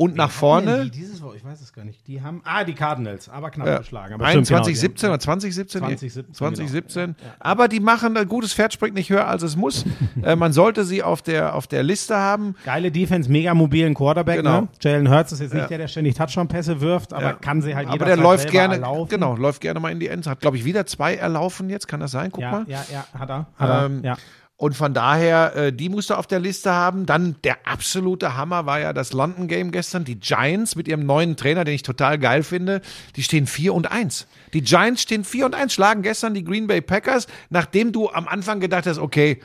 [0.00, 0.84] Und nach vorne.
[0.84, 2.06] Die, dieses Woche, ich weiß es gar nicht.
[2.06, 3.78] Die haben, ah, die Cardinals, aber knapp Ja.
[3.80, 4.14] geschlagen.
[4.14, 5.80] Aber stimmt, 2117 genau, oder 2017?
[5.82, 7.16] 2017, 2017.
[7.38, 9.84] Aber die machen ein gutes Pferd springt nicht höher als es muss.
[10.22, 12.54] äh, man sollte sie auf der, auf der Liste haben.
[12.64, 14.36] Geile Defense, mega mobilen Quarterback.
[14.38, 14.62] Genau.
[14.62, 14.68] Ne?
[14.80, 15.68] Jalen Hurts ist jetzt nicht Ja.
[15.68, 17.32] der, der ständig Touchdown-Pässe wirft, aber Ja.
[17.34, 19.10] kann sie halt Aber der läuft gerne, erlaufen.
[19.10, 20.32] genau, läuft gerne mal in die Endzone.
[20.32, 21.88] Hat, glaube ich, wieder zwei erlaufen jetzt.
[21.88, 22.30] Kann das sein?
[22.32, 22.64] Guck Ja, mal.
[22.68, 23.46] ja, ja, hat er.
[23.58, 23.84] Hat er.
[23.84, 24.16] Ähm, ja.
[24.60, 27.06] Und von daher, äh, die musst du auf der Liste haben.
[27.06, 30.04] Dann der absolute Hammer war ja das London Game gestern.
[30.04, 32.82] Die Giants mit ihrem neuen Trainer, den ich total geil finde,
[33.16, 34.26] die stehen 4 und 1.
[34.52, 38.28] Die Giants stehen 4 und 1, schlagen gestern die Green Bay Packers, nachdem du am
[38.28, 39.40] Anfang gedacht hast, okay,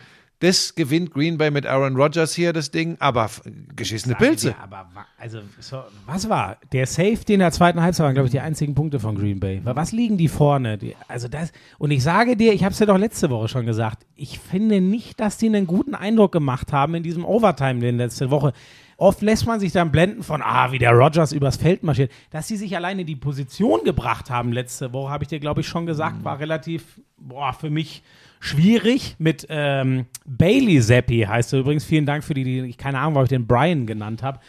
[0.45, 3.29] das gewinnt Green Bay mit Aaron Rodgers hier, das Ding, aber
[3.75, 4.49] geschissene Pilze.
[4.49, 6.57] Ja, aber also, so, was war?
[6.71, 9.61] Der Safety in der zweiten Halbzeit waren, glaube ich, die einzigen Punkte von Green Bay.
[9.63, 10.77] Wa- Was liegen die vorne?
[10.77, 13.65] Die, also das, und ich sage dir, ich habe es dir doch letzte Woche schon
[13.65, 17.97] gesagt, ich finde nicht, dass die einen guten Eindruck gemacht haben in diesem Overtime in
[17.97, 18.53] letzte Woche.
[18.97, 22.11] Oft lässt man sich dann blenden von, ah, wie der Rogers übers Feld marschiert.
[22.31, 25.67] Dass sie sich alleine die Position gebracht haben letzte Woche, habe ich dir, glaube ich,
[25.67, 28.03] schon gesagt, war relativ, boah, für mich
[28.45, 31.83] schwierig mit ähm, Bailey Zappi heißt er übrigens.
[31.85, 34.39] Vielen Dank für die, die ich keine Ahnung, warum ich den Brian genannt habe.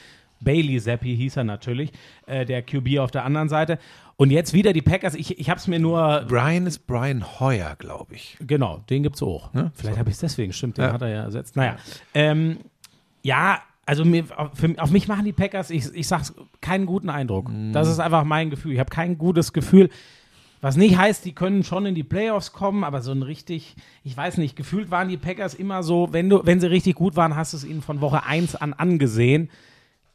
[0.40, 1.93] Bailey Zappi hieß er natürlich,
[2.27, 3.78] äh, der QB auf der anderen Seite.
[4.18, 5.14] Und jetzt wieder die Packers.
[5.14, 8.36] Ich, ich habe es mir nur, Brian ist Brian Hoyer, glaube ich.
[8.40, 9.51] genau, den gibt's auch.
[9.74, 10.93] Vielleicht habe ich es deswegen, stimmt, den Ja.
[10.93, 11.56] hat er ja ersetzt.
[11.56, 11.77] Naja,
[12.14, 12.59] ähm,
[13.23, 14.24] ja, also mir,
[14.55, 17.51] für, auf mich machen die Packers, ich, ich sag's, keinen guten Eindruck.
[17.73, 18.73] Das ist einfach mein Gefühl.
[18.73, 19.90] Ich habe kein gutes Gefühl.
[20.61, 24.16] Was nicht heißt, die können schon in die Playoffs kommen, aber so ein richtig, ich
[24.16, 27.37] weiß nicht, gefühlt waren die Packers immer so, wenn du, wenn sie richtig gut waren,
[27.37, 29.51] hast du es ihnen von Woche 1 an angesehen.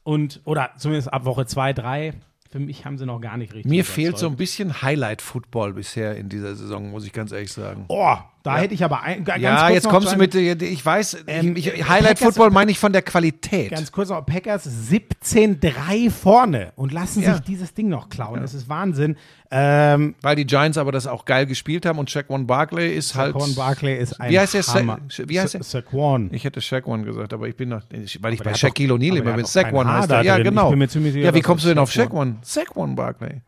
[0.04, 2.14] Und, oder zumindest ab Woche 2, 3.
[2.50, 3.70] Für mich haben sie noch gar nicht richtig.
[3.70, 7.86] Mir fehlt so ein bisschen Highlight-Football bisher in dieser Saison, muss ich ganz ehrlich sagen.
[7.88, 10.86] Oh, da hätte ich aber ein, ga- ganz ja, kurz jetzt kommst du mit, ich
[10.86, 13.72] weiß, Ähm, ich, äh, ich, Highlight-Football Packers- meine ich von der Qualität.
[13.72, 17.34] Ganz kurz noch, Packers 17-3 vorne und lassen Ja.
[17.34, 18.42] sich dieses Ding noch klauen.
[18.42, 19.16] Das ist Wahnsinn.
[19.54, 23.34] Ähm, Weil die Giants aber das auch geil gespielt haben und Shaquan Barkley ist halt.
[23.34, 24.64] Saquon Barkley ist ein Wie heißt der?
[24.64, 25.00] Sa Hammer.
[25.26, 25.64] wie heißt der?
[25.64, 26.30] Sa Saquon.
[26.34, 27.82] Ich hätte Shaquan gesagt, aber ich bin noch,
[28.22, 29.46] weil ich Aber bei Shaquille O'Neal immer der bin.
[29.46, 30.24] Saquon Haar heißt er.
[30.24, 30.74] Ja, genau.
[30.74, 32.40] ja, wie kommst du denn auf Saquon- Shaquan?
[32.44, 33.42] Saquon Barkley.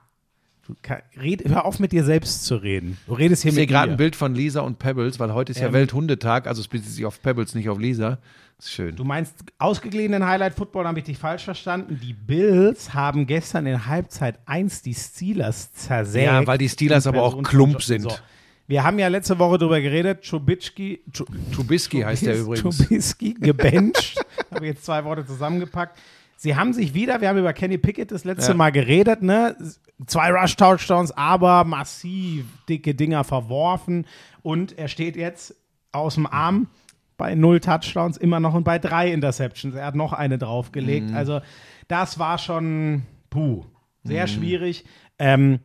[1.19, 2.97] Red, hör auf mit dir selbst zu reden.
[3.07, 3.93] Du redest hier Ich sehe mit gerade mir.
[3.93, 6.89] ein Bild von Lisa und Pebbles, weil heute ist ja Ähm, Welthundetag, also es bezieht
[6.91, 8.19] sich auf Pebbles, nicht auf Lisa.
[8.59, 8.95] Ist schön.
[8.95, 11.99] Du meinst ausgeglichenen Highlight-Football, habe ich dich falsch verstanden.
[12.01, 16.25] Die Bills haben gestern in Halbzeit 1 die Steelers zersägt.
[16.27, 18.03] Ja, weil die Steelers aber auch Klump sind.
[18.03, 18.11] So.
[18.67, 22.77] Wir haben ja letzte Woche darüber geredet, Trubisky, Tru- Trubisky heißt der übrigens.
[22.77, 24.23] Trubisky gebencht.
[24.53, 25.99] habe jetzt zwei Worte zusammengepackt.
[26.43, 28.57] Sie haben sich wieder, wir haben über Kenny Pickett das letzte Ja.
[28.57, 29.55] Mal geredet, ne?
[30.07, 34.05] Zwei Rush-Touchdowns, aber massiv dicke Dinger verworfen.
[34.41, 35.55] Und er steht jetzt
[35.93, 36.67] aus dem Arm
[37.15, 39.73] bei null Touchdowns immer noch und bei drei Interceptions.
[39.75, 41.11] Er hat noch eine draufgelegt.
[41.11, 41.15] Mhm.
[41.15, 41.39] Also,
[41.87, 43.63] das war schon, puh,
[44.03, 44.27] sehr Mhm.
[44.31, 44.83] schwierig.
[45.19, 45.59] Ähm,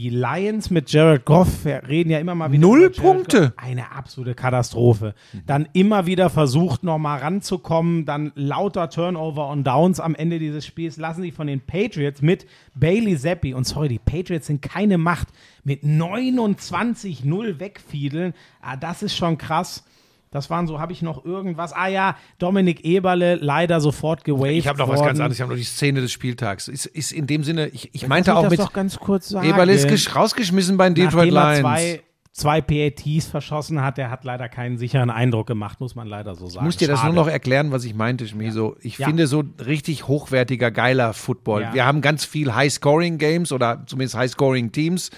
[0.00, 2.62] die Lions mit Jared Goff, wir reden ja immer mal wieder.
[2.62, 3.52] Null Punkte.
[3.58, 5.14] Eine absolute Katastrophe.
[5.44, 8.06] Dann immer wieder versucht, nochmal ranzukommen.
[8.06, 12.46] Dann lauter Turnover und Downs am Ende dieses Spiels lassen sich von den Patriots mit
[12.74, 15.28] Bailey Zappi, und sorry, die Patriots sind keine Macht,
[15.64, 18.32] mit 29-0 wegfiedeln.
[18.62, 19.84] Ah, das ist schon krass.
[20.32, 21.72] Das waren so, habe ich noch irgendwas?
[21.72, 25.22] Ah ja, Dominik Eberle leider sofort gewaved Ich habe noch was ganz worden.
[25.22, 25.36] anderes.
[25.38, 26.68] Ich habe noch die Szene des Spieltags.
[26.68, 29.48] Ist, ist in dem Sinne, ich, ich meinte mich auch mit doch ganz kurz sagen.
[29.48, 31.60] Eberle ist gesch- rausgeschmissen bei den Detroit er Lions.
[31.60, 32.02] zwei,
[32.32, 36.46] zwei PATs verschossen hat, der hat leider keinen sicheren Eindruck gemacht, muss man leider so
[36.46, 36.64] sagen.
[36.64, 37.12] Ich muss dir das Schade.
[37.12, 38.76] nur noch erklären, was ich meinte, Schmiso.
[38.82, 39.08] Ich Ja.
[39.08, 41.62] finde so richtig hochwertiger, geiler Football.
[41.62, 41.74] Ja.
[41.74, 45.10] Wir haben ganz viel High-Scoring-Games oder zumindest High-Scoring-Teams.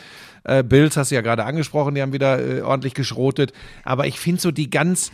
[0.44, 3.52] Äh, Bills hast du ja gerade angesprochen, die haben wieder äh, ordentlich geschrotet.
[3.84, 5.12] Aber ich finde so die ganz,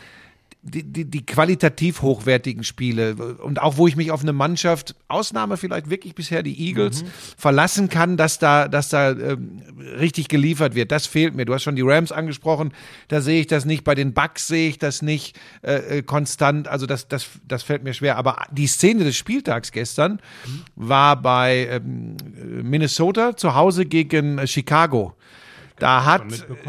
[0.62, 5.56] die, die, die qualitativ hochwertigen Spiele und auch wo ich mich auf eine Mannschaft, Ausnahme
[5.56, 7.04] vielleicht wirklich bisher die Eagles,
[7.36, 9.62] verlassen kann, dass da, dass da ähm,
[9.98, 10.90] richtig geliefert wird.
[10.90, 11.44] Das fehlt mir.
[11.44, 12.72] Du hast schon die Rams angesprochen,
[13.06, 13.84] da sehe ich das nicht.
[13.84, 16.66] Bei den Bucks sehe ich das nicht äh, äh, konstant.
[16.66, 18.16] Also das, das, das fällt mir schwer.
[18.16, 20.20] Aber die Szene des Spieltags gestern
[20.74, 22.16] war bei ähm,
[22.62, 25.14] Minnesota zu Hause gegen äh, Chicago.
[25.78, 26.22] Da hat,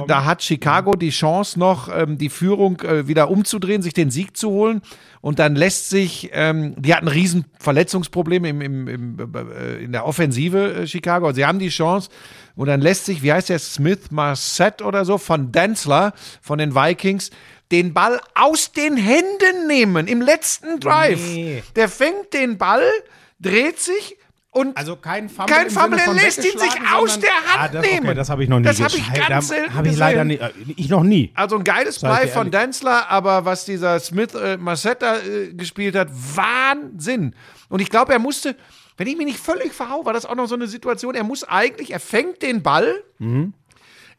[0.07, 4.37] da hat Chicago die Chance noch, ähm, die Führung äh, wieder umzudrehen, sich den Sieg
[4.37, 4.81] zu holen.
[5.21, 10.05] Und dann lässt sich, ähm, die hatten riesen Verletzungsprobleme im, im, im, äh, in der
[10.05, 11.31] Offensive äh, Chicago.
[11.33, 12.09] Sie haben die Chance.
[12.55, 16.75] Und dann lässt sich, wie heißt der, Smith Marset oder so, von Densler, von den
[16.75, 17.31] Vikings,
[17.71, 21.21] den Ball aus den Händen nehmen im letzten Drive.
[21.21, 21.63] Nee.
[21.75, 22.83] Der fängt den Ball,
[23.39, 24.17] dreht sich
[24.51, 25.55] und Also kein Fumble.
[25.55, 28.07] kein Fumble, er lässt ihn sich aus der Hand ah, das, nehmen.
[28.07, 29.27] Okay, das habe ich noch nie Das habe ich gesehen.
[29.27, 30.41] ganz selten Habe ich leider gesehen.
[30.41, 31.31] äh, ich noch nie.
[31.35, 32.49] Also ein geiles Play von.
[32.49, 37.35] Densler, aber was dieser Smith äh, Marcetta äh, gespielt hat, Wahnsinn.
[37.69, 38.55] Und ich glaube, er musste,
[38.97, 41.43] wenn ich mich nicht völlig verhau, war das auch noch so eine Situation, er muss
[41.43, 43.53] eigentlich, er fängt den Ball, Mhm.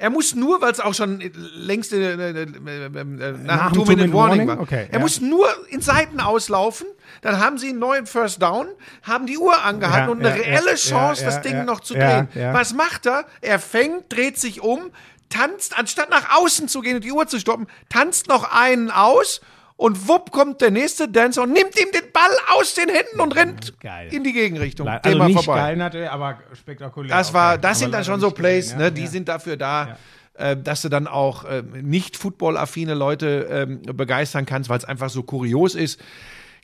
[0.01, 1.21] Er muss nur, weil es auch schon
[1.55, 4.49] längst äh, äh, äh, äh, nach, Nach dem dem Two-Minute-Warning Two-Minute-Warning?
[4.49, 4.61] war.
[4.61, 4.99] Okay, er ja.
[4.99, 6.87] muss nur in Seiten auslaufen,
[7.21, 8.69] dann haben sie einen neuen First Down,
[9.03, 12.29] haben die Uhr angehalten Ja, und eine ja, reelle Chance, das Ding noch zu drehen.
[12.53, 13.27] Was macht er?
[13.43, 14.91] Er fängt, dreht sich um,
[15.29, 19.43] tanzt, anstatt nach außen zu gehen und die Uhr zu stoppen, tanzt noch einen aus
[19.81, 23.35] und wupp kommt der nächste Dancer und nimmt ihm den Ball aus den Händen und
[23.35, 24.12] rennt Geil.
[24.12, 24.86] in die Gegenrichtung.
[24.86, 25.59] Also Thema nicht vorbei.
[25.59, 27.16] geil natürlich, aber spektakulär.
[27.16, 28.77] Das war, das sind dann schon so Plays, ja.
[28.77, 28.93] ne?
[28.93, 29.07] Die Ja.
[29.09, 29.97] sind dafür da,
[30.35, 35.09] äh, dass du dann auch äh, nicht Football-affine Leute ähm, begeistern kannst, weil es einfach
[35.09, 35.98] so kurios ist.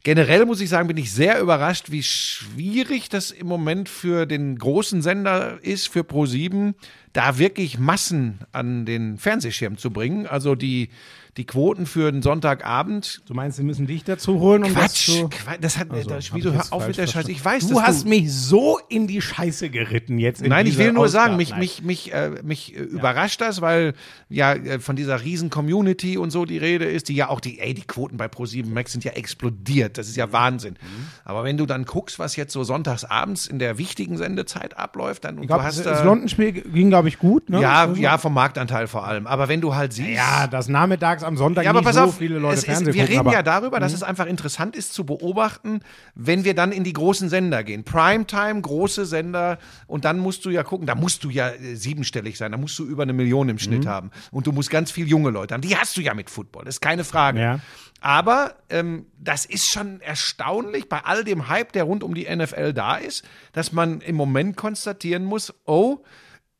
[0.03, 4.59] Generell muss ich sagen, bin ich sehr überrascht, wie schwierig das im Moment für den
[4.59, 6.75] großen Sender ist, für Pro7,
[7.15, 10.27] da wirklich Massen an den Fernsehschirm zu bringen.
[10.27, 10.91] Also die,
[11.37, 13.21] die Quoten für den Sonntagabend.
[13.27, 15.29] Du meinst, sie müssen dich dazu holen, um das Quatsch, zu...
[15.29, 17.31] Quatsch, das hat, Also, das ich hör auf mit der Scheiße.
[17.31, 20.41] Ich weiß, Du hast mich so in die Scheiße geritten jetzt.
[20.41, 21.61] In Nein, ich will nur sagen, Ausgabe.
[21.61, 23.93] mich, mich, mich, äh, mich äh, überrascht das, weil
[24.31, 27.61] ja äh, von dieser riesen Community und so die Rede ist, die ja auch die,
[27.61, 29.99] ey, die Quoten bei Pro7 Max sind ja explodiert.
[29.99, 30.75] Das ist ja Wahnsinn.
[30.81, 31.07] Mhm.
[31.25, 35.25] Aber wenn du dann guckst, was jetzt so sonntags abends in der wichtigen Sendezeit abläuft,
[35.25, 37.51] dann und Ich glaub, du hast das da, London-Spiel ging, glaube ich, gut.
[37.51, 37.61] Ne?
[37.61, 39.27] ja, Also- ja, vom Marktanteil vor allem.
[39.27, 40.09] Aber wenn du halt siehst.
[40.09, 42.65] Ja, dass nachmittags am Sonntag Ja, aber nicht pass so auf, viele Leute es ist,
[42.67, 43.33] Fernsehen wir gucken, reden Mhm.
[43.33, 45.81] ja darüber, dass es einfach interessant ist zu beobachten,
[46.15, 47.85] wenn wir dann in die großen Sender gehen.
[47.85, 52.39] Primetime, große Sender und dann musst du ja gucken, da musst du ja äh, siebenstellig
[52.39, 53.61] sein, da musst du über eine Million im Mhm.
[53.61, 55.61] Schnitt haben und du musst ganz viel junge Leute haben.
[55.63, 57.41] Die hast du ja mit Football, das ist keine Frage.
[57.41, 57.61] Ja.
[58.01, 62.73] Aber ähm, das ist schon erstaunlich bei all dem Hype, der rund um die NFL
[62.73, 65.99] da ist, dass man im Moment konstatieren muss, oh,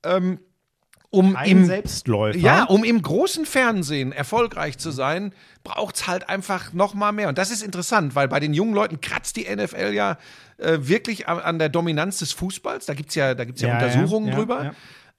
[0.03, 0.39] ähm,
[1.17, 2.39] um im Selbstläufer.
[2.39, 5.33] ja, um im großen Fernsehen erfolgreich zu sein,
[5.65, 7.29] braucht's halt einfach noch mal mehr.
[7.29, 10.19] Und das ist interessant, weil bei den jungen Leuten kratzt die NFL ja
[10.59, 12.87] äh, wirklich an, an der Dominanz des Fußballs.
[12.87, 14.75] Da gibt's ja, da gibt's ja, Ja, ja, Untersuchungen ja, drüber.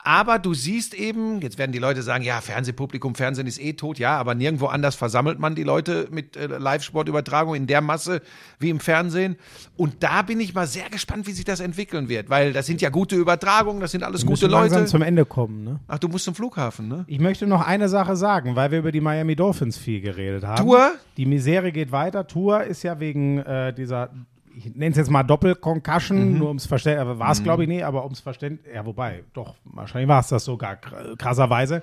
[0.08, 4.00] Aber du siehst eben, jetzt werden die Leute sagen, ja, Fernsehpublikum, Fernsehen ist eh tot,
[4.00, 8.22] ja, aber nirgendwo anders versammelt man die Leute mit äh, Live-Sportübertragung in der Masse
[8.58, 9.36] wie im Fernsehen.
[9.76, 12.80] Und da bin ich mal sehr gespannt, wie sich das entwickeln wird, weil das sind
[12.82, 14.92] ja gute Übertragungen, das sind alles Wir gute müssen langsam Leute.
[14.92, 15.66] zum Ende kommen.
[15.66, 15.82] Ne?
[15.90, 17.04] Ach, du musst zum Flughafen, ne?
[17.08, 20.64] Ich möchte noch eine Sache sagen, weil wir über die Miami Dolphins viel geredet haben.
[20.66, 20.94] Tour?
[21.18, 22.26] Die Misere geht weiter.
[22.28, 24.12] Tour ist ja wegen äh, dieser,
[24.58, 26.38] ich nenne es jetzt mal Doppel-Concussion, Mhm.
[26.40, 29.56] nur ums Verständnis, aber war es glaube ich nicht, aber ums Verständnis, ja wobei, doch,
[29.66, 31.82] wahrscheinlich war es das sogar kr- krasserweise.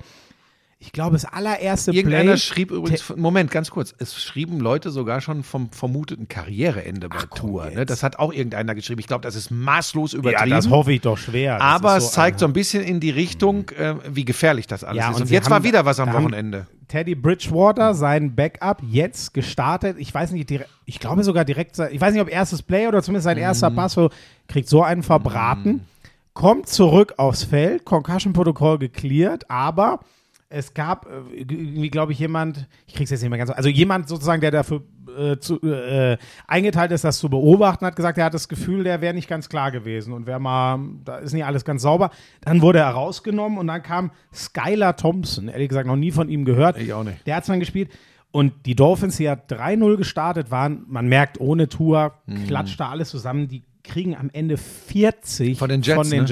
[0.81, 2.37] Ich glaube, das allererste Irgendeiner Play.
[2.41, 7.71] schrieb übrigens, Moment, ganz kurz, es schrieben Leute sogar schon vom vermuteten Karriereende bei Tour.
[7.71, 7.87] Ne?
[7.87, 9.01] Das hat auch irgendeiner geschrieben.
[9.01, 10.51] Ich glaube, das ist maßlos ja, übertrieben.
[10.51, 11.55] das hoffe ich doch schwer.
[11.55, 14.67] Das aber ist es zeigt so ein- ein bisschen in die Richtung, äh, wie gefährlich
[14.67, 15.17] das alles Ja, ist.
[15.17, 16.67] und Und, jetzt war wieder was am Wochenende.
[16.89, 19.97] Teddy Bridgewater, sein Backup, jetzt gestartet.
[19.99, 23.03] Ich weiß nicht, dire- ich glaube sogar direkt, ich weiß nicht, ob erstes Play oder
[23.03, 23.77] zumindest sein erster Mhm.
[23.77, 24.11] Pass, so,
[24.49, 25.87] kriegt so einen verbraten,
[26.35, 30.01] kommt zurück aufs Feld, Concussion-Protokoll geklärt, aber
[30.49, 34.09] es gab äh, irgendwie, glaube ich, jemand, ich krieg's jetzt nicht mehr ganz, also jemand
[34.09, 34.83] sozusagen, der dafür
[35.17, 36.17] äh, zu, äh,
[36.47, 39.49] eingeteilt ist, das zu beobachten, hat gesagt, er hat das Gefühl, der wäre nicht ganz
[39.49, 42.11] klar gewesen und wäre mal, da ist nicht alles ganz sauber.
[42.43, 46.45] Dann wurde er rausgenommen und dann kam Skylar Thompson, ehrlich gesagt noch nie von ihm
[46.45, 46.79] gehört.
[46.79, 47.27] Ich auch nicht.
[47.27, 47.91] Der hat es dann gespielt.
[48.31, 52.47] Und die Dolphins, die ja 3-0 gestartet waren, man merkt, ohne Tour Mhm.
[52.49, 53.47] klatscht da alles zusammen.
[53.49, 56.27] Die kriegen am Ende 40 Von den Jets, Von den ne?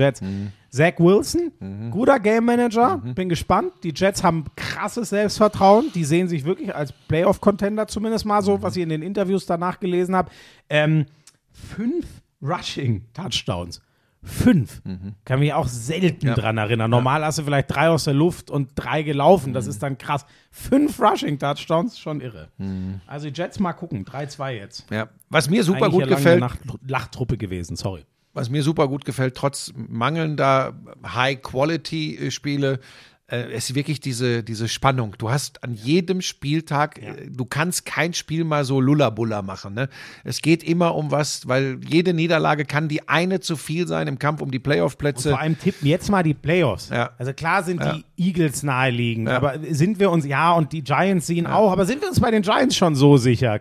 [0.74, 1.52] Zach Wilson,
[1.90, 3.72] guter Game Manager, bin gespannt.
[3.82, 5.90] Die Jets haben krasses Selbstvertrauen.
[5.94, 9.80] Die sehen sich wirklich als Playoff-Contender, zumindest mal so, was ich in den Interviews danach
[9.80, 10.30] gelesen habe.
[10.70, 11.04] Ähm,
[11.50, 12.06] fünf
[12.42, 13.82] Rushing-Touchdowns.
[14.24, 14.82] Fünf.
[15.24, 16.34] Kann mich auch selten Ja.
[16.34, 16.88] dran erinnern.
[16.90, 19.52] Normal hast du vielleicht drei aus der Luft und drei gelaufen.
[19.52, 20.24] Das ist dann krass.
[20.52, 22.48] Fünf Rushing-Touchdowns, schon irre.
[23.08, 24.04] Also die Jets mal gucken.
[24.04, 24.86] 3-2 jetzt.
[24.90, 25.08] Ja.
[25.28, 28.04] Was mir super Eigentlich gut ja gefällt, Nacht, Lachtruppe gewesen, sorry.
[28.34, 32.80] Was mir super gut gefällt, trotz mangelnder High-Quality-Spiele,
[33.30, 35.14] äh, ist wirklich diese, diese Spannung.
[35.16, 39.74] Du hast an jedem Spieltag, äh, du kannst kein Spiel mal so Lullabulla machen.
[39.74, 39.88] Ne?
[40.24, 44.18] Es geht immer um was, weil jede Niederlage kann die eine zu viel sein im
[44.18, 45.30] Kampf um die Playoff-Plätze.
[45.30, 46.90] Vor allem tippen jetzt mal die Playoffs.
[46.90, 47.10] Ja.
[47.16, 47.94] Also klar sind Ja.
[47.94, 49.36] die Eagles naheliegend, Ja.
[49.36, 52.30] aber sind wir uns, ja, und die Giants sehen auch, aber sind wir uns bei
[52.30, 53.59] den Giants schon so sicher?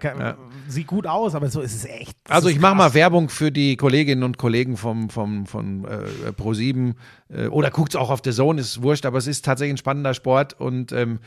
[0.72, 2.18] Sieht gut aus, aber so ist es echt.
[2.30, 6.94] Also ich mache mal Werbung für die Kolleginnen und Kollegen vom, vom, von äh, Pro7
[7.30, 10.14] äh, oder guckt's auch auf The Zone, ist wurscht, aber es ist tatsächlich ein spannender
[10.14, 11.20] Sport und ähm,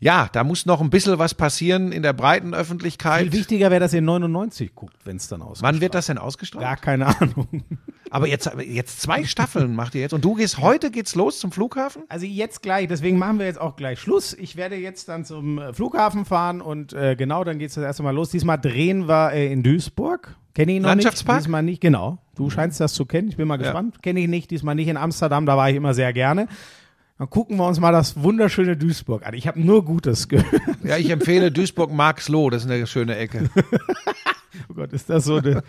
[0.00, 3.22] ja, da muss noch ein bisschen was passieren in der breiten Öffentlichkeit.
[3.22, 5.62] Viel wichtiger wäre, dass ihr 99 guckt, wenn es dann ausgeht.
[5.62, 6.64] Wann wird das denn ausgestrahlt?
[6.64, 7.64] Gar keine Ahnung.
[8.10, 11.50] Aber jetzt, jetzt zwei Staffeln macht ihr jetzt und du gehst, heute geht's los zum
[11.50, 12.04] Flughafen?
[12.08, 14.34] Also jetzt gleich, deswegen machen wir jetzt auch gleich Schluss.
[14.34, 17.84] Ich werde jetzt dann zum äh, Flughafen fahren und äh, genau, dann geht es das
[17.84, 18.30] erste Mal los.
[18.30, 20.36] Diesmal drehen wir äh, in Duisburg.
[20.54, 21.38] Kenne ich noch Landschaftspark?
[21.38, 21.46] nicht.
[21.46, 22.18] Diesmal nicht, genau.
[22.34, 23.28] Du scheinst das zu kennen.
[23.28, 24.02] Ich bin mal gespannt.
[24.02, 24.50] Kenne ich nicht.
[24.50, 26.48] Diesmal nicht in Amsterdam, da war ich immer sehr gerne.
[27.18, 29.34] Dann gucken wir uns mal das wunderschöne Duisburg an.
[29.34, 30.62] Ich habe nur Gutes gehört.
[30.84, 33.50] Ja, ich empfehle Duisburg-Marxloh, das ist eine schöne Ecke.
[34.70, 35.60] Oh Gott, ist das so, de,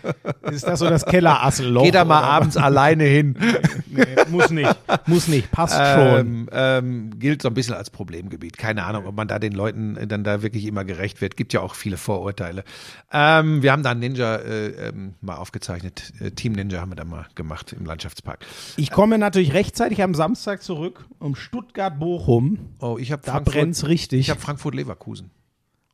[0.50, 1.82] ist das, so das Kellerasselloch?
[1.82, 3.34] Geh da mal abends alleine hin.
[3.38, 3.70] was?
[3.86, 4.76] Nee, muss nicht.
[5.06, 5.50] Muss nicht.
[5.50, 6.26] Passt schon.
[6.26, 8.56] Ähm, ähm, gilt so ein bisschen als Problemgebiet.
[8.56, 11.36] Keine Ahnung, ob man da den Leuten dann da wirklich immer gerecht wird.
[11.36, 12.64] Gibt ja auch viele Vorurteile.
[13.12, 16.12] Ähm, wir haben da einen Ninja äh, ähm, mal aufgezeichnet.
[16.20, 18.46] Äh, Team Ninja haben wir da mal gemacht im Landschaftspark.
[18.76, 22.58] Ich komme natürlich rechtzeitig am Samstag zurück um Stuttgart-Bochum.
[22.80, 24.20] Oh, ich habe Da brennt's richtig.
[24.20, 25.30] Ich habe Frankfurt-Leverkusen.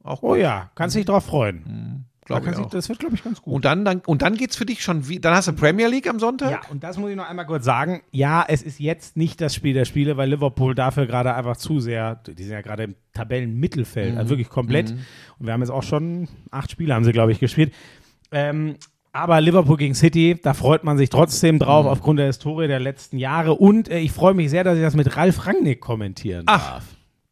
[0.02, 1.64] Auch Oh ja, kannst dich drauf freuen.
[1.64, 2.68] Da glaub ich auch.
[2.70, 3.54] das wird, glaube ich, ganz gut.
[3.54, 6.08] Und dann, dann, und dann geht's für dich schon wie, dann hast du Premier League
[6.08, 6.50] am Sonntag?
[6.50, 8.02] ja, und das muss ich noch einmal kurz sagen.
[8.10, 11.80] Ja, es ist jetzt nicht das Spiel der Spiele, weil Liverpool dafür gerade einfach zu
[11.80, 14.18] sehr, die sind ja gerade im Tabellenmittelfeld, Mhm.
[14.18, 14.90] also wirklich komplett.
[15.38, 17.72] Und wir haben jetzt auch schon acht Spiele, haben sie, glaube ich, gespielt.
[18.32, 18.76] Ähm,
[19.12, 21.90] aber Liverpool gegen City, da freut man sich trotzdem drauf, Mhm.
[21.90, 23.54] aufgrund der Historie der letzten Jahre.
[23.54, 26.84] Und äh, ich freue mich sehr, dass ich das mit Ralf Rangnick kommentieren Ach, darf.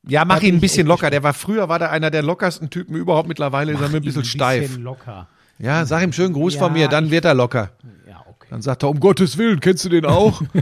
[0.07, 1.11] Ja, mach ihn ein bisschen locker.
[1.11, 3.29] Der war früher war der einer der lockersten Typen überhaupt.
[3.29, 4.69] Mittlerweile ist er mir ein bisschen steif.
[4.69, 5.29] Bisschen locker.
[5.59, 7.71] Ja, sag ihm schönen Gruß Ja, von mir, dann ich- wird er locker.
[8.09, 8.49] Ja, okay.
[8.51, 10.43] Dann sagt er, um Gottes Willen, kennst du den auch?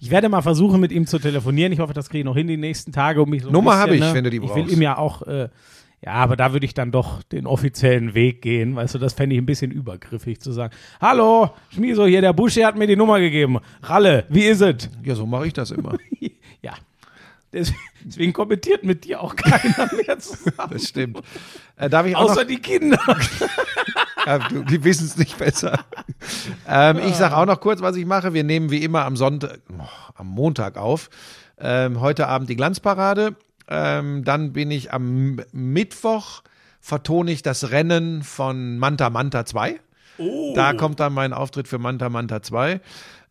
[0.00, 1.72] Ich werde mal versuchen, mit ihm zu telefonieren.
[1.72, 3.22] Ich hoffe, das kriege ich noch hin die nächsten Tage.
[3.22, 4.12] Um mich so ein Nummer bisschen, habe ich, ne?
[4.14, 4.72] wenn du die Ich will brauchst.
[4.76, 5.48] ihm ja auch, äh,
[6.04, 8.76] ja, aber da würde ich dann doch den offiziellen Weg gehen.
[8.76, 10.74] Weißt du, das fände ich ein bisschen übergriffig zu sagen.
[11.00, 13.60] Hallo, Schmieso, hier, der Busche hat mir die Nummer gegeben.
[13.82, 14.90] Ralle, wie ist es?
[15.02, 15.96] ja, so mache ich das immer.
[16.62, 16.72] Ja.
[18.04, 20.70] Deswegen, kommentiert mit dir auch keiner mehr zusammen.
[20.70, 21.20] Das stimmt.
[21.76, 22.98] Äh, darf ich auch Außer noch, die Kinder.
[24.26, 25.84] ja, die wissen es nicht besser.
[26.68, 28.34] ähm, ich sage auch noch kurz, was ich mache.
[28.34, 31.10] Wir nehmen wie immer am Sonntag, oh, am Montag auf.
[31.58, 33.36] Ähm, heute Abend die Glanzparade.
[33.68, 36.42] Ähm, dann bin ich am Mittwoch
[36.84, 39.80] vertone ich das Rennen von Manta Manta 2.
[40.54, 42.80] Da kommt dann mein Auftritt für Manta Manta 2.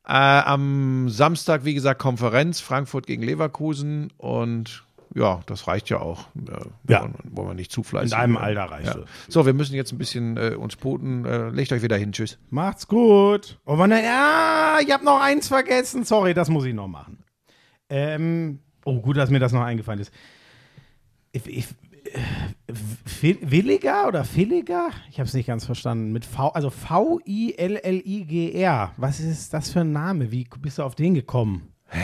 [0.06, 4.84] Äh, am Samstag, wie gesagt, Konferenz, Frankfurt gegen Leverkusen und
[5.16, 6.26] ja, das reicht ja auch.
[6.36, 7.02] Äh, Ja.
[7.04, 8.38] Wollen, wollen wir nicht zu fleißig In werden.
[8.38, 9.02] Alter reicht ja.
[9.02, 9.34] es.
[9.34, 11.24] So, wir müssen jetzt ein bisschen äh, uns puten.
[11.26, 12.12] Äh, legt euch wieder hin.
[12.12, 12.40] Tschüss.
[12.50, 13.60] Macht's gut.
[13.66, 16.04] Oh Mann, ja, ich habe noch eins vergessen.
[16.04, 17.24] Sorry, das muss ich noch machen.
[17.90, 20.12] Ähm, oh, gut, dass mir das noch eingefallen ist.
[21.32, 21.68] Ich, ich,
[23.42, 24.90] Williger oder Villiger?
[25.10, 26.12] Ich habe es nicht ganz verstanden.
[26.12, 27.34] Mit V, also V-I-L-L-I-G-R.
[28.98, 30.32] Was ist das für ein Name?
[30.32, 31.70] Wie bist du auf den gekommen?
[31.90, 32.00] Hä?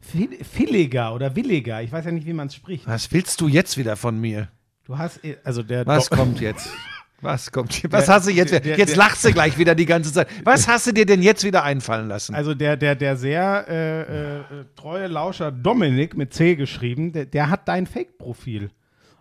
[0.00, 1.82] Fil- Filliger oder Williger.
[1.82, 2.86] Ich weiß ja nicht, wie man es spricht.
[2.86, 4.48] Was willst du jetzt wieder von mir?
[4.84, 5.86] Du hast, äh, also der.
[5.86, 6.68] Was Do- kommt jetzt?
[7.22, 7.90] Was kommt hier?
[7.90, 8.52] Was Der- hast du jetzt?
[8.52, 10.28] der- der- jetzt lachst du gleich wieder die ganze Zeit.
[10.44, 12.34] Was hast du dir denn jetzt wieder einfallen lassen?
[12.34, 14.44] Also der, der, der sehr äh, äh, äh,
[14.76, 18.70] treue Lauscher Dominik mit C geschrieben, der, der hat dein Fake-Profil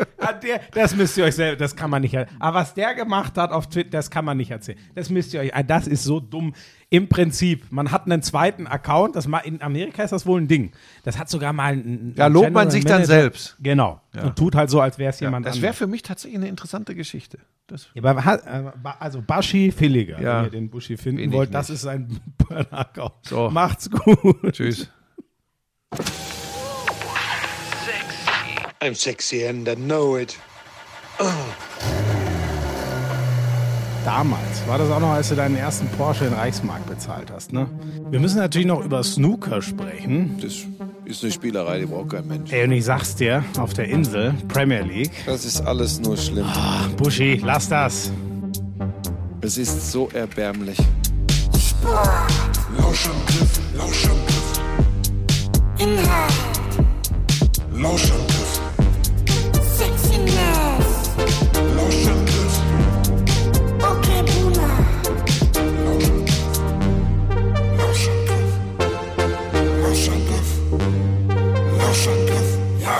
[0.00, 2.36] der, Ah, der, das müsst ihr euch selber, das kann man nicht erzählen.
[2.40, 4.78] Aber was der gemacht hat auf Twitter, das kann man nicht erzählen.
[4.94, 6.54] Das müsst ihr euch, ah, das ist so dumm.
[6.92, 10.72] Im Prinzip, man hat einen zweiten Account, das in Amerika ist das wohl ein Ding.
[11.04, 13.56] Das hat sogar mal ein, Da lobt man sich dann Manager- selbst.
[13.60, 14.00] Genau.
[14.20, 15.78] Und tut halt so, als wäre es jemand Das wäre anderes.
[15.78, 17.38] für mich tatsächlich eine interessante Geschichte.
[17.68, 20.38] Das, Ja, äh, also Baschi Villiger, Ja.
[20.38, 23.12] wenn ihr den Buschi finden wollt, das ist sein Burner-Account.
[23.22, 23.48] So.
[23.50, 24.52] Macht's gut.
[24.52, 24.90] tschüss.
[28.82, 30.38] I'm sexy and I know it.
[34.06, 37.68] Damals war das auch noch, als du deinen ersten Porsche in Reichsmark bezahlt hast, ne?
[38.08, 40.38] Wir müssen natürlich noch über Snooker sprechen.
[40.40, 40.54] Das
[41.04, 42.50] ist eine Spielerei, die braucht kein Mensch.
[42.52, 45.12] Ey, und ich sag's dir, auf der Insel, Premier League.
[45.26, 46.46] Das ist alles nur schlimm.
[46.96, 48.10] Buschi, lass das.
[49.42, 50.78] Es ist so erbärmlich.
[52.78, 54.60] Lauschangriff, Lauschangriff,
[55.78, 56.32] Inhalt.
[57.74, 58.39] Lauschangriff.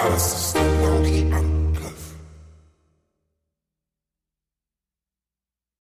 [0.01, 0.40] house.